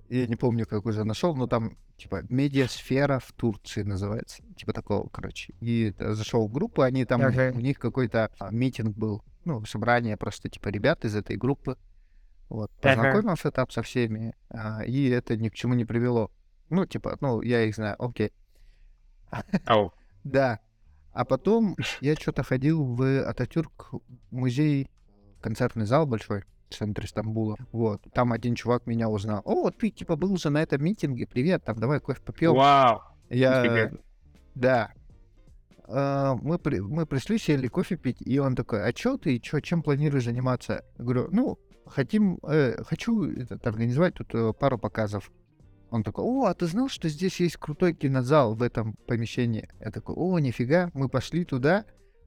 Я 0.09 0.27
не 0.27 0.37
помню, 0.37 0.67
как 0.67 0.87
уже 0.87 1.05
нашел, 1.05 1.37
но 1.37 1.47
там, 1.47 1.77
типа, 1.99 2.23
медиасфера 2.31 3.19
в 3.19 3.31
Турции 3.33 3.83
называется. 3.83 4.43
Типа 4.57 4.73
такого, 4.73 5.07
короче. 5.11 5.53
И 5.61 5.95
зашел 5.99 6.49
в 6.49 6.53
группу, 6.53 6.81
они 6.81 7.05
там, 7.05 7.21
у 7.21 7.61
них 7.61 7.79
какой-то 7.79 8.31
а, 8.39 8.51
митинг 8.51 8.97
был, 8.97 9.23
ну, 9.45 9.63
собрание 9.67 10.17
просто, 10.17 10.49
типа, 10.49 10.69
ребят 10.69 11.05
из 11.05 11.15
этой 11.15 11.37
группы. 11.37 11.77
Вот, 12.49 12.71
познакомился 12.81 13.51
там 13.51 13.69
со 13.69 13.83
всеми, 13.83 14.35
а, 14.49 14.83
и 14.83 15.11
это 15.11 15.37
ни 15.37 15.51
к 15.51 15.55
чему 15.55 15.75
не 15.75 15.85
привело. 15.85 16.31
Ну, 16.71 16.87
типа, 16.87 17.19
ну, 17.21 17.43
я 17.43 17.65
их 17.65 17.75
знаю, 17.75 17.97
окей. 18.03 18.33
Ау. 19.67 19.93
Да. 20.25 20.61
А 21.13 21.25
потом 21.25 21.77
я 22.01 22.15
что-то 22.17 22.43
ходил 22.43 22.83
в 22.85 23.23
Ататюрк 23.23 23.93
музей, 24.31 24.89
концертный 25.41 25.87
зал 25.87 26.07
большой 26.07 26.45
в 26.71 26.75
центре 26.75 27.07
Стамбула. 27.07 27.57
Вот. 27.71 28.03
Там 28.13 28.33
один 28.33 28.55
чувак 28.57 28.87
меня 28.87 29.09
узнал. 29.09 29.43
О, 29.45 29.63
вот 29.63 29.79
ты 29.79 29.91
типа 29.91 30.17
был 30.17 30.37
же 30.37 30.51
на 30.51 30.61
этом 30.63 30.83
митинге. 30.83 31.27
Привет, 31.27 31.65
там 31.65 31.77
давай 31.79 32.01
кофе 32.01 32.21
попьем. 32.23 32.55
Вау. 32.55 33.03
Я... 33.31 33.63
Нифига. 33.63 33.99
Да. 34.55 34.93
А, 35.87 36.35
Мы, 36.37 36.59
при- 36.59 36.81
мы 36.81 37.07
пришли, 37.07 37.39
сели 37.39 37.69
кофе 37.69 37.97
пить, 37.97 38.21
и 38.21 38.39
он 38.39 38.57
такой, 38.57 38.85
а 38.85 38.93
чё 38.93 39.17
ты, 39.19 39.39
чё, 39.39 39.61
чем 39.61 39.83
планируешь 39.83 40.25
заниматься? 40.25 40.85
Я 40.99 41.05
говорю, 41.05 41.29
ну, 41.31 41.59
хотим, 41.87 42.39
э, 42.43 42.83
хочу 42.85 43.25
этот, 43.31 43.67
организовать 43.67 44.15
тут 44.15 44.35
э, 44.35 44.53
пару 44.59 44.79
показов. 44.79 45.31
Он 45.95 46.03
такой, 46.03 46.25
о, 46.25 46.47
а 46.47 46.55
ты 46.55 46.67
знал, 46.67 46.89
что 46.89 47.09
здесь 47.09 47.39
есть 47.39 47.57
крутой 47.57 47.95
кинозал 47.95 48.57
в 48.57 48.63
этом 48.65 48.95
помещении? 49.07 49.69
Я 49.79 49.93
такой, 49.93 50.17
о, 50.17 50.41
нифига, 50.41 50.91
мы 50.93 51.09
пошли 51.09 51.45
туда, 51.45 51.85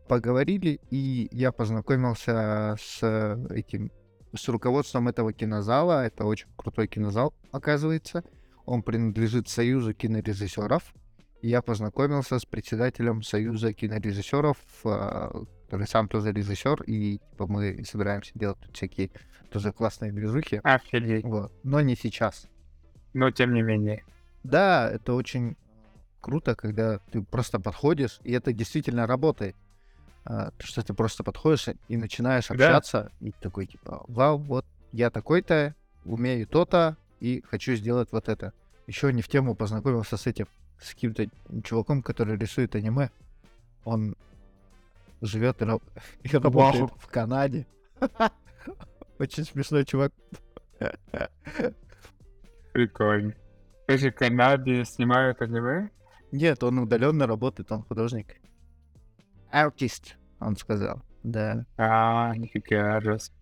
поговорили, 0.07 0.80
и 0.89 1.28
я 1.34 1.51
познакомился 1.51 2.78
с 2.80 2.99
э, 3.01 3.45
этим, 3.49 3.91
с 4.34 4.47
руководством 4.47 5.09
этого 5.09 5.34
кинозала. 5.34 6.05
Это 6.05 6.24
очень 6.24 6.47
крутой 6.55 6.88
кинозал, 6.88 7.34
оказывается. 7.51 8.24
Он 8.65 8.84
принадлежит 8.84 9.49
Союзу 9.49 9.93
кинорежиссеров. 9.93 10.93
И 11.41 11.49
я 11.49 11.61
познакомился 11.61 12.39
с 12.39 12.45
председателем 12.45 13.22
Союза 13.22 13.74
кинорежиссеров, 13.74 14.57
а, 14.86 15.43
который 15.65 15.88
сам 15.88 16.07
тоже 16.07 16.32
режиссер, 16.32 16.84
и 16.84 17.18
типа, 17.18 17.47
мы 17.47 17.84
собираемся 17.84 18.32
делать 18.34 18.59
тут 18.61 18.78
всякие 18.78 19.11
тоже 19.51 19.74
классные 19.74 20.13
движухи. 20.13 20.61
Офигеть. 20.63 21.26
Вот. 21.26 21.51
Но 21.63 21.82
не 21.82 21.97
сейчас. 21.97 22.47
Но 23.18 23.32
тем 23.32 23.55
не 23.55 23.63
менее. 23.63 24.03
Да, 24.43 24.91
это 24.91 25.15
очень 25.15 25.57
круто, 26.22 26.53
когда 26.55 26.99
ты 27.11 27.24
просто 27.24 27.59
подходишь, 27.59 28.20
и 28.24 28.32
это 28.32 28.53
действительно 28.53 29.07
работает. 29.07 29.55
А, 30.24 30.51
то, 30.51 30.68
что 30.68 30.84
ты 30.84 30.93
просто 30.93 31.24
подходишь 31.24 31.68
и 31.88 31.97
начинаешь 31.97 32.47
Да. 32.49 32.53
общаться, 32.53 33.11
и 33.20 33.32
такой 33.32 33.65
типа, 33.65 34.05
вау, 34.07 34.38
вот 34.38 34.68
я 34.91 35.09
такой-то, 35.09 35.74
умею 36.05 36.45
то-то, 36.45 36.95
и 37.20 37.41
хочу 37.49 37.74
сделать 37.74 38.09
вот 38.11 38.30
это. 38.30 38.53
Еще 38.86 39.11
не 39.11 39.24
в 39.24 39.28
тему 39.30 39.55
познакомился 39.55 40.15
с 40.15 40.28
этим, 40.28 40.45
с 40.80 40.93
каким-то 40.93 41.26
чуваком, 41.63 42.03
который 42.03 42.38
рисует 42.38 42.76
аниме. 42.76 43.09
Он 43.84 44.15
живет 45.22 45.59
и, 45.63 45.65
раб- 45.65 45.82
и 46.22 46.38
работает 46.38 46.91
в 46.99 47.07
Канаде. 47.07 47.65
Очень 49.18 49.43
смешной 49.45 49.86
чувак. 49.86 50.13
Прикольно. 52.78 53.34
Скажи, 53.86 54.11
в 54.11 54.15
Канаде 54.15 54.86
снимают 54.86 55.41
аниме? 55.41 55.89
Нет, 56.32 56.61
он 56.61 56.78
удаленно 56.78 57.25
работает, 57.25 57.71
он 57.71 57.82
художник. 57.82 58.36
Артист, 59.49 60.15
он 60.39 60.55
сказал. 60.57 61.01
Да. 61.23 61.65
А, 61.75 62.36
нифига, 62.36 63.01
жестко. 63.01 63.36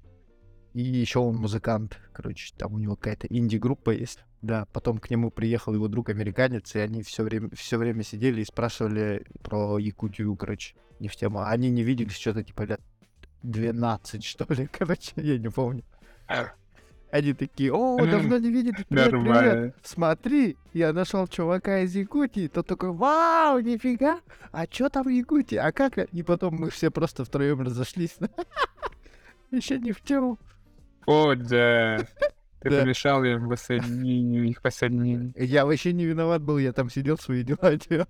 И 0.73 0.83
еще 0.83 1.19
он 1.19 1.35
музыкант. 1.35 1.99
Короче, 2.13 2.53
там 2.55 2.75
у 2.75 2.77
него 2.77 2.95
какая-то 2.95 3.27
инди-группа 3.27 3.89
есть. 3.89 4.23
Да, 4.41 4.67
потом 4.71 4.99
к 4.99 5.09
нему 5.09 5.31
приехал 5.31 5.73
его 5.73 5.89
друг 5.89 6.07
американец, 6.07 6.73
и 6.73 6.79
они 6.79 7.03
все 7.03 7.23
время, 7.23 7.49
все 7.53 7.77
время 7.77 8.03
сидели 8.03 8.39
и 8.39 8.45
спрашивали 8.45 9.25
про 9.43 9.77
Якутию, 9.79 10.33
короче, 10.37 10.75
не 11.01 11.09
в 11.09 11.15
тему. 11.17 11.41
Они 11.41 11.69
не 11.69 11.83
виделись 11.83 12.15
что-то 12.15 12.41
типа 12.41 12.61
лет 12.61 12.81
12, 13.43 14.23
что 14.23 14.45
ли, 14.53 14.67
короче, 14.71 15.11
я 15.17 15.37
не 15.37 15.49
помню. 15.49 15.83
Они 17.11 17.33
такие, 17.33 17.71
о, 17.71 17.97
давно 18.05 18.37
не 18.37 18.49
виделись, 18.49 18.83
привет, 18.89 19.09
привет. 19.11 19.75
Смотри, 19.83 20.57
я 20.73 20.91
нашел 20.91 21.27
чувака 21.27 21.79
из 21.79 21.95
Якутии. 21.95 22.47
Тот 22.47 22.67
такой, 22.67 22.91
вау, 22.91 23.59
нифига, 23.59 24.19
а 24.51 24.67
чё 24.67 24.89
там 24.89 25.03
в 25.05 25.09
Якутии? 25.09 25.55
А 25.55 25.71
как? 25.71 25.97
И 25.97 26.23
потом 26.23 26.55
мы 26.55 26.69
все 26.71 26.91
просто 26.91 27.23
втроем 27.23 27.61
разошлись. 27.61 28.17
Еще 29.51 29.79
не 29.79 29.91
в 29.93 30.01
тему. 30.01 30.37
О, 31.05 31.35
да. 31.35 31.99
Ты 32.59 32.71
Да. 32.71 32.81
помешал 32.81 33.23
им 33.23 33.47
воссоединению, 33.47 34.45
их 34.49 34.63
воссоединению. 34.63 35.33
Я 35.37 35.65
вообще 35.67 35.93
не 35.93 36.05
виноват 36.05 36.41
был, 36.41 36.57
я 36.57 36.73
там 36.73 36.89
сидел, 36.89 37.17
свои 37.17 37.43
дела 37.43 37.75
делал. 37.89 38.07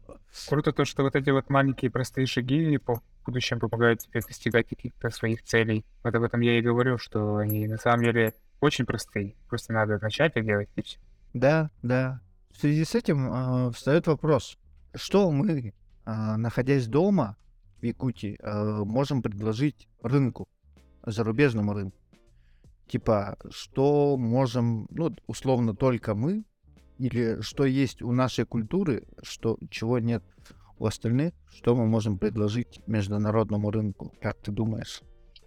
Круто 0.48 0.72
то, 0.72 0.86
что 0.86 1.04
вот 1.04 1.16
эти 1.16 1.30
вот 1.30 1.50
маленькие 1.50 1.92
простые 1.92 2.26
шаги 2.26 2.78
по 2.78 3.02
будущем 3.26 3.60
помогают 3.60 4.00
тебе 4.00 4.22
достигать 4.22 4.70
каких-то 4.70 5.10
своих 5.10 5.44
целей. 5.44 5.84
Вот 6.04 6.16
об 6.16 6.24
этом 6.24 6.40
я 6.40 6.58
и 6.58 6.62
говорю, 6.62 6.98
что 6.98 7.36
они 7.36 7.68
на 7.68 7.78
самом 7.78 8.06
деле 8.06 8.34
очень 8.62 8.86
простые. 8.86 9.36
Просто 9.48 9.74
надо 9.74 10.00
начать 10.02 10.36
их 10.36 10.46
делать 10.46 10.70
и 10.76 10.82
все. 10.82 11.00
Да, 11.34 11.70
да. 11.82 12.22
В 12.52 12.58
связи 12.58 12.86
с 12.86 12.96
этим 12.96 13.30
а, 13.32 13.72
встает 13.72 14.08
вопрос, 14.08 14.58
что 14.94 15.30
мы, 15.32 15.74
а, 16.06 16.38
находясь 16.38 16.88
дома 16.88 17.38
в 17.82 17.86
Якутии, 17.86 18.38
а, 18.42 18.86
можем 18.86 19.22
предложить 19.22 19.90
рынку, 20.02 20.48
зарубежному 21.06 21.74
рынку? 21.74 21.98
Типа, 22.88 23.38
что 23.50 24.16
можем, 24.16 24.88
ну, 24.92 25.14
условно, 25.28 25.76
только 25.76 26.16
мы, 26.16 26.46
или 26.98 27.42
что 27.42 27.66
есть 27.66 28.02
у 28.02 28.12
нашей 28.12 28.46
культуры, 28.46 29.08
что, 29.22 29.58
чего 29.70 30.00
нет 30.00 30.24
у 30.78 30.86
остальных, 30.86 31.34
что 31.50 31.76
мы 31.76 31.86
можем 31.86 32.18
предложить 32.18 32.82
международному 32.88 33.72
рынку? 33.72 34.14
Как 34.22 34.38
ты 34.42 34.52
думаешь? 34.52 35.02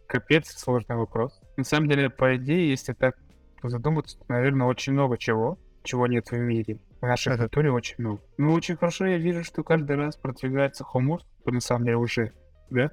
Капец, 0.08 0.50
сложный 0.56 0.96
вопрос. 0.96 1.38
На 1.58 1.64
самом 1.64 1.88
деле, 1.88 2.08
по 2.08 2.34
идее, 2.36 2.70
если 2.70 2.94
так 2.94 3.16
задуматься, 3.62 4.18
наверное, 4.28 4.66
очень 4.66 4.94
много 4.94 5.18
чего, 5.18 5.58
чего 5.82 6.06
нет 6.06 6.30
в 6.30 6.36
мире. 6.36 6.80
В 7.00 7.06
нашей 7.06 7.34
Ага. 7.34 7.42
культуре 7.42 7.70
очень 7.70 7.96
много. 7.98 8.20
Ну, 8.38 8.52
очень 8.54 8.76
хорошо 8.76 9.04
я 9.06 9.18
вижу, 9.18 9.44
что 9.44 9.62
каждый 9.62 9.96
раз 9.96 10.16
продвигается 10.16 10.82
хумус, 10.82 11.24
на 11.44 11.60
самом 11.60 11.84
деле 11.84 11.98
уже, 11.98 12.32
да? 12.70 12.90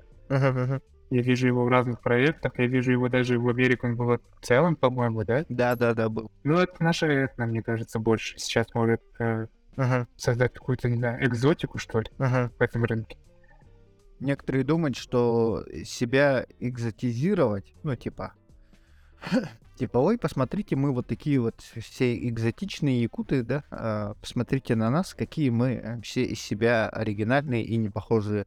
Я 1.09 1.21
вижу 1.21 1.47
его 1.47 1.63
в 1.63 1.69
разных 1.69 2.01
проектах, 2.01 2.51
я 2.57 2.67
вижу 2.67 2.91
его 2.91 3.07
даже 3.07 3.39
в 3.39 3.47
Америке, 3.47 3.81
он 3.83 3.95
был 3.95 4.17
в 4.17 4.45
целом, 4.45 4.75
по-моему, 4.75 5.23
да? 5.23 5.45
Да, 5.47 5.75
да, 5.75 5.93
да, 5.93 6.09
был. 6.09 6.29
Ну, 6.43 6.57
это 6.57 6.83
наша 6.83 7.05
этно, 7.07 7.45
мне 7.45 7.61
кажется, 7.61 7.99
больше 7.99 8.37
сейчас 8.39 8.67
может 8.73 9.01
э, 9.19 9.47
Ага, 9.77 10.07
создать 10.17 10.53
какую-то, 10.53 10.89
не 10.89 10.97
знаю, 10.97 11.23
экзотику, 11.25 11.77
что 11.77 11.99
ли, 12.01 12.07
ага. 12.17 12.51
в 12.57 12.61
этом 12.61 12.83
рынке. 12.83 13.17
Некоторые 14.19 14.63
думают, 14.63 14.95
что 14.95 15.65
себя 15.83 16.45
экзотизировать, 16.59 17.73
ну, 17.83 17.95
типа, 17.95 18.33
типа, 19.77 19.97
ой, 19.97 20.17
посмотрите, 20.17 20.75
мы 20.75 20.93
вот 20.93 21.07
такие 21.07 21.39
вот 21.39 21.59
все 21.59 22.17
экзотичные 22.29 23.01
якуты, 23.01 23.43
да, 23.43 23.63
а, 23.69 24.13
посмотрите 24.21 24.75
на 24.75 24.89
нас, 24.89 25.13
какие 25.13 25.49
мы 25.49 25.73
э, 25.73 26.01
все 26.01 26.23
из 26.23 26.39
себя 26.39 26.87
оригинальные 26.89 27.63
и 27.63 27.75
не 27.75 27.89
похожие 27.89 28.45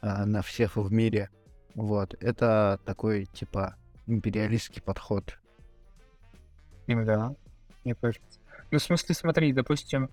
а, 0.00 0.24
на 0.24 0.42
всех 0.42 0.76
в 0.76 0.90
мире. 0.92 1.28
Вот, 1.74 2.14
это 2.20 2.80
такой, 2.84 3.26
типа, 3.26 3.76
империалистский 4.06 4.82
подход. 4.82 5.38
Им 6.86 7.04
да, 7.04 7.34
мне 7.84 7.94
кажется. 7.94 8.40
Ну, 8.70 8.78
в 8.78 8.82
смысле, 8.82 9.14
смотри, 9.14 9.52
допустим, 9.52 10.10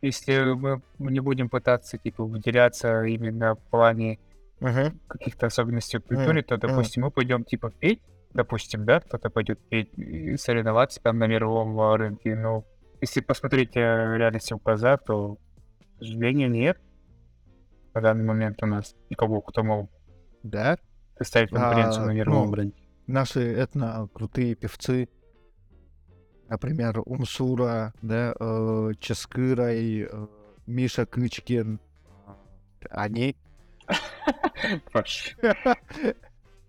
если 0.00 0.52
мы 0.54 0.80
не 0.98 1.20
будем 1.20 1.48
пытаться, 1.48 1.98
типа, 1.98 2.24
выделяться 2.24 3.02
именно 3.04 3.54
в 3.54 3.60
плане 3.70 4.18
каких-то 4.58 5.46
особенностей 5.46 5.98
в 5.98 6.02
культуре, 6.02 6.42
то, 6.42 6.56
допустим, 6.56 7.04
мы 7.04 7.10
пойдем, 7.10 7.44
типа, 7.44 7.70
петь, 7.70 8.02
допустим, 8.34 8.84
да, 8.84 9.00
кто-то 9.00 9.30
пойдет 9.30 9.60
петь 9.68 9.96
и 9.96 10.36
соревноваться 10.36 11.00
там 11.02 11.18
на 11.18 11.26
мировом 11.26 11.78
а, 11.80 11.96
рынке, 11.96 12.34
но 12.34 12.64
если 13.00 13.20
посмотреть 13.20 13.76
э, 13.76 13.80
реальности 13.80 14.54
в 14.54 14.58
глаза, 14.58 14.96
то, 14.96 15.36
к 15.36 15.98
сожалению, 16.00 16.50
нет. 16.50 16.78
На 17.94 18.00
данный 18.00 18.24
момент 18.24 18.62
у 18.62 18.66
нас 18.66 18.94
никого, 19.08 19.40
кто 19.40 19.62
мог 19.62 19.90
Да, 20.42 20.78
представить 21.16 21.50
конкуренцию 21.50 22.04
А, 22.04 22.06
на 22.06 22.10
мировом 22.12 22.50
ну, 22.50 22.54
рынке. 22.54 22.82
наши 23.06 23.40
этно 23.40 24.08
крутые 24.12 24.54
певцы, 24.54 25.08
например, 26.48 27.00
Умсура, 27.04 27.92
да, 28.02 28.34
э, 28.38 28.92
Ческырай, 29.00 30.02
э, 30.02 30.26
Миша 30.66 31.06
Кычкин, 31.06 31.80
э, 31.80 32.86
они... 32.90 33.36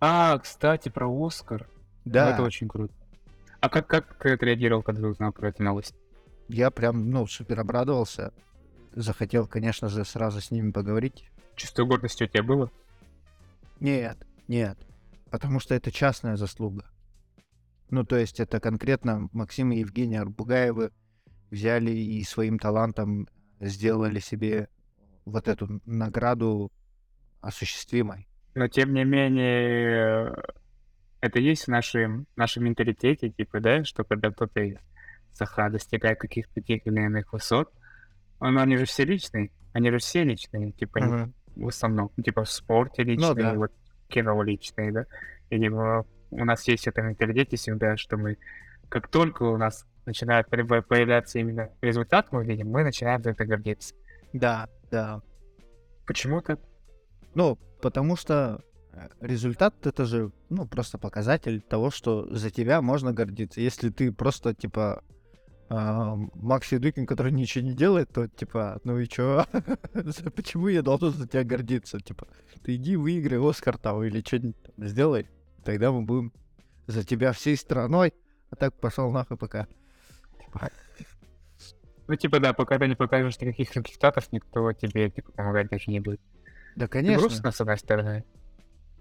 А, 0.02 0.38
кстати, 0.38 0.88
про 0.88 1.06
Оскар. 1.26 1.68
Да, 2.06 2.30
Это 2.30 2.42
очень 2.42 2.68
круто. 2.68 2.94
А 3.60 3.68
как, 3.68 3.86
как 3.86 4.14
ты 4.18 4.32
отреагировал, 4.32 4.82
когда 4.82 5.08
узнал 5.08 5.30
про 5.30 5.48
эту 5.48 5.62
новость? 5.62 5.94
я 6.52 6.70
прям, 6.70 7.10
ну, 7.10 7.26
супер 7.26 7.60
обрадовался. 7.60 8.32
Захотел, 8.92 9.46
конечно 9.46 9.88
же, 9.88 10.04
сразу 10.04 10.40
с 10.40 10.50
ними 10.50 10.72
поговорить. 10.72 11.30
Чувство 11.54 11.84
гордости 11.84 12.24
у 12.24 12.26
тебя 12.26 12.42
было? 12.42 12.70
Нет, 13.78 14.18
нет, 14.48 14.76
потому 15.30 15.60
что 15.60 15.74
это 15.74 15.92
частная 15.92 16.36
заслуга. 16.36 16.90
Ну, 17.88 18.04
то 18.04 18.16
есть 18.16 18.40
это 18.40 18.60
конкретно 18.60 19.28
Максим 19.32 19.72
и 19.72 19.78
Евгения 19.78 20.20
Арбугаевы 20.20 20.90
взяли 21.50 21.92
и 21.92 22.22
своим 22.24 22.58
талантом 22.58 23.28
сделали 23.60 24.18
себе 24.18 24.68
вот 25.24 25.48
эту 25.48 25.80
награду 25.86 26.72
осуществимой. 27.40 28.28
Но 28.54 28.68
тем 28.68 28.92
не 28.94 29.04
менее, 29.04 30.34
это 31.20 31.38
есть 31.38 31.64
в 31.64 31.68
нашем, 31.68 32.26
нашем 32.36 32.64
менталитете, 32.64 33.30
типа, 33.30 33.60
да, 33.60 33.84
что 33.84 34.04
когда 34.04 34.30
кто-то 34.30 34.60
достигает 35.70 36.18
каких-то 36.18 36.60
тех 36.60 36.86
или 36.86 37.00
иных 37.00 37.32
высот, 37.32 37.72
он, 38.40 38.58
они 38.58 38.76
же 38.76 38.84
все 38.86 39.04
личные, 39.04 39.50
они 39.72 39.90
же 39.90 39.98
все 39.98 40.24
личные, 40.24 40.72
типа, 40.72 41.00
Мгм. 41.00 41.34
в 41.56 41.68
основном, 41.68 42.10
типа, 42.22 42.44
в 42.44 42.50
спорте 42.50 43.02
личные, 43.04 43.34
да. 43.34 43.54
вот 43.54 43.72
кино 44.08 44.42
личные, 44.42 44.92
да, 44.92 45.04
или 45.50 45.68
в- 45.68 46.04
у 46.32 46.44
нас 46.44 46.66
есть 46.68 46.86
это 46.88 47.02
менталитете 47.02 47.56
всегда, 47.56 47.96
что 47.96 48.16
мы, 48.16 48.36
как 48.88 49.08
только 49.08 49.44
у 49.44 49.56
нас 49.56 49.86
начинает 50.06 50.48
появ- 50.48 50.82
появляться 50.82 51.38
именно 51.38 51.70
результат, 51.80 52.32
мы 52.32 52.44
видим, 52.44 52.68
мы 52.70 52.82
начинаем 52.82 53.22
за 53.22 53.30
это 53.30 53.44
гордиться. 53.44 53.94
Да, 54.32 54.68
да. 54.90 55.20
Почему-то 56.06 56.58
Ну, 57.34 57.58
потому 57.80 58.16
что 58.16 58.62
э, 58.92 59.08
результат 59.20 59.86
это 59.86 60.04
же, 60.04 60.32
ну, 60.48 60.66
просто 60.66 60.98
показатель 60.98 61.60
того, 61.60 61.90
что 61.90 62.26
за 62.34 62.50
тебя 62.50 62.82
можно 62.82 63.12
гордиться. 63.12 63.60
Если 63.60 63.90
ты 63.90 64.12
просто, 64.12 64.54
типа, 64.54 65.02
а, 65.72 66.16
Макс 66.34 66.72
Едукин, 66.72 67.06
который 67.06 67.30
ничего 67.30 67.64
не 67.64 67.74
делает, 67.74 68.10
то, 68.12 68.26
типа, 68.26 68.80
ну 68.82 68.98
и 68.98 69.06
чё? 69.06 69.46
Почему 70.34 70.66
я 70.66 70.82
должен 70.82 71.12
за 71.12 71.28
тебя 71.28 71.44
гордиться? 71.44 72.00
Типа, 72.00 72.26
ты 72.64 72.74
иди 72.74 72.96
выиграй 72.96 73.38
Оскар 73.38 73.78
там 73.78 74.02
или 74.02 74.20
что-нибудь 74.20 74.56
сделай. 74.78 75.28
Тогда 75.64 75.92
мы 75.92 76.02
будем 76.02 76.32
за 76.88 77.04
тебя 77.04 77.32
всей 77.32 77.56
страной. 77.56 78.12
А 78.50 78.56
так 78.56 78.74
пошел 78.80 79.12
нахуй 79.12 79.36
пока. 79.36 79.68
Типа, 80.40 80.70
Ну, 82.08 82.16
типа, 82.16 82.40
да, 82.40 82.52
пока 82.52 82.76
ты 82.76 82.88
не 82.88 82.96
покажешь 82.96 83.40
никаких 83.40 83.72
результатов, 83.76 84.32
никто 84.32 84.72
тебе 84.72 85.08
типа, 85.10 85.30
помогать 85.30 85.68
даже 85.70 85.88
не 85.88 86.00
будет. 86.00 86.20
Да, 86.80 86.88
конечно. 86.88 87.18
грустно, 87.20 87.50
с 87.52 87.60
одной 87.60 87.76
стороны. 87.76 88.24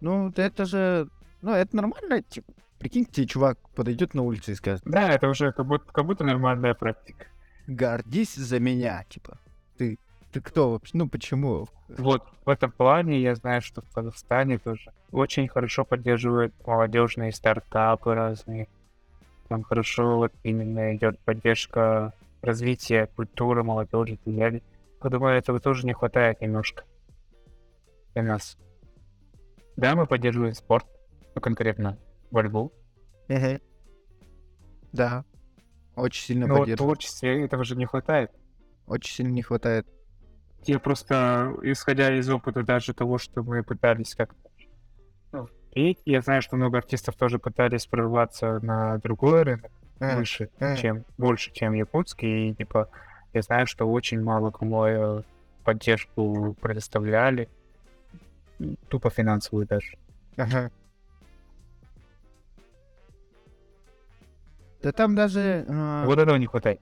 Ну, 0.01 0.34
это 0.36 0.65
же... 0.65 1.07
Ну, 1.41 1.53
это 1.53 1.73
нормально. 1.77 2.21
Типа, 2.21 2.51
прикинь, 2.77 3.05
тебе 3.05 3.25
чувак 3.25 3.57
подойдет 3.69 4.13
на 4.13 4.23
улице 4.23 4.51
и 4.51 4.55
скажет, 4.55 4.82
Да, 4.84 5.13
это 5.13 5.30
уже 5.30 5.53
как 5.53 5.65
будто, 5.65 5.89
как 5.89 6.05
будто 6.05 6.25
нормальная 6.25 6.73
практика. 6.73 7.27
гордись 7.67 8.36
за 8.36 8.59
меня, 8.59 9.05
типа. 9.07 9.39
Ты, 9.77 9.97
ты 10.34 10.41
кто 10.41 10.71
вообще? 10.71 10.97
Ну 10.97 11.07
почему? 11.07 11.69
Вот, 11.88 12.27
в 12.43 12.49
этом 12.49 12.69
плане 12.69 13.21
я 13.21 13.34
знаю, 13.36 13.61
что 13.61 13.82
в 13.82 13.89
Казахстане 13.91 14.57
тоже 14.57 14.91
очень 15.11 15.47
хорошо 15.47 15.86
поддерживают 15.86 16.53
молодежные 16.67 17.32
стартапы 17.32 18.13
разные. 18.13 18.67
Там 19.47 19.63
хорошо 19.63 20.17
вот 20.17 20.34
именно 20.43 20.93
идет 20.95 21.17
поддержка 21.21 22.11
развития 22.41 23.07
культуры 23.15 23.63
молодежи 23.63 24.15
и 24.15 24.17
так 24.17 24.36
далее. 24.36 24.61
Я 25.01 25.09
думаю, 25.09 25.38
этого 25.38 25.61
тоже 25.61 25.86
не 25.86 25.93
хватает 25.93 26.41
немножко 26.41 26.84
для 28.22 28.34
нас. 28.34 28.57
Да, 29.76 29.95
мы 29.95 30.05
поддерживаем 30.05 30.53
спорт, 30.53 30.86
ну, 31.36 31.41
конкретно 31.41 31.97
борьбу, 32.32 32.74
Да. 34.91 35.24
Очень 35.95 36.24
сильно 36.24 36.47
но 36.47 36.55
в 36.55 36.57
поддерживаю. 36.59 36.95
творчестве 36.95 37.45
этого 37.45 37.63
же 37.63 37.76
не 37.76 37.86
хватает. 37.86 38.32
Очень 38.88 39.13
сильно 39.15 39.32
не 39.32 39.41
хватает. 39.41 39.88
Я 40.65 40.80
просто, 40.80 41.53
исходя 41.61 42.13
из 42.17 42.30
опыта 42.30 42.63
даже 42.63 42.93
того, 42.93 43.17
что 43.17 43.43
мы 43.43 43.63
пытались 43.63 44.15
как-то 44.15 44.49
ну, 45.32 45.47
петь, 45.74 46.01
я 46.05 46.22
знаю, 46.22 46.41
что 46.41 46.55
много 46.55 46.80
артистов 46.80 47.15
тоже 47.15 47.39
пытались 47.39 47.86
прорваться 47.86 48.59
на 48.61 48.97
другой 48.97 49.43
рынок, 49.43 49.72
Э, 49.99 50.15
выше, 50.15 50.49
чем, 50.78 51.03
больше, 51.17 51.51
чем 51.51 51.74
якутский, 51.74 52.49
и, 52.49 52.53
типа, 52.53 52.89
я 53.34 53.41
знаю, 53.41 53.67
что 53.67 53.86
очень 53.86 54.22
мало 54.22 54.49
кому 54.49 54.86
э, 54.86 55.24
поддержку 55.65 56.55
предоставляли, 56.61 57.49
тупо 58.89 59.10
финансовую 59.10 59.68
даже. 59.68 59.97
Ага. 60.38 60.72
Да 64.82 64.91
там 64.91 65.16
даже... 65.16 65.66
а, 65.68 66.05
Вот 66.05 66.20
этого 66.20 66.38
не 66.38 66.45
хватает. 66.45 66.82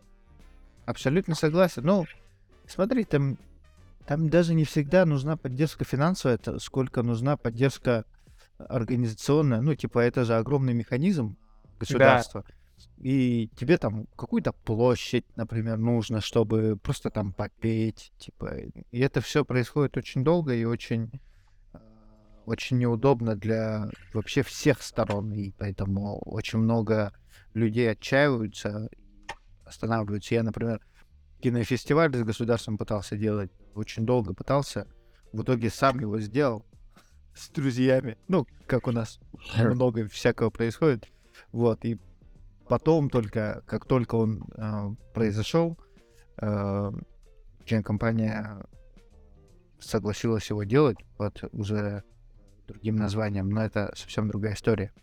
Абсолютно 0.86 1.36
согласен. 1.36 1.84
Ну, 1.84 2.06
смотри, 2.68 3.04
там, 3.04 3.38
там 4.06 4.30
даже 4.30 4.54
не 4.54 4.64
всегда 4.64 5.06
нужна 5.06 5.36
поддержка 5.36 5.84
финансовая, 5.84 6.36
это 6.36 6.60
сколько 6.60 7.02
нужна 7.04 7.38
поддержка 7.38 8.06
организационная. 8.58 9.62
Ну, 9.62 9.76
типа, 9.76 10.00
это 10.00 10.26
же 10.26 10.36
огромный 10.36 10.74
механизм 10.74 11.38
государства. 11.80 12.46
И 12.98 13.50
тебе 13.56 13.78
там 13.78 14.06
какую-то 14.16 14.52
площадь, 14.54 15.26
например, 15.36 15.78
нужно, 15.78 16.22
чтобы 16.22 16.78
просто 16.78 17.10
там 17.10 17.34
попеть, 17.34 18.12
типа. 18.18 18.56
И 18.92 19.00
это 19.00 19.22
все 19.22 19.44
происходит 19.44 19.98
очень 19.98 20.24
долго 20.24 20.54
и 20.54 20.64
очень, 20.64 21.10
э, 21.14 21.18
очень 22.48 22.78
неудобно 22.78 23.36
для 23.36 23.89
вообще 24.14 24.41
всех 24.41 24.82
сторон. 24.82 25.34
И 25.34 25.52
поэтому 25.52 26.20
очень 26.20 26.60
много 26.60 27.12
людей 27.54 27.91
отчаиваются, 27.91 28.89
останавливаются. 29.66 30.34
Я, 30.34 30.43
например, 30.43 30.80
кинофестиваль 31.41 32.16
с 32.16 32.24
государством 32.24 32.78
пытался 32.78 33.18
делать, 33.18 33.52
очень 33.76 34.06
долго 34.06 34.34
пытался. 34.34 34.88
В 35.34 35.43
итоге 35.43 35.70
сам 35.70 36.00
его 36.00 36.20
сделал 36.22 36.66
с 37.36 37.50
друзьями. 37.50 38.18
Ну, 38.30 38.48
как 38.66 38.88
у 38.88 38.91
нас 38.91 39.20
много 39.58 40.08
всякого 40.08 40.50
происходит. 40.50 41.06
Вот, 41.52 41.84
и 41.84 42.00
потом 42.70 43.10
только, 43.10 43.62
как 43.68 43.86
только 43.86 44.16
он 44.16 44.41
э, 44.56 44.95
произошел, 45.14 45.78
э, 46.41 46.91
компания 47.84 48.66
согласилась 49.80 50.50
его 50.50 50.64
делать 50.64 50.98
под 51.18 51.43
уже 51.52 52.04
другим 52.68 52.95
названием, 52.95 53.49
но 53.49 53.63
это 53.63 53.91
совсем 53.95 54.28
другая 54.28 54.53
история. 54.53 54.93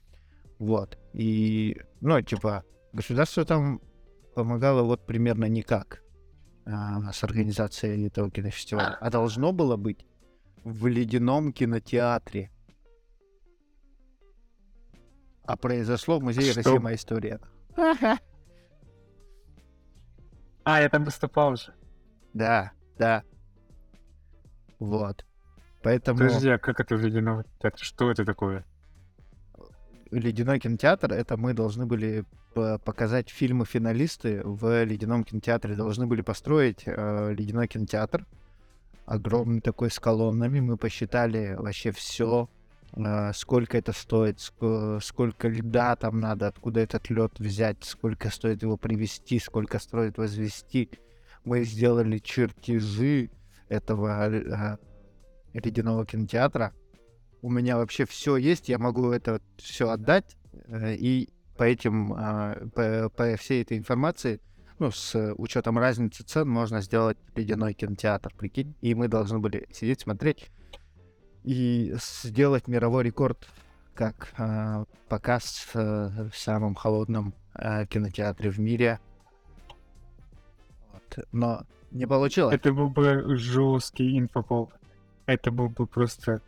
Вот. 0.58 0.98
И, 1.12 1.80
ну, 2.00 2.20
типа, 2.20 2.64
государство 2.92 3.44
там 3.44 3.80
помогало 4.34 4.82
вот 4.82 5.06
примерно 5.06 5.46
никак 5.46 6.02
а, 6.66 7.12
с 7.12 7.24
организацией 7.24 8.06
этого 8.06 8.30
кинофестиваля. 8.30 8.96
А 9.00 9.10
должно 9.10 9.52
было 9.52 9.76
быть 9.76 10.06
в 10.62 10.86
ледяном 10.86 11.52
кинотеатре. 11.52 12.50
А 15.44 15.56
произошло 15.56 16.18
в 16.18 16.22
музее 16.22 16.52
Что? 16.52 16.60
Россия 16.62 16.80
моя 16.80 16.96
история. 16.96 17.40
А, 20.66 20.80
я 20.80 20.88
там 20.88 21.04
выступал 21.04 21.56
же. 21.56 21.74
Да, 22.32 22.72
да. 22.96 23.22
Вот. 24.78 25.26
Поэтому 25.85 26.18
Подожди, 26.18 26.49
а 26.49 26.59
как 26.59 26.80
это 26.80 26.97
ледяного 26.97 27.45
театра? 27.61 27.85
Что 27.85 28.11
это 28.11 28.24
такое? 28.24 28.64
ледяной 30.11 30.61
кинотеатр 30.61 31.12
это 31.12 31.37
мы 31.37 31.55
должны 31.55 31.87
были 31.87 32.24
показать 32.55 33.30
фильмы 33.30 33.64
финалисты 33.64 34.41
в 34.45 34.85
ледяном 34.85 35.24
кинотеатре. 35.24 35.74
Должны 35.74 36.07
были 36.07 36.22
построить 36.22 36.85
э, 36.87 37.35
ледяной 37.37 37.66
кинотеатр. 37.66 38.24
Огромный 39.07 39.61
такой 39.61 39.91
с 39.91 39.99
колоннами. 39.99 40.61
Мы 40.61 40.76
посчитали 40.76 41.57
вообще 41.59 41.91
все, 41.91 42.49
сколько 43.35 43.76
это 43.76 43.93
стоит, 43.93 44.39
ск- 44.39 45.01
сколько 45.03 45.49
льда 45.49 45.97
там 45.97 46.20
надо, 46.20 46.47
откуда 46.47 46.80
этот 46.80 47.11
лед 47.11 47.32
взять, 47.39 47.82
сколько 47.82 48.30
стоит 48.30 48.62
его 48.62 48.76
привезти, 48.76 49.41
сколько 49.41 49.80
стоит 49.80 50.16
возвести. 50.16 50.91
Мы 51.45 51.64
сделали 51.64 52.18
чертежи 52.18 53.30
этого 53.68 54.30
э, 54.30 54.78
ледяного 55.55 56.05
кинотеатра. 56.05 56.72
У 57.42 57.50
меня 57.50 57.76
вообще 57.76 58.07
все 58.07 58.36
есть, 58.36 58.68
я 58.68 58.78
могу 58.78 59.11
это 59.11 59.40
все 59.57 59.90
отдать, 59.90 60.36
э, 60.66 60.94
и 60.94 61.28
по 61.57 61.62
этим, 61.64 62.12
а, 62.12 62.57
по, 62.74 63.09
по 63.11 63.36
всей 63.36 63.62
этой 63.62 63.78
информации, 63.78 64.40
ну, 64.78 64.90
с 64.90 65.34
учетом 65.36 65.78
разницы 65.78 66.24
цен, 66.24 66.48
можно 66.48 66.80
сделать 66.80 67.16
ледяной 67.36 67.74
кинотеатр, 67.74 68.34
прикинь. 68.34 68.74
И 68.80 68.94
мы 68.94 69.09
должны 69.09 69.38
были 69.38 69.68
сидеть, 69.70 70.00
смотреть 70.00 70.50
и 71.44 71.94
сделать 71.96 72.66
мировой 72.66 73.05
рекорд 73.05 73.46
как 73.94 74.32
а, 74.36 74.84
показ 75.09 75.68
в 75.72 76.32
самом 76.34 76.74
холодном 76.74 77.34
а, 77.55 77.86
кинотеатре 77.86 78.50
в 78.50 78.59
мире. 78.59 78.98
Вот. 80.92 81.24
Но 81.30 81.62
не 81.92 82.07
получилось. 82.07 82.55
Это 82.55 82.72
был 82.72 82.90
бы 82.90 83.36
жесткий 83.36 84.18
инфопол. 84.18 84.72
Это 85.27 85.51
был 85.51 85.68
бы 85.68 85.87
просто 85.87 86.43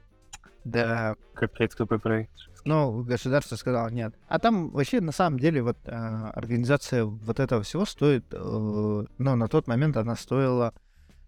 Да, 0.65 1.17
капец 1.35 1.75
какой 1.75 1.99
проект. 1.99 2.33
Ну, 2.65 3.05
государство 3.05 3.55
сказало 3.57 3.89
нет. 3.89 4.15
А 4.27 4.39
там 4.41 4.71
вообще 4.71 5.01
на 5.01 5.13
самом 5.13 5.39
деле 5.39 5.63
вот 5.63 5.79
э, 5.85 5.91
организация 5.93 7.05
вот 7.05 7.39
этого 7.39 7.63
всего 7.63 7.87
стоит, 7.87 8.25
э, 8.33 8.37
ну, 8.39 9.37
на 9.37 9.47
тот 9.49 9.69
момент 9.69 9.97
она 9.97 10.17
стоила 10.17 10.75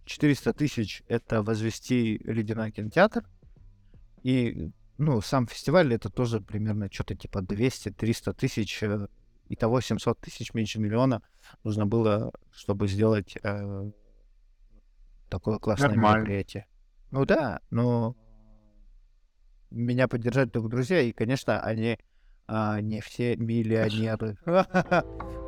400 0.05 0.53
тысяч. 0.55 1.05
Это 1.07 1.43
возвести 1.45 2.19
ледяной 2.25 2.73
кинотеатр. 2.73 3.25
И, 4.25 4.73
ну, 4.99 5.21
сам 5.21 5.47
фестиваль 5.47 5.95
это 5.95 6.11
тоже 6.11 6.41
примерно 6.41 6.89
что-то 6.91 7.15
типа 7.15 7.39
200-300 7.39 8.33
тысяч. 8.35 8.83
э, 8.83 9.07
Итого 9.51 9.81
700 9.81 10.19
тысяч 10.19 10.53
меньше 10.55 10.81
миллиона 10.81 11.23
нужно 11.63 11.87
было, 11.87 12.33
чтобы 12.51 12.89
сделать 12.89 13.39
э, 13.43 13.91
такое 15.31 15.59
классное 15.59 15.91
Нормально. 15.91 16.19
мероприятие. 16.19 16.67
Ну 17.11 17.25
да, 17.25 17.61
но 17.71 18.15
меня 19.71 20.09
поддержать 20.09 20.53
только 20.53 20.69
друзья, 20.69 21.01
и, 21.01 21.13
конечно, 21.13 21.61
они 21.61 21.99
а, 22.47 22.81
не 22.83 23.01
все 23.01 23.37
миллионеры. 23.37 24.37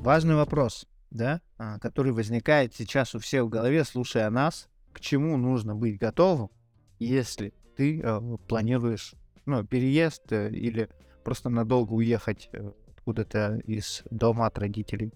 Важный 0.00 0.36
вопрос, 0.36 0.86
да, 1.10 1.40
а, 1.58 1.80
который 1.80 2.12
возникает 2.12 2.72
сейчас 2.72 3.16
у 3.16 3.18
всех 3.18 3.46
в 3.46 3.48
голове, 3.48 3.82
слушая 3.82 4.30
нас. 4.30 4.68
К 4.92 5.00
чему 5.00 5.36
нужно 5.36 5.74
быть 5.74 5.98
готовым, 5.98 6.50
если 7.00 7.52
ты 7.76 8.00
э, 8.00 8.20
планируешь 8.48 9.14
ну, 9.44 9.64
переезд 9.64 10.32
э, 10.32 10.50
или 10.50 10.88
просто 11.24 11.48
надолго 11.48 11.92
уехать 11.92 12.48
э, 12.52 12.72
откуда-то 12.88 13.60
из 13.64 14.02
дома 14.10 14.46
от 14.46 14.58
родителей. 14.58 15.12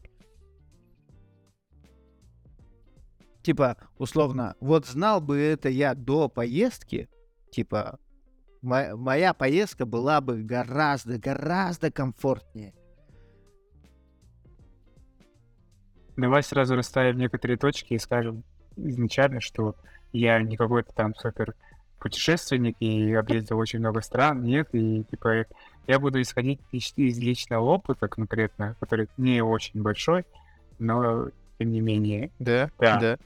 Типа, 3.42 3.76
условно, 3.98 4.54
вот 4.61 4.86
знал 4.86 5.20
бы 5.20 5.38
это 5.38 5.68
я 5.70 5.94
до 5.94 6.28
поездки, 6.28 7.08
типа, 7.50 7.98
мо- 8.61 8.96
моя 8.96 9.32
поездка 9.32 9.86
была 9.86 10.20
бы 10.20 10.42
гораздо, 10.42 11.18
гораздо 11.18 11.90
комфортнее. 11.90 12.74
Давай 16.16 16.42
сразу 16.42 16.76
расставим 16.76 17.16
некоторые 17.16 17.56
точки 17.56 17.94
и 17.94 17.98
скажем 17.98 18.44
изначально, 18.76 19.40
что 19.40 19.74
я 20.12 20.40
не 20.42 20.56
какой-то 20.56 20.92
там 20.92 21.14
супер 21.14 21.54
путешественник 22.01 22.76
и 22.80 23.14
объездил 23.14 23.59
очень 23.59 23.78
много 23.78 24.01
стран, 24.01 24.42
нет, 24.42 24.68
и 24.72 25.05
типа 25.05 25.46
я 25.86 25.98
буду 25.98 26.20
исходить 26.20 26.61
из, 26.72 26.96
личного 26.96 27.64
опыта 27.64 28.09
конкретно, 28.09 28.74
который 28.80 29.09
не 29.16 29.42
очень 29.42 29.82
большой, 29.82 30.24
но 30.78 31.28
тем 31.59 31.70
не 31.70 31.80
менее. 31.80 32.30
Да, 32.38 32.70
Да. 33.01 33.18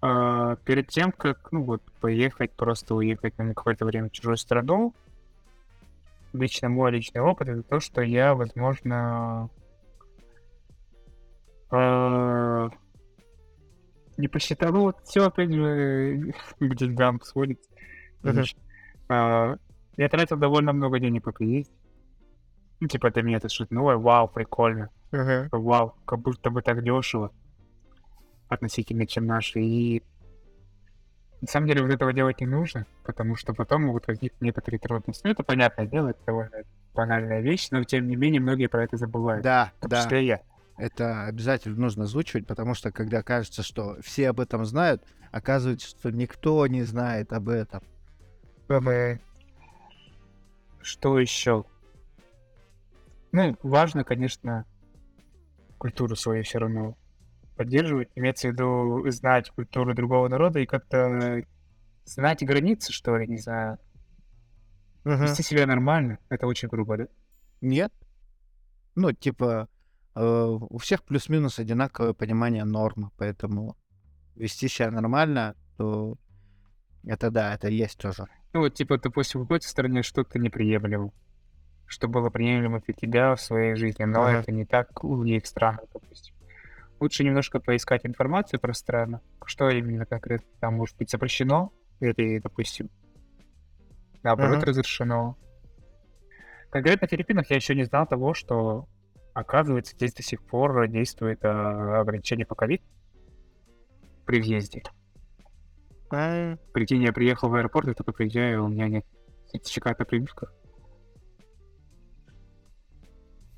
А, 0.00 0.56
перед 0.64 0.88
тем, 0.88 1.12
как, 1.12 1.50
ну 1.52 1.62
вот, 1.62 1.82
поехать, 2.00 2.52
просто 2.52 2.94
уехать 2.94 3.36
на 3.38 3.54
какое-то 3.54 3.84
время 3.84 4.08
в 4.08 4.12
чужую 4.12 4.36
страну, 4.36 4.94
лично 6.32 6.68
мой 6.68 6.90
личный 6.92 7.20
опыт 7.20 7.48
это 7.48 7.62
то, 7.62 7.80
что 7.80 8.02
я, 8.02 8.34
возможно, 8.34 9.50
а, 11.70 12.70
не 14.18 14.28
посчитал, 14.28 14.72
ну 14.72 14.80
вот 14.82 14.98
все 15.04 15.26
опять 15.26 15.52
же 15.52 16.34
к 16.58 16.74
деньгам. 16.74 17.20
Значит, 18.22 18.58
а, 19.08 19.56
я 19.96 20.08
тратил 20.08 20.36
довольно 20.36 20.72
много 20.72 20.98
денег 20.98 21.24
по 21.24 21.32
приезде. 21.32 21.72
Ну, 22.80 22.88
типа, 22.88 23.10
для 23.10 23.22
меня 23.22 23.38
это 23.38 23.48
что-то 23.48 23.74
новое, 23.74 23.96
вау, 23.96 24.28
прикольно 24.28 24.90
вау, 25.52 25.94
как 26.04 26.20
будто 26.20 26.50
бы 26.50 26.62
так 26.62 26.82
дешево 26.82 27.32
относительно, 28.48 29.06
чем 29.06 29.26
наши. 29.26 29.60
И 29.60 30.02
на 31.40 31.48
самом 31.48 31.68
деле 31.68 31.82
вот 31.82 31.92
этого 31.92 32.12
делать 32.12 32.40
не 32.40 32.46
нужно, 32.46 32.86
потому 33.04 33.36
что 33.36 33.54
потом 33.54 33.84
могут 33.84 34.06
возникнуть 34.06 34.40
некоторые 34.40 34.78
трудности. 34.80 35.22
Ну, 35.24 35.32
это 35.32 35.42
понятное 35.42 35.86
дело, 35.86 36.08
это 36.08 36.20
довольно 36.26 36.62
банальная 36.94 37.40
вещь, 37.40 37.68
но 37.70 37.82
тем 37.84 38.08
не 38.08 38.16
менее 38.16 38.40
многие 38.40 38.66
про 38.66 38.84
это 38.84 38.96
забывают. 38.96 39.42
Да, 39.42 39.72
В 39.78 39.82
том 39.82 39.90
да. 39.90 40.02
числе 40.02 40.26
я. 40.26 40.40
Это 40.78 41.24
обязательно 41.24 41.76
нужно 41.76 42.04
озвучивать, 42.04 42.46
потому 42.46 42.74
что 42.74 42.92
когда 42.92 43.22
кажется, 43.22 43.64
что 43.64 43.96
все 44.00 44.30
об 44.30 44.38
этом 44.38 44.64
знают, 44.64 45.04
оказывается, 45.32 45.88
что 45.88 46.10
никто 46.10 46.64
не 46.68 46.82
знает 46.84 47.32
об 47.32 47.48
этом. 47.48 47.82
Что 50.80 51.18
еще? 51.18 51.64
Ну, 53.32 53.56
важно, 53.62 54.04
конечно, 54.04 54.64
культуру 55.78 56.14
свою 56.16 56.44
все 56.44 56.58
равно 56.58 56.96
поддерживать. 57.56 58.08
Имеется 58.14 58.48
в 58.48 58.52
виду 58.52 59.10
знать 59.10 59.50
культуру 59.50 59.94
другого 59.94 60.28
народа 60.28 60.60
и 60.60 60.66
как-то 60.66 61.42
знать 62.04 62.44
границы, 62.44 62.92
что 62.92 63.16
ли, 63.16 63.26
не 63.26 63.38
знаю. 63.38 63.78
Вести 65.04 65.42
себя 65.42 65.66
нормально. 65.66 66.18
Это 66.28 66.46
очень 66.46 66.68
грубо, 66.68 66.98
да? 66.98 67.08
Нет. 67.60 67.92
Ну, 68.94 69.12
типа, 69.12 69.68
у 70.20 70.78
всех 70.78 71.04
плюс-минус 71.04 71.58
одинаковое 71.58 72.12
понимание 72.12 72.64
нормы, 72.64 73.10
поэтому 73.16 73.76
вести 74.34 74.68
себя 74.68 74.90
нормально, 74.90 75.54
то 75.76 76.16
это 77.04 77.30
да, 77.30 77.54
это 77.54 77.68
есть 77.68 77.98
тоже. 77.98 78.26
Ну 78.52 78.60
вот, 78.60 78.74
типа, 78.74 78.98
допустим, 78.98 79.40
в 79.40 79.44
какой-то 79.44 79.68
стране 79.68 80.02
что-то 80.02 80.38
неприемлемо, 80.38 81.12
что 81.86 82.08
было 82.08 82.30
приемлемо 82.30 82.80
для 82.80 82.94
тебя 82.94 83.34
в 83.34 83.40
своей 83.40 83.74
жизни, 83.76 84.04
но 84.04 84.22
Ага. 84.22 84.40
это 84.40 84.52
не 84.52 84.64
так 84.64 85.04
у 85.04 85.16
других 85.16 85.46
стран, 85.46 85.78
допустим. 85.92 86.34
Лучше 87.00 87.22
немножко 87.22 87.60
поискать 87.60 88.04
информацию 88.04 88.58
про 88.58 88.72
страну, 88.72 89.20
что 89.44 89.70
именно 89.70 90.04
конкретно 90.04 90.48
там 90.60 90.74
может 90.74 90.96
быть 90.96 91.10
запрещено, 91.10 91.72
или, 92.00 92.40
допустим, 92.40 92.90
наоборот, 94.22 94.56
Ага. 94.58 94.66
разрешено. 94.66 95.36
Конкретно 96.70 97.06
в 97.06 97.10
Филиппинах 97.10 97.48
я 97.50 97.56
еще 97.56 97.74
не 97.74 97.84
знал 97.84 98.06
того, 98.06 98.34
что, 98.34 98.88
оказывается, 99.40 99.94
здесь 99.94 100.12
до 100.14 100.22
сих 100.22 100.42
пор 100.42 100.88
действует 100.88 101.44
а, 101.44 102.00
ограничение 102.00 102.46
по 102.46 102.54
ковид 102.54 102.82
при 104.26 104.40
въезде. 104.40 104.82
Прикинь, 106.72 107.02
я 107.02 107.12
приехал 107.12 107.48
в 107.48 107.54
аэропорт, 107.54 107.88
и 107.88 107.94
только 107.94 108.12
приезжаю, 108.12 108.64
у 108.64 108.68
меня 108.68 108.88
нет 108.88 109.04
сертификата 109.52 110.04
прививка. 110.04 110.48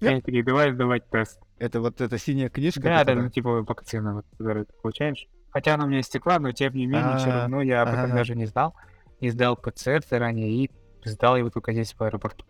Я- 0.01 0.13
Я 0.13 0.21
такие, 0.23 0.43
давай 0.43 0.73
сдавать 0.73 1.09
тест. 1.11 1.41
Это 1.59 1.81
вот 1.81 2.01
эта 2.01 2.17
синяя 2.19 2.49
книжка? 2.49 2.81
Да, 2.81 3.05
да, 3.05 3.15
ну 3.15 3.29
типа 3.29 3.63
вакцина, 3.63 4.15
вот, 4.15 4.27
которую 4.39 4.67
ты 4.67 4.73
получаешь. 4.81 5.29
Хотя 5.51 5.75
она 5.75 5.85
у 5.85 5.89
меня 5.89 6.01
истекла, 6.01 6.39
но 6.39 6.53
тем 6.53 6.75
не 6.75 6.87
менее, 6.87 7.17
все 7.19 7.31
А, 7.31 7.41
равно 7.43 7.61
я 7.61 7.83
об 7.83 7.89
этом 7.89 8.15
даже 8.15 8.35
не 8.35 8.47
знал. 8.47 8.75
И 9.19 9.29
сдал 9.29 9.57
ПЦР 9.57 10.03
заранее, 10.09 10.49
и 10.65 10.71
сдал 11.05 11.37
его 11.37 11.51
только 11.51 11.73
здесь, 11.73 11.93
в 11.93 12.01
аэропорту. 12.03 12.47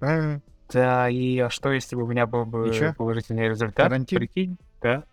А, 0.00 0.40
Да, 0.72 1.08
и 1.08 1.38
а 1.38 1.50
что, 1.50 1.72
если 1.72 1.96
бы 1.96 2.02
у 2.02 2.06
меня 2.06 2.26
был 2.26 2.44
бы 2.44 2.72
чё? 2.72 2.94
положительный 2.94 3.48
результат? 3.48 3.76
Карантин? 3.76 4.18
Прикинь, 4.18 4.56
да. 4.80 5.04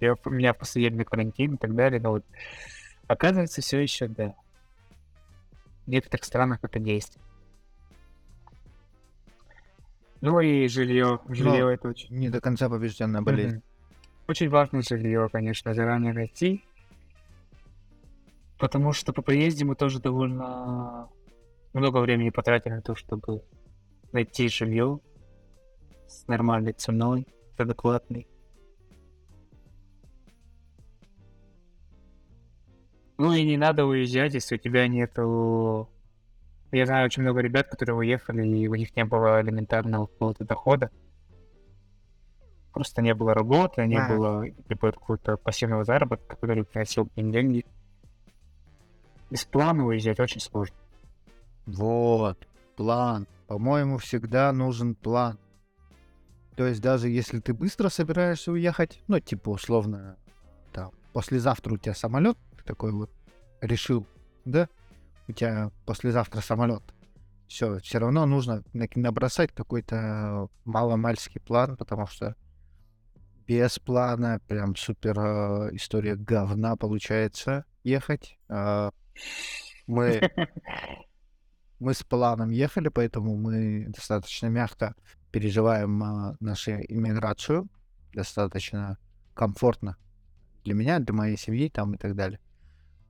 Я, 0.00 0.14
у 0.24 0.30
меня 0.30 0.52
последний 0.52 1.04
карантин 1.04 1.54
и 1.54 1.56
так 1.56 1.74
далее, 1.74 2.00
но 2.00 2.10
вот 2.10 2.24
оказывается, 3.06 3.62
все 3.62 3.80
еще 3.80 4.08
да. 4.08 4.34
В 5.86 5.88
некоторых 5.88 6.24
странах 6.24 6.58
это 6.62 6.78
действует. 6.78 7.24
Ну 10.20 10.40
и 10.40 10.66
жилье. 10.68 11.20
Жилье 11.28 11.72
это 11.72 11.88
очень. 11.88 12.14
Не 12.14 12.28
до 12.28 12.40
конца 12.40 12.68
побежденная 12.68 13.22
болезнь. 13.22 13.56
Мгм. 13.56 13.62
Очень 14.28 14.48
важно 14.48 14.82
жилье, 14.82 15.28
конечно, 15.30 15.72
заранее 15.72 16.12
найти. 16.12 16.64
Потому 18.58 18.92
что 18.92 19.12
по 19.12 19.22
приезде 19.22 19.64
мы 19.64 19.76
тоже 19.76 20.00
довольно 20.00 21.08
много 21.74 21.98
времени 21.98 22.30
потратили 22.30 22.72
на 22.72 22.82
то, 22.82 22.96
чтобы 22.96 23.42
найти 24.16 24.48
жилье 24.48 24.98
с 26.08 26.26
нормальной 26.26 26.72
ценой, 26.72 27.26
с 27.56 27.60
адекватной. 27.60 28.26
Ну 33.18 33.32
и 33.32 33.44
не 33.44 33.56
надо 33.56 33.84
уезжать, 33.84 34.34
если 34.34 34.56
у 34.56 34.58
тебя 34.58 34.88
нету... 34.88 35.88
Я 36.72 36.86
знаю 36.86 37.06
очень 37.06 37.22
много 37.22 37.40
ребят, 37.40 37.68
которые 37.68 37.96
уехали, 37.96 38.46
и 38.46 38.68
у 38.68 38.74
них 38.74 38.94
не 38.96 39.04
было 39.04 39.40
элементарного 39.40 40.06
какого-то 40.06 40.44
дохода. 40.44 40.90
Просто 42.72 43.00
не 43.02 43.14
было 43.14 43.32
работы, 43.32 43.86
не 43.86 43.96
Ага. 43.96 44.14
было 44.14 44.44
либо 44.68 44.92
какого-то 44.92 45.36
пассивного 45.36 45.84
заработка, 45.84 46.36
который 46.36 46.64
приносил 46.64 47.08
им 47.16 47.32
деньги. 47.32 47.64
Без 49.30 49.44
плана 49.44 49.86
уезжать 49.86 50.20
очень 50.20 50.40
сложно. 50.40 50.76
Вот, 51.66 52.46
план. 52.76 53.26
По-моему, 53.46 53.98
всегда 53.98 54.52
нужен 54.52 54.94
план. 54.94 55.38
То 56.56 56.66
есть 56.66 56.80
даже 56.80 57.08
если 57.08 57.40
ты 57.40 57.52
быстро 57.52 57.88
собираешься 57.88 58.50
уехать, 58.50 59.02
ну, 59.08 59.20
типа, 59.20 59.50
условно, 59.50 60.16
там, 60.72 60.90
послезавтра 61.12 61.74
у 61.74 61.76
тебя 61.76 61.94
самолет, 61.94 62.38
такой 62.64 62.92
вот 62.92 63.10
решил, 63.60 64.06
да? 64.44 64.68
У 65.28 65.32
тебя 65.32 65.70
послезавтра 65.84 66.40
самолет. 66.40 66.82
Все, 67.46 67.78
все 67.78 67.98
равно 67.98 68.26
нужно 68.26 68.64
на- 68.72 68.88
набросать 68.94 69.52
какой-то 69.52 70.48
маломальский 70.64 71.40
план, 71.40 71.76
потому 71.76 72.06
что 72.06 72.34
без 73.46 73.78
плана 73.78 74.40
прям 74.48 74.74
супер 74.74 75.18
э, 75.18 75.76
история 75.76 76.16
говна 76.16 76.74
получается 76.76 77.64
ехать. 77.84 78.38
А, 78.48 78.90
мы 79.86 80.20
мы 81.78 81.94
с 81.94 82.02
планом 82.02 82.50
ехали, 82.50 82.88
поэтому 82.88 83.36
мы 83.36 83.86
достаточно 83.88 84.46
мягко 84.46 84.94
переживаем 85.30 86.02
а, 86.02 86.36
нашу 86.40 86.72
иммиграцию, 86.72 87.68
достаточно 88.14 88.98
комфортно 89.34 89.96
для 90.64 90.74
меня, 90.74 90.98
для 90.98 91.14
моей 91.14 91.36
семьи 91.36 91.68
там 91.68 91.94
и 91.94 91.98
так 91.98 92.14
далее. 92.14 92.40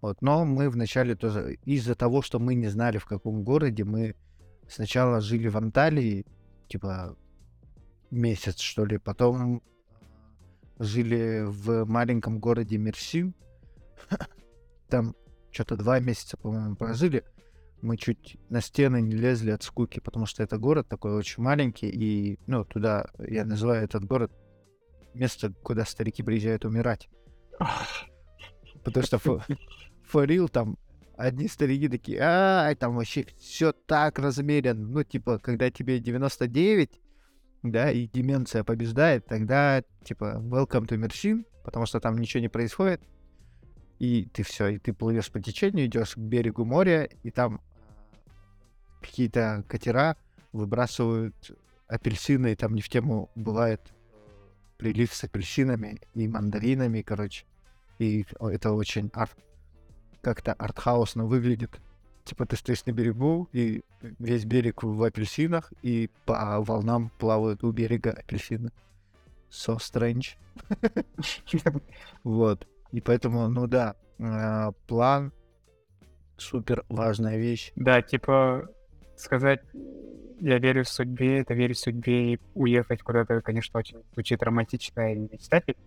Вот, 0.00 0.20
но 0.20 0.44
мы 0.44 0.68
вначале 0.68 1.14
тоже 1.14 1.58
из-за 1.64 1.94
того, 1.94 2.22
что 2.22 2.38
мы 2.38 2.54
не 2.54 2.68
знали 2.68 2.98
в 2.98 3.06
каком 3.06 3.44
городе, 3.44 3.84
мы 3.84 4.14
сначала 4.68 5.20
жили 5.20 5.48
в 5.48 5.56
Анталии, 5.56 6.26
типа 6.68 7.16
месяц 8.10 8.58
что 8.58 8.84
ли, 8.84 8.98
потом 8.98 9.62
жили 10.78 11.44
в 11.46 11.84
маленьком 11.86 12.38
городе 12.40 12.76
Мерси, 12.76 13.32
там 14.88 15.14
что-то 15.50 15.76
два 15.76 16.00
месяца, 16.00 16.36
по-моему, 16.36 16.76
прожили 16.76 17.24
мы 17.82 17.96
чуть 17.96 18.38
на 18.48 18.60
стены 18.60 19.00
не 19.00 19.14
лезли 19.14 19.50
от 19.50 19.62
скуки, 19.62 20.00
потому 20.00 20.26
что 20.26 20.42
это 20.42 20.58
город 20.58 20.88
такой 20.88 21.14
очень 21.14 21.42
маленький, 21.42 21.88
и, 21.88 22.38
ну, 22.46 22.64
туда, 22.64 23.10
я 23.18 23.44
называю 23.44 23.84
этот 23.84 24.04
город 24.04 24.32
место, 25.14 25.52
куда 25.62 25.84
старики 25.84 26.22
приезжают 26.22 26.64
умирать. 26.64 27.08
Потому 28.84 29.04
что 29.04 29.16
фо- 29.16 29.42
for 30.12 30.26
real, 30.26 30.48
там 30.48 30.78
одни 31.16 31.48
старики 31.48 31.88
такие, 31.88 32.20
а 32.20 32.74
там 32.74 32.96
вообще 32.96 33.26
все 33.38 33.72
так 33.72 34.18
размерено. 34.18 34.86
Ну, 34.86 35.02
типа, 35.02 35.38
когда 35.38 35.70
тебе 35.70 35.98
99, 35.98 37.00
да, 37.62 37.90
и 37.90 38.06
деменция 38.06 38.64
побеждает, 38.64 39.26
тогда, 39.26 39.82
типа, 40.04 40.40
welcome 40.42 40.86
to 40.86 40.96
Мерсин, 40.96 41.46
потому 41.64 41.86
что 41.86 42.00
там 42.00 42.18
ничего 42.18 42.40
не 42.40 42.48
происходит. 42.48 43.02
И 43.98 44.26
ты 44.26 44.42
все, 44.42 44.68
и 44.68 44.78
ты 44.78 44.92
плывешь 44.92 45.30
по 45.30 45.40
течению, 45.40 45.86
идешь 45.86 46.14
к 46.14 46.18
берегу 46.18 46.64
моря, 46.64 47.08
и 47.22 47.30
там 47.30 47.60
а, 47.60 49.04
какие-то 49.04 49.64
катера 49.68 50.16
выбрасывают 50.52 51.56
апельсины, 51.88 52.52
и 52.52 52.56
там 52.56 52.74
не 52.74 52.82
в 52.82 52.88
тему 52.88 53.30
бывает 53.34 53.80
прилив 54.76 55.12
с 55.12 55.24
апельсинами 55.24 56.00
и 56.14 56.28
мандаринами, 56.28 57.02
короче. 57.02 57.46
И 57.98 58.26
это 58.40 58.72
очень 58.72 59.10
арт, 59.14 59.36
как-то 60.20 60.52
артхаусно 60.52 61.24
выглядит. 61.24 61.80
Типа 62.24 62.44
ты 62.44 62.56
стоишь 62.56 62.84
на 62.84 62.90
берегу, 62.90 63.48
и 63.52 63.82
весь 64.18 64.44
берег 64.44 64.82
в 64.82 65.02
апельсинах, 65.02 65.72
и 65.82 66.10
по 66.26 66.60
волнам 66.60 67.10
плавают 67.18 67.64
у 67.64 67.70
берега 67.70 68.10
апельсины. 68.10 68.70
So 69.50 69.78
strange. 69.78 70.36
Вот. 72.24 72.66
И 72.92 73.00
поэтому, 73.00 73.48
ну 73.48 73.66
да, 73.66 73.96
э, 74.18 74.72
план 74.86 75.32
супер 76.36 76.84
важная 76.88 77.36
вещь. 77.36 77.72
Да, 77.76 78.02
типа 78.02 78.68
сказать, 79.16 79.60
я 80.40 80.58
верю 80.58 80.84
в 80.84 80.88
судьбе, 80.88 81.40
это 81.40 81.54
верить 81.54 81.78
в 81.78 81.80
судьбе 81.80 82.34
и 82.34 82.40
уехать 82.54 83.02
куда-то, 83.02 83.40
конечно, 83.40 83.78
очень 83.78 84.02
звучит 84.12 84.42
романтично 84.42 85.12
и 85.12 85.18
мечтательно, 85.18 85.82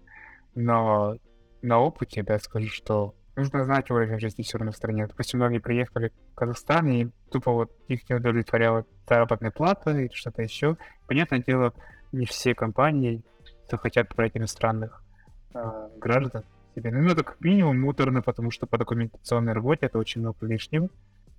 но 0.56 1.18
на 1.62 1.80
опыте, 1.80 2.24
да, 2.24 2.40
скажу, 2.40 2.68
что 2.68 3.16
нужно 3.36 3.64
знать 3.64 3.90
уровень 3.92 4.20
жизни 4.20 4.44
все 4.44 4.58
равно 4.58 4.72
в 4.72 4.76
стране. 4.76 5.08
Допустим, 5.08 5.40
многие 5.40 5.60
приехали 5.60 6.12
в 6.32 6.36
Казахстан, 6.36 6.88
и 6.90 7.08
тупо 7.32 7.52
вот 7.52 7.72
их 7.88 8.10
не 8.10 8.16
удовлетворяла 8.16 8.86
заработная 9.08 9.52
плата 9.52 9.92
или 9.92 10.10
что-то 10.14 10.42
еще. 10.42 10.78
Понятное 11.08 11.40
дело, 11.40 11.74
не 12.12 12.26
все 12.26 12.56
компании 12.56 13.24
захотят 13.70 14.14
брать 14.16 14.36
иностранных 14.36 15.04
а, 15.54 15.90
граждан 15.98 16.44
себе. 16.76 16.92
Ну, 16.92 17.10
это 17.10 17.24
как 17.24 17.40
минимум 17.42 17.80
муторно, 17.80 18.22
потому 18.22 18.52
что 18.52 18.68
по 18.68 18.78
документационной 18.78 19.54
работе 19.54 19.86
это 19.88 19.98
очень 19.98 20.22
много 20.22 20.46
лишнего. 20.46 20.90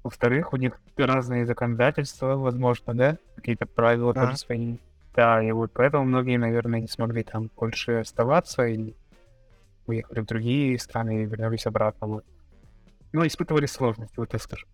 Во-вторых, 0.03 0.53
у 0.53 0.57
них 0.57 0.81
разные 0.97 1.45
законодательства, 1.47 2.37
возможно, 2.37 2.95
да, 2.95 3.18
какие-то 3.37 3.66
правила 3.66 4.12
Ага. 4.12 4.26
тоже 4.26 4.37
свои. 4.39 4.76
Да, 5.14 5.43
и 5.43 5.51
вот 5.53 5.72
поэтому 5.74 6.05
многие, 6.05 6.39
наверное, 6.39 6.81
не 6.81 6.89
смогли 6.89 7.22
там 7.22 7.51
больше 7.57 7.93
оставаться 8.01 8.66
или 8.66 8.95
уехали 9.87 10.20
в 10.20 10.26
другие 10.26 10.78
страны 10.78 11.22
и 11.22 11.26
вернулись 11.26 11.66
обратно. 11.66 12.07
Вот. 12.07 12.24
Ну, 13.12 13.26
испытывали 13.26 13.66
сложности, 13.66 14.14
вот 14.16 14.28
так 14.31 14.41
скажу. 14.41 14.66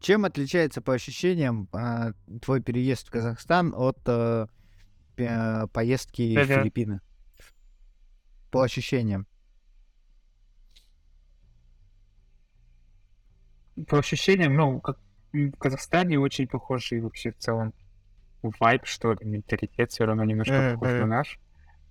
Чем 0.00 0.24
отличается 0.24 0.80
по 0.80 0.92
ощущениям 0.94 1.68
а, 1.72 2.12
твой 2.42 2.60
переезд 2.60 3.08
в 3.08 3.10
Казахстан 3.10 3.74
от 3.76 3.98
э, 4.06 4.46
пе- 5.16 5.66
поездки 5.72 6.32
в 6.32 6.34
Да-да. 6.36 6.60
Филиппины? 6.60 7.00
По 8.50 8.62
ощущениям. 8.62 9.26
По 13.86 13.98
ощущениям, 13.98 14.54
ну, 14.54 14.80
как 14.80 14.98
в 15.32 15.50
Казахстане 15.52 16.18
очень 16.18 16.48
похож 16.48 16.92
и 16.92 17.00
вообще 17.00 17.32
в 17.32 17.38
целом 17.38 17.74
вайб, 18.42 18.86
что 18.86 19.12
ли, 19.12 19.18
менталитет 19.24 19.90
все 19.90 20.04
равно 20.04 20.24
немножко 20.24 20.54
Мгм, 20.54 20.72
похож 20.72 20.90
на 20.90 20.98
мгм. 21.00 21.10
наш. 21.10 21.38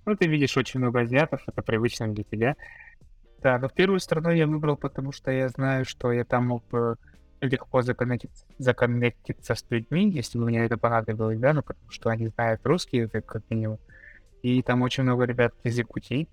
Ну, 0.05 0.15
ты 0.15 0.27
видишь 0.27 0.57
очень 0.57 0.79
много 0.79 1.01
азиатов, 1.01 1.41
это 1.47 1.61
привычно 1.61 2.07
для 2.13 2.23
тебя. 2.23 2.55
Да, 3.43 3.59
но 3.59 3.69
первую 3.69 3.99
страну 3.99 4.31
я 4.31 4.47
выбрал, 4.47 4.77
потому 4.77 5.11
что 5.11 5.31
я 5.31 5.49
знаю, 5.49 5.85
что 5.85 6.11
я 6.11 6.25
там 6.25 6.47
мог 6.47 6.67
бы 6.69 6.97
легко 7.41 7.81
законнектиться, 7.83 8.45
законнектиться 8.57 9.55
с 9.55 9.65
людьми, 9.69 10.09
если 10.09 10.39
бы 10.39 10.45
мне 10.45 10.65
это 10.65 10.77
понадобилось, 10.77 11.39
да, 11.39 11.53
ну, 11.53 11.61
потому 11.61 11.89
что 11.91 12.09
они 12.09 12.27
знают 12.29 12.61
русский 12.65 12.97
язык, 12.97 13.25
как 13.25 13.43
минимум. 13.49 13.79
И 14.41 14.63
там 14.63 14.81
очень 14.81 15.03
много 15.03 15.25
ребят 15.25 15.53
из 15.63 15.77
Якутии. 15.77 16.29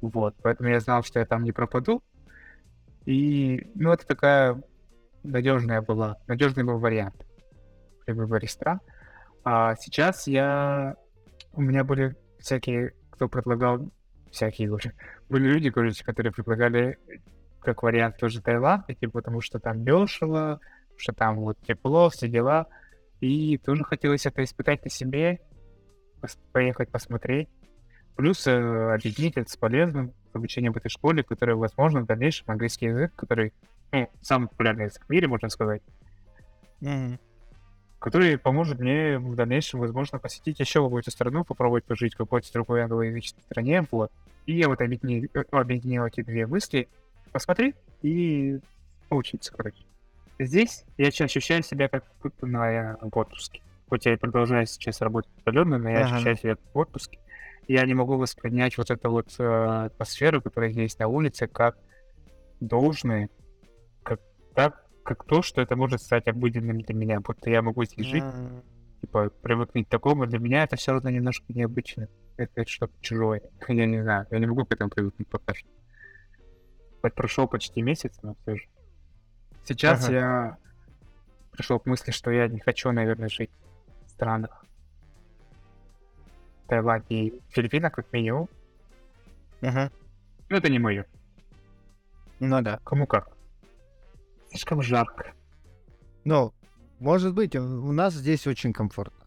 Вот, 0.00 0.34
поэтому 0.42 0.68
я 0.70 0.80
знал, 0.80 1.02
что 1.02 1.18
я 1.18 1.26
там 1.26 1.44
не 1.44 1.52
пропаду. 1.52 2.02
И, 3.06 3.70
ну, 3.74 3.92
это 3.92 4.06
такая 4.06 4.62
надежная 5.22 5.82
была, 5.82 6.16
надежный 6.26 6.64
был 6.64 6.78
вариант 6.78 7.26
при 8.04 8.12
выборе 8.12 8.48
стран. 8.48 8.80
А 9.44 9.74
сейчас 9.76 10.26
я, 10.26 10.96
у 11.52 11.60
меня 11.60 11.84
были 11.84 12.16
всякие, 12.38 12.92
кто 13.10 13.28
предлагал 13.28 13.90
всякие, 14.30 14.68
говорю. 14.68 14.92
Были 15.28 15.48
люди, 15.48 15.70
короче, 15.70 16.04
которые 16.04 16.32
предлагали 16.32 16.98
как 17.60 17.82
вариант 17.82 18.16
тоже 18.16 18.40
Таиланд, 18.40 18.86
типа, 18.86 19.20
потому 19.20 19.40
что 19.40 19.58
там 19.58 19.84
дешево, 19.84 20.60
что 20.96 21.12
там 21.12 21.36
вот 21.36 21.58
тепло, 21.66 22.08
все 22.10 22.28
дела. 22.28 22.66
И 23.20 23.58
тоже 23.58 23.84
хотелось 23.84 24.26
это 24.26 24.42
испытать 24.44 24.82
на 24.84 24.90
себе, 24.90 25.40
поехать 26.52 26.90
посмотреть. 26.90 27.48
Плюс 28.20 28.46
э, 28.46 28.50
объединить 28.92 29.38
это 29.38 29.50
с 29.50 29.56
полезным 29.56 30.12
обучением 30.34 30.74
в 30.74 30.76
этой 30.76 30.90
школе, 30.90 31.22
которая, 31.22 31.56
возможно, 31.56 32.02
в 32.02 32.06
дальнейшем 32.06 32.44
английский 32.50 32.84
язык, 32.88 33.14
который 33.16 33.54
ну, 33.92 34.10
самый 34.20 34.48
популярный 34.48 34.84
язык 34.84 35.06
в 35.06 35.08
мире, 35.08 35.26
можно 35.26 35.48
сказать, 35.48 35.80
который 37.98 38.36
поможет 38.36 38.78
мне 38.78 39.18
в 39.18 39.34
дальнейшем, 39.36 39.80
возможно, 39.80 40.18
посетить 40.18 40.60
еще 40.60 40.84
какую-то 40.84 41.10
страну, 41.10 41.44
попробовать 41.44 41.84
пожить 41.84 42.12
в 42.12 42.18
какой-то 42.18 42.52
другой 42.52 42.82
англоязычной 42.82 43.42
стране, 43.44 43.86
вот. 43.90 44.12
И 44.44 44.52
я 44.52 44.68
вот 44.68 44.82
объединил, 44.82 45.30
э, 45.32 45.42
объединил 45.52 46.04
эти 46.04 46.22
две 46.22 46.46
мысли, 46.46 46.90
посмотреть 47.32 47.76
и 48.02 48.58
поучиться, 49.08 49.50
короче. 49.56 49.82
Здесь 50.38 50.84
я 50.98 51.06
ощущаю 51.06 51.62
себя 51.62 51.88
как 51.88 52.04
будто 52.22 52.46
на 52.46 52.98
в 53.00 53.16
отпуске. 53.16 53.62
Хоть 53.88 54.04
я 54.04 54.12
и 54.12 54.16
продолжаю 54.16 54.66
сейчас 54.66 55.00
работать 55.00 55.30
удаленно, 55.40 55.78
но 55.78 55.88
я 55.88 56.04
Ага. 56.04 56.16
ощущаю 56.16 56.36
себя 56.36 56.56
в 56.74 56.78
отпуске. 56.78 57.18
Я 57.70 57.86
не 57.86 57.94
могу 57.94 58.16
воспринять 58.16 58.76
вот 58.78 58.90
эту 58.90 59.12
вот 59.12 59.32
э, 59.38 59.44
атмосферу, 59.44 60.42
которая 60.42 60.70
есть 60.70 60.98
на 60.98 61.06
улице, 61.06 61.46
как 61.46 61.78
должное, 62.58 63.28
как 64.02 64.20
так, 64.56 64.88
как 65.04 65.22
то, 65.22 65.40
что 65.40 65.60
это 65.60 65.76
может 65.76 66.02
стать 66.02 66.26
обыденным 66.26 66.80
для 66.80 66.96
меня, 66.96 67.20
будто 67.20 67.48
я 67.48 67.62
могу 67.62 67.84
здесь 67.84 68.06
жить, 68.06 68.24
типа, 69.00 69.30
привыкнуть 69.42 69.86
к 69.86 69.88
такому, 69.88 70.26
для 70.26 70.40
меня 70.40 70.64
это 70.64 70.74
все 70.74 70.90
равно 70.90 71.10
немножко 71.10 71.44
необычно. 71.50 72.08
Это 72.36 72.66
что-то 72.66 72.92
чужое. 73.02 73.40
Я 73.68 73.86
не 73.86 74.02
знаю, 74.02 74.26
я 74.32 74.38
не 74.40 74.46
могу 74.46 74.64
к 74.64 74.72
этому 74.72 74.90
привыкнуть 74.90 75.28
пока 75.28 75.54
что. 75.54 75.68
Хоть 77.02 77.14
прошел 77.14 77.46
почти 77.46 77.82
месяц, 77.82 78.18
но 78.22 78.34
все 78.42 78.56
же. 78.56 78.64
Сейчас 79.64 80.06
Ага. 80.06 80.12
я 80.12 80.56
пришел 81.52 81.78
к 81.78 81.86
мысли, 81.86 82.10
что 82.10 82.32
я 82.32 82.48
не 82.48 82.58
хочу, 82.58 82.90
наверное, 82.90 83.28
жить 83.28 83.52
в 84.06 84.10
странах. 84.10 84.64
Таиланд 86.70 87.04
и 87.10 87.34
Филиппинах, 87.50 87.92
как 87.92 88.12
минимум. 88.12 88.48
Ага. 89.60 89.90
Но 90.48 90.56
это 90.56 90.70
не 90.70 90.78
мое. 90.78 91.04
Ну 92.38 92.62
да. 92.62 92.78
Кому 92.84 93.06
как. 93.06 93.36
Слишком 94.50 94.80
жарко. 94.80 95.32
Ну, 96.24 96.54
может 97.00 97.34
быть, 97.34 97.56
у 97.56 97.92
нас 97.92 98.14
здесь 98.14 98.46
очень 98.46 98.72
комфортно. 98.72 99.26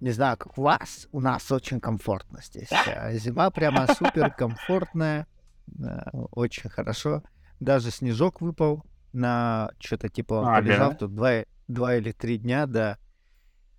Не 0.00 0.12
знаю, 0.12 0.36
как 0.36 0.56
у 0.58 0.62
вас, 0.62 1.08
у 1.12 1.20
нас 1.20 1.50
очень 1.50 1.80
комфортно 1.80 2.40
здесь. 2.42 2.70
А 2.72 3.12
Зима 3.12 3.50
прямо 3.50 3.86
супер 3.94 4.30
комфортная, 4.32 5.26
очень 6.12 6.70
хорошо. 6.70 7.22
Даже 7.60 7.90
снежок 7.90 8.40
выпал 8.40 8.84
на 9.12 9.72
что-то 9.80 10.08
типа 10.08 10.34
он 10.34 10.48
А, 10.48 10.56
полежал 10.60 10.90
да? 10.90 10.96
тут 10.96 11.14
два, 11.14 11.44
два 11.66 11.96
или 11.96 12.12
три 12.12 12.38
дня, 12.38 12.66
да. 12.66 12.96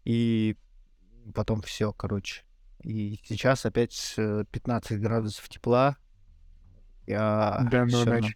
И 0.04 0.58
потом 1.34 1.62
все, 1.62 1.92
короче. 1.94 2.44
И 2.84 3.20
сейчас 3.26 3.66
опять 3.66 4.14
э, 4.18 4.46
15 4.52 5.00
градусов 5.00 5.50
тепла. 5.50 5.98
Я 7.08 7.68
Да, 7.72 7.86
ну, 7.86 8.04
иначе. 8.04 8.36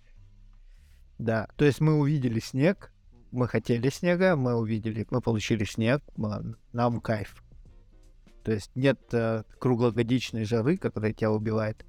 да, 1.17 1.47
то 1.55 1.65
есть 1.65 1.79
мы 1.79 1.97
увидели 1.99 2.39
снег, 2.39 2.91
мы 3.31 3.47
хотели 3.47 3.89
снега, 3.89 4.35
мы 4.35 4.55
увидели, 4.55 5.05
мы 5.11 5.21
получили 5.21 5.63
снег, 5.63 6.01
м, 6.17 6.57
нам 6.73 6.99
кайф. 6.99 7.43
То 8.43 8.51
есть 8.51 8.71
нет 8.75 8.99
э, 9.13 9.43
круглогодичной 9.59 10.43
жары, 10.43 10.77
которая 10.77 11.13
тебя 11.13 11.31
убивает. 11.31 11.85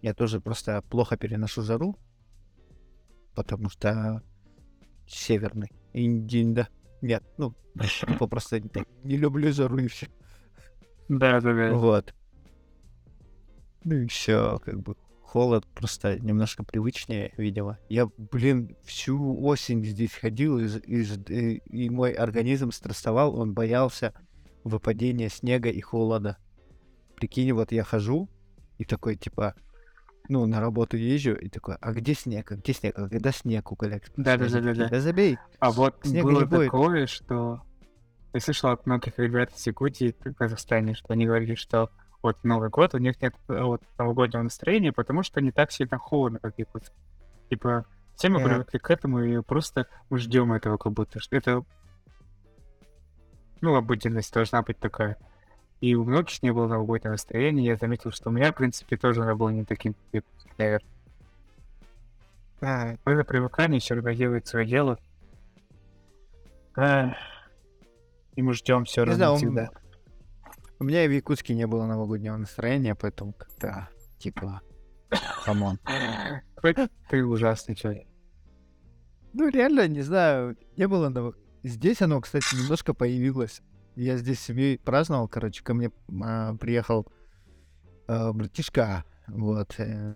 Я 0.00 0.14
тоже 0.14 0.40
просто 0.40 0.80
плохо 0.82 1.16
переношу 1.16 1.62
жару, 1.62 1.98
потому 3.34 3.68
что 3.68 4.22
северный. 5.06 5.70
Индин, 5.92 6.54
да. 6.54 6.68
Нет, 7.02 7.24
ну, 7.36 7.54
просто 8.30 8.60
не 9.02 9.16
люблю 9.16 9.52
жару 9.52 9.78
и 9.78 9.88
все. 9.88 10.08
Да, 11.08 11.40
да, 11.40 11.54
да. 11.54 11.72
Вот. 11.74 12.14
Ну 13.84 13.94
и 13.94 14.06
все, 14.06 14.58
как 14.64 14.80
бы 14.80 14.96
холод 15.22 15.66
просто 15.74 16.18
немножко 16.18 16.64
привычнее, 16.64 17.32
видимо. 17.36 17.78
Я, 17.88 18.08
блин, 18.16 18.76
всю 18.84 19.42
осень 19.44 19.84
здесь 19.84 20.12
ходил, 20.12 20.58
из- 20.58 20.76
и, 20.86 21.56
и 21.66 21.90
мой 21.90 22.12
организм 22.12 22.70
стрессовал, 22.70 23.38
он 23.38 23.52
боялся 23.54 24.12
выпадения 24.64 25.28
снега 25.28 25.68
и 25.70 25.80
холода. 25.80 26.36
Прикинь, 27.16 27.52
вот 27.52 27.72
я 27.72 27.84
хожу 27.84 28.28
и 28.78 28.84
такой, 28.84 29.16
типа, 29.16 29.54
ну, 30.28 30.46
на 30.46 30.60
работу 30.60 30.96
езжу, 30.96 31.34
и 31.34 31.48
такой, 31.48 31.76
а 31.80 31.92
где 31.92 32.14
снег, 32.14 32.52
а 32.52 32.56
где 32.56 32.72
снег, 32.72 32.98
а 32.98 33.08
когда 33.08 33.32
снег 33.32 33.72
уколет? 33.72 34.10
Да-да-да-да-да. 34.16 34.88
Да 34.88 35.00
забей. 35.00 35.38
А 35.58 35.70
вот 35.72 35.96
Снега 36.02 36.22
было 36.24 36.46
такое, 36.46 37.06
что 37.06 37.62
я 38.32 38.40
слышал 38.40 38.70
от 38.70 38.86
многих 38.86 39.18
ребят 39.18 39.52
из 39.54 39.66
Якутии 39.66 40.14
в 40.24 40.34
Казахстане, 40.34 40.94
что 40.94 41.12
они 41.12 41.26
говорили, 41.26 41.54
что 41.54 41.90
вот 42.22 42.42
Новый 42.44 42.68
год, 42.68 42.94
у 42.94 42.98
них 42.98 43.20
нет 43.22 43.34
э, 43.48 43.62
вот 43.62 43.82
новогоднего 43.96 44.42
настроения, 44.42 44.92
потому 44.92 45.22
что 45.22 45.40
не 45.40 45.52
так 45.52 45.70
сильно 45.70 45.98
холодно, 45.98 46.38
как 46.40 46.54
в 46.54 46.58
Якутске. 46.58 46.94
Типа, 47.48 47.86
все 48.16 48.28
мы 48.28 48.40
Ага. 48.40 48.48
привыкли 48.48 48.78
к 48.78 48.90
этому, 48.90 49.20
и 49.20 49.40
просто 49.42 49.86
мы 50.10 50.18
ждем 50.18 50.52
этого, 50.52 50.76
как 50.76 50.92
будто 50.92 51.20
что 51.20 51.36
это 51.36 51.62
ну, 53.60 53.74
обыденность 53.74 54.32
должна 54.32 54.62
быть 54.62 54.78
такая. 54.78 55.16
И 55.80 55.94
у 55.94 56.04
многих 56.04 56.42
не 56.42 56.52
было 56.52 56.66
новогоднего 56.66 57.12
настроения. 57.12 57.66
Я 57.66 57.76
заметил, 57.76 58.10
что 58.10 58.30
у 58.30 58.32
меня, 58.32 58.52
в 58.52 58.56
принципе, 58.56 58.96
тоже 58.96 59.22
оно 59.22 59.36
было 59.36 59.50
не 59.50 59.64
таким, 59.64 59.94
как 60.12 60.24
наверное. 60.58 60.88
Это 63.04 63.24
привыкание 63.24 63.80
все 63.80 63.94
равно 63.94 64.10
делает 64.12 64.46
свое 64.46 64.66
дело. 64.66 64.98
Эх, 66.76 67.16
И 68.38 68.42
мы 68.42 68.54
ждем 68.54 68.84
все 68.84 69.00
Не 69.00 69.06
равно 69.10 69.16
знаю, 69.16 69.36
всегда. 69.36 69.70
У 70.78 70.84
меня 70.84 71.04
и 71.04 71.08
в 71.08 71.10
Якутске 71.10 71.56
не 71.56 71.66
было 71.66 71.86
новогоднего 71.86 72.36
настроения, 72.36 72.94
поэтому 72.94 73.32
как-то, 73.32 73.88
типа, 74.18 74.62
come 75.44 75.65
on. 75.65 75.80
Ты 77.10 77.24
ужасный 77.26 77.74
человек. 77.74 78.06
Ну, 79.32 79.48
реально, 79.48 79.88
не 79.88 80.02
знаю, 80.02 80.56
не 80.76 80.86
было... 80.86 81.08
нов- 81.08 81.34
Здесь 81.64 82.00
оно, 82.00 82.20
кстати, 82.20 82.54
немножко 82.54 82.94
появилось. 82.94 83.60
Я 83.96 84.16
здесь 84.16 84.38
с 84.38 84.44
семьей 84.44 84.78
праздновал, 84.78 85.26
короче, 85.26 85.64
ко 85.64 85.74
мне 85.74 85.90
а, 86.22 86.54
приехал 86.54 87.08
а, 88.06 88.32
братишка, 88.32 89.04
вот, 89.26 89.74
э, 89.78 90.14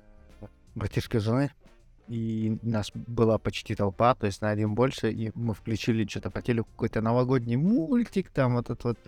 братишка 0.76 1.18
жены, 1.18 1.50
и 2.08 2.58
нас 2.62 2.90
была 2.94 3.38
почти 3.38 3.74
толпа, 3.74 4.14
то 4.14 4.26
есть 4.26 4.42
на 4.42 4.50
один 4.50 4.74
больше, 4.74 5.10
и 5.10 5.30
мы 5.34 5.54
включили 5.54 6.06
что-то 6.06 6.30
по 6.30 6.42
телеку, 6.42 6.68
какой-то 6.72 7.00
новогодний 7.00 7.56
мультик, 7.56 8.30
там 8.30 8.54
вот 8.54 8.70
этот 8.70 8.84
вот 8.84 8.98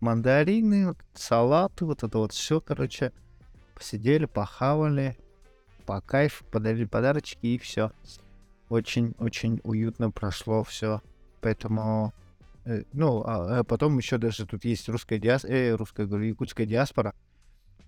мандарины, 0.00 0.88
вот 0.88 0.98
салаты, 1.14 1.84
вот 1.84 2.02
это 2.02 2.18
вот 2.18 2.32
все, 2.32 2.60
короче, 2.60 3.12
посидели, 3.74 4.26
похавали, 4.26 5.16
по 5.86 6.00
кайфу, 6.00 6.44
подарили 6.44 6.84
подарочки 6.84 7.46
и 7.46 7.58
все 7.58 7.90
очень-очень 8.72 9.60
уютно 9.64 10.10
прошло 10.10 10.64
все. 10.64 11.02
Поэтому, 11.40 12.12
э, 12.64 12.84
ну, 12.92 13.22
а, 13.26 13.60
а 13.60 13.64
потом 13.64 13.98
еще 13.98 14.18
даже 14.18 14.46
тут 14.46 14.64
есть 14.64 14.88
русская 14.88 15.18
диаспора, 15.18 15.52
э, 15.52 15.74
русская, 15.74 16.06
говорю, 16.06 16.24
якутская 16.24 16.66
диаспора. 16.66 17.14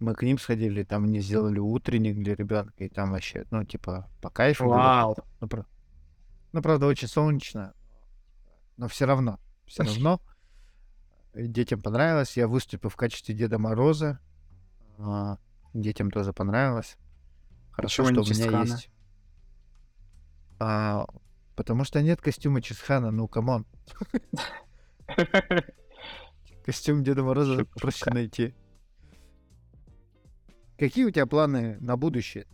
Мы 0.00 0.14
к 0.14 0.22
ним 0.22 0.38
сходили, 0.38 0.82
там 0.82 1.04
они 1.04 1.20
сделали 1.20 1.58
утренник 1.58 2.16
для 2.16 2.34
ребенка, 2.34 2.84
и 2.84 2.88
там 2.88 3.12
вообще, 3.12 3.44
ну, 3.50 3.64
типа, 3.64 4.08
по 4.20 4.30
кайфу. 4.30 4.64
было. 4.64 4.74
Вау. 4.74 5.16
Ну, 5.40 5.48
про- 5.48 5.66
ну, 6.52 6.62
правда, 6.62 6.86
очень 6.86 7.08
солнечно, 7.08 7.74
но 8.76 8.88
все 8.88 9.06
равно, 9.06 9.38
все 9.66 9.84
равно 9.84 10.20
детям 11.34 11.80
понравилось. 11.80 12.36
Я 12.36 12.48
выступил 12.48 12.88
в 12.90 12.96
качестве 12.96 13.34
Деда 13.34 13.58
Мороза. 13.58 14.20
а, 14.98 15.38
детям 15.72 16.10
тоже 16.10 16.32
понравилось. 16.32 16.96
Хорошо, 17.72 18.04
Почему 18.04 18.24
что 18.24 18.32
у 18.32 18.36
меня 18.48 18.60
есть. 18.62 18.90
А, 20.60 21.06
потому 21.56 21.84
что 21.84 22.00
нет 22.00 22.20
костюма 22.20 22.62
Чисхана, 22.62 23.10
ну 23.10 23.26
come 23.26 23.49
on. 23.49 23.66
Костюм 26.64 27.02
Деда 27.02 27.22
Мороза 27.22 27.64
проще 27.64 28.10
найти. 28.10 28.54
Какие 30.78 31.04
у 31.04 31.10
тебя 31.10 31.26
планы 31.26 31.76
на 31.80 31.96
будущее? 31.96 32.46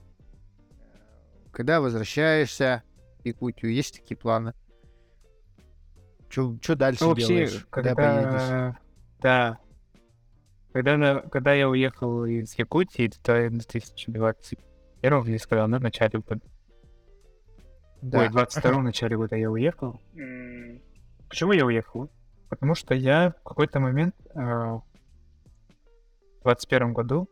Когда 1.53 1.81
возвращаешься 1.81 2.83
в 3.23 3.27
Якутию? 3.27 3.73
Есть 3.73 3.97
такие 4.01 4.16
планы? 4.16 4.53
Что 6.29 6.77
дальше 6.77 7.03
Ну, 7.03 7.09
вообще, 7.11 7.27
делаешь? 7.27 7.66
Когда 7.71 7.95
поедешь? 7.95 8.31
когда... 8.31 8.79
Да. 9.21 9.59
Когда, 10.73 10.97
на- 10.97 11.21
когда 11.23 11.53
я 11.55 11.68
уехал 11.68 12.25
из 12.25 12.57
Якутии, 12.57 13.11
то 13.23 13.35
в 13.49 13.51
2021 13.51 15.25
я 15.25 15.39
сказал, 15.41 15.66
ну, 15.66 15.79
в 15.79 15.83
начале 15.83 16.21
года. 16.21 16.41
Да. 18.01 18.21
Ой, 18.21 18.29
22 18.29 18.83
начале 18.83 19.16
года 19.16 19.35
я 19.37 19.51
уехал. 19.51 20.01
Почему 21.29 21.53
я 21.53 21.66
уехал? 21.66 22.11
Потому 22.49 22.75
что 22.75 22.95
я 22.95 23.35
в 23.41 23.43
какой-то 23.43 23.81
момент 23.81 24.14
э, 24.35 24.41
в 24.41 24.83
21 26.43 26.93
году 26.93 27.29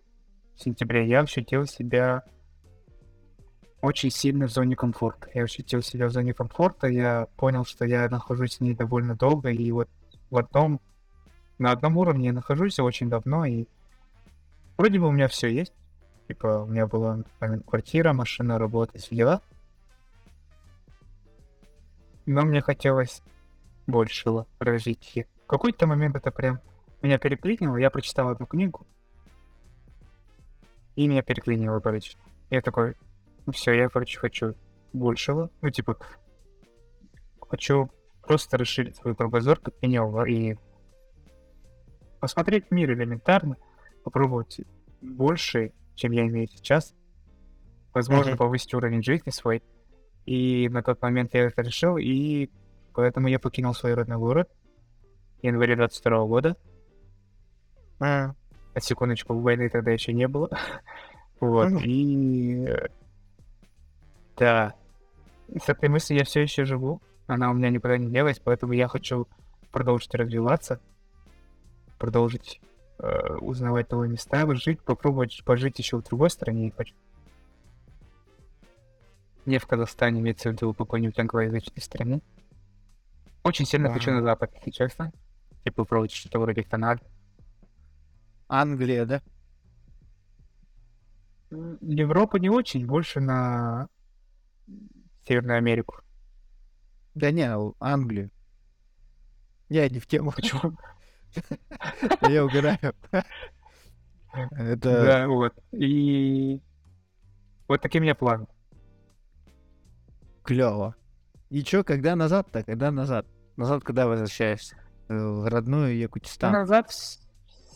сентябре, 0.63 1.07
я 1.07 1.21
ощутил 1.21 1.67
себя 1.67 2.25
очень 3.81 4.11
сильно 4.11 4.47
в 4.47 4.51
зоне 4.51 4.77
комфорта. 4.77 5.29
Я 5.35 5.45
ощутил 5.45 5.83
себя 5.83 6.09
в 6.09 6.11
зоне 6.11 6.35
комфорта, 6.35 6.89
я 6.89 7.27
понял, 7.37 7.65
что 7.65 7.85
я 7.85 8.09
нахожусь 8.09 8.59
в 8.59 8.61
ней 8.61 8.75
довольно 8.75 9.15
долго, 9.15 9.51
и 9.51 9.71
вот 9.71 9.89
в 10.31 10.37
одном, 10.37 10.81
на 11.59 11.71
одном 11.71 11.97
уровне 11.97 12.27
я 12.27 12.33
нахожусь 12.33 12.79
очень 12.79 13.09
давно, 13.09 13.45
и 13.45 13.67
вроде 14.77 14.99
бы 14.99 15.09
у 15.09 15.13
меня 15.13 15.29
все 15.29 15.49
есть. 15.49 15.73
Типа, 16.27 16.65
у 16.65 16.67
меня 16.67 16.87
была 16.87 17.23
квартира, 17.67 18.13
машина, 18.13 18.59
работа, 18.59 18.99
все 18.99 19.17
дела. 19.17 19.43
Но 22.27 22.43
мне 22.43 22.61
хотелось 22.61 23.23
большего 23.87 24.47
развития. 24.59 25.27
В 25.45 25.47
какой-то 25.47 25.87
момент 25.87 26.17
это 26.17 26.31
прям 26.31 26.61
меня 27.01 27.19
переклинило, 27.19 27.77
я 27.77 27.89
прочитал 27.91 28.29
одну 28.29 28.45
книгу, 28.45 28.87
и 30.99 31.07
меня 31.07 31.23
переклинило, 31.23 31.79
короче. 31.79 32.19
Я 32.51 32.61
такой, 32.61 32.97
ну 33.47 33.53
все, 33.53 33.73
я, 33.73 33.89
короче, 33.89 34.19
хочу 34.19 34.57
большего. 34.93 35.49
Ну, 35.61 35.71
типа, 35.71 35.97
хочу 37.41 37.89
просто 38.23 38.59
расширить 38.59 38.97
свой 38.97 39.15
кругозор, 39.15 39.61
как 39.61 39.81
минимум, 39.81 40.27
и 40.27 40.57
посмотреть 42.19 42.73
мир 42.73 42.91
элементарно, 42.95 43.57
попробовать 44.03 44.61
больше, 45.01 45.73
чем 45.95 46.11
я 46.11 46.27
имею 46.27 46.49
сейчас. 46.49 46.97
Возможно, 47.95 48.33
Мгм. 48.33 48.39
повысить 48.39 48.75
уровень 48.75 49.05
жизни 49.05 49.31
свой. 49.31 49.63
И 50.27 50.69
на 50.69 50.83
тот 50.83 51.01
момент 51.01 51.33
я 51.33 51.45
это 51.45 51.63
решил, 51.63 51.97
и 51.97 52.51
поэтому 52.93 53.29
я 53.29 53.39
покинул 53.39 53.73
свой 53.73 53.95
родной 53.95 54.19
город 54.19 54.51
в 55.41 55.47
январе 55.47 55.77
22 55.77 56.27
года. 56.27 56.57
А, 58.01 58.33
А 58.79 58.81
секундочку, 58.81 59.35
войны 59.35 59.69
тогда 59.69 59.91
еще 59.91 60.13
не 60.13 60.29
было. 60.29 60.49
Вот, 61.41 61.71
и... 61.85 62.69
Да. 64.37 64.75
С 65.49 65.69
этой 65.69 65.89
мыслью 65.89 66.19
я 66.19 66.25
все 66.25 66.43
еще 66.43 66.65
живу. 66.65 67.01
Она 67.29 67.51
у 67.51 67.55
меня 67.55 67.71
никуда 67.71 67.97
не 67.97 68.11
делась, 68.11 68.41
поэтому 68.41 68.73
я 68.73 68.89
хочу 68.89 69.29
продолжить 69.71 70.13
развиваться, 70.15 70.81
продолжить 71.97 72.61
э, 72.99 73.37
узнавать 73.37 73.91
новые 73.93 74.11
места, 74.11 74.53
жить, 74.57 74.81
попробовать 74.83 75.41
пожить 75.45 75.79
еще 75.79 75.99
в 75.99 76.05
другой 76.05 76.31
стране 76.31 76.73
хочу. 76.77 76.95
Не 79.47 79.59
в 79.59 79.67
Казахстане, 79.67 80.21
имеется 80.21 80.51
в 80.51 80.53
виду 80.55 80.73
в 80.73 80.77
какой-нибудь 80.77 81.19
англоязычной 81.21 81.83
стране. 81.83 82.21
Очень 83.45 83.67
сильно 83.67 83.93
хочу 83.93 84.11
Ага. 84.11 84.21
на 84.21 84.25
Запад, 84.25 84.53
если 84.57 84.71
честно. 84.71 85.13
Типа 85.65 85.83
попробовать 85.83 86.13
что-то 86.13 86.41
вроде 86.41 86.65
Канады. 86.65 87.03
Англия, 88.49 89.05
да? 89.07 89.23
Европа 91.51 92.37
не 92.39 92.51
очень, 92.51 92.87
больше 92.87 93.21
на 93.21 93.89
Северную 95.27 95.59
Америку. 95.59 95.97
Да 97.15 97.31
не, 97.31 97.49
Англию. 97.81 98.31
Я 99.69 99.89
не 99.89 99.99
в 99.99 100.07
тему. 100.07 100.33
Почему? 100.33 100.79
Я 102.29 102.45
угораю. 102.45 102.79
Это 104.33 105.05
Да, 105.05 105.29
вот. 105.29 105.55
И 105.73 106.61
вот 107.67 107.81
такие 107.83 108.01
у 108.01 108.03
меня 108.03 108.15
планы. 108.15 108.47
клево. 110.43 110.95
И 111.51 111.63
чё, 111.63 111.83
когда 111.83 112.15
назад-то? 112.15 112.63
Когда 112.63 112.91
назад? 112.91 113.27
Назад, 113.57 113.83
когда 113.85 114.07
возвращаешься? 114.07 114.77
Э, 115.09 115.17
В 115.17 115.47
родную 115.49 115.97
Якутистан. 115.99 116.53
Назад 116.53 116.91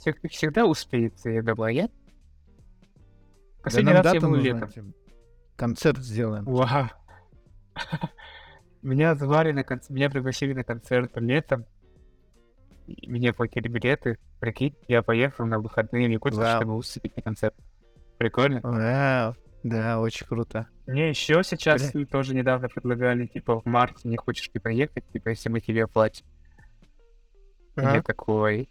всегда 0.03 0.66
успеется, 0.66 1.30
я 1.30 1.42
думаю, 1.42 1.74
нет? 1.74 1.90
Да 1.90 3.62
Последний 3.64 3.92
раз 3.92 4.14
я 4.14 4.20
был 4.20 4.34
летом. 4.34 4.68
типа, 4.68 4.86
Концерт 5.57 5.98
сделаем. 5.98 6.44
Вау. 6.44 6.88
Меня 8.82 9.14
звали 9.14 9.53
на 9.53 9.62
концерт, 9.62 9.90
меня 9.90 10.11
пригласили 10.11 10.55
на 10.55 10.64
концерт 10.64 11.12
летом. 11.14 11.66
Мне 13.07 13.32
платили 13.32 13.68
билеты. 13.68 14.18
Прикинь, 14.40 14.74
я 14.88 15.03
поехал 15.03 15.46
на 15.46 15.61
выходные 15.61 16.09
в 16.09 16.11
Якутск, 16.11 16.42
чтобы 16.57 16.76
выступить 16.76 17.14
на 17.16 17.22
концерт. 17.22 17.55
Прикольно. 18.18 18.61
Вау. 18.64 19.36
Да, 19.62 20.00
очень 20.00 20.26
круто. 20.26 20.66
Мне 20.86 21.11
еще 21.11 21.44
сейчас 21.44 21.92
тоже 22.11 22.34
недавно 22.34 22.68
предлагали, 22.68 23.26
типа, 23.26 23.61
в 23.61 23.66
марте 23.66 24.09
не 24.09 24.16
хочешь 24.16 24.48
ты 24.48 24.59
поехать, 24.59 25.05
типа, 25.12 25.28
если 25.28 25.48
мы 25.48 25.61
тебе 25.61 25.84
оплатим. 25.84 26.26
И 27.76 27.80
Ага. 27.80 27.94
Я 27.94 28.03
такой, 28.03 28.68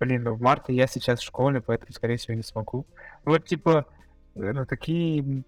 блин, 0.00 0.24
ну 0.24 0.34
в 0.34 0.40
марте 0.40 0.74
я 0.74 0.86
сейчас 0.86 1.20
в 1.20 1.24
школе, 1.24 1.60
поэтому, 1.60 1.92
скорее 1.92 2.16
всего, 2.16 2.34
не 2.34 2.42
смогу. 2.42 2.86
Вот, 3.24 3.44
типа, 3.44 3.86
э, 4.34 4.52
ну, 4.52 4.66
такие, 4.66 5.44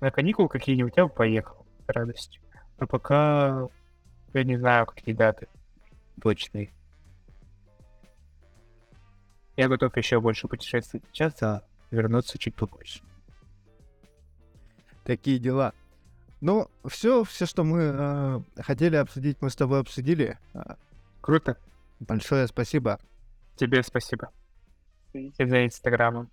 на 0.00 0.10
каникулы 0.10 0.48
какие-нибудь 0.48 0.94
я 0.96 1.06
бы 1.06 1.12
поехал 1.12 1.66
с 1.86 1.92
радостью. 1.92 2.42
Но 2.80 2.86
пока 2.86 3.68
я 4.32 4.44
не 4.44 4.56
знаю, 4.56 4.86
какие 4.86 5.14
даты 5.14 5.48
точные. 6.20 6.72
Я 9.56 9.68
готов 9.68 9.96
еще 9.96 10.20
больше 10.20 10.48
путешествовать 10.48 11.04
сейчас, 11.12 11.42
а 11.42 11.62
вернуться 11.90 12.38
чуть 12.38 12.54
попозже. 12.54 13.00
Такие 15.04 15.38
дела. 15.38 15.72
Ну, 16.40 16.68
все, 16.86 17.24
все, 17.24 17.46
что 17.46 17.64
мы 17.64 17.80
э, 17.82 18.40
хотели 18.62 18.96
обсудить, 18.96 19.38
мы 19.40 19.50
с 19.50 19.56
тобой 19.56 19.80
обсудили. 19.80 20.38
А, 20.54 20.76
Круто. 21.20 21.58
Большое 22.00 22.46
спасибо. 22.46 23.00
Тебе 23.58 23.82
спасибо. 23.82 24.30
Следите 25.10 25.46
за 25.46 25.64
инстаграмом. 25.66 26.30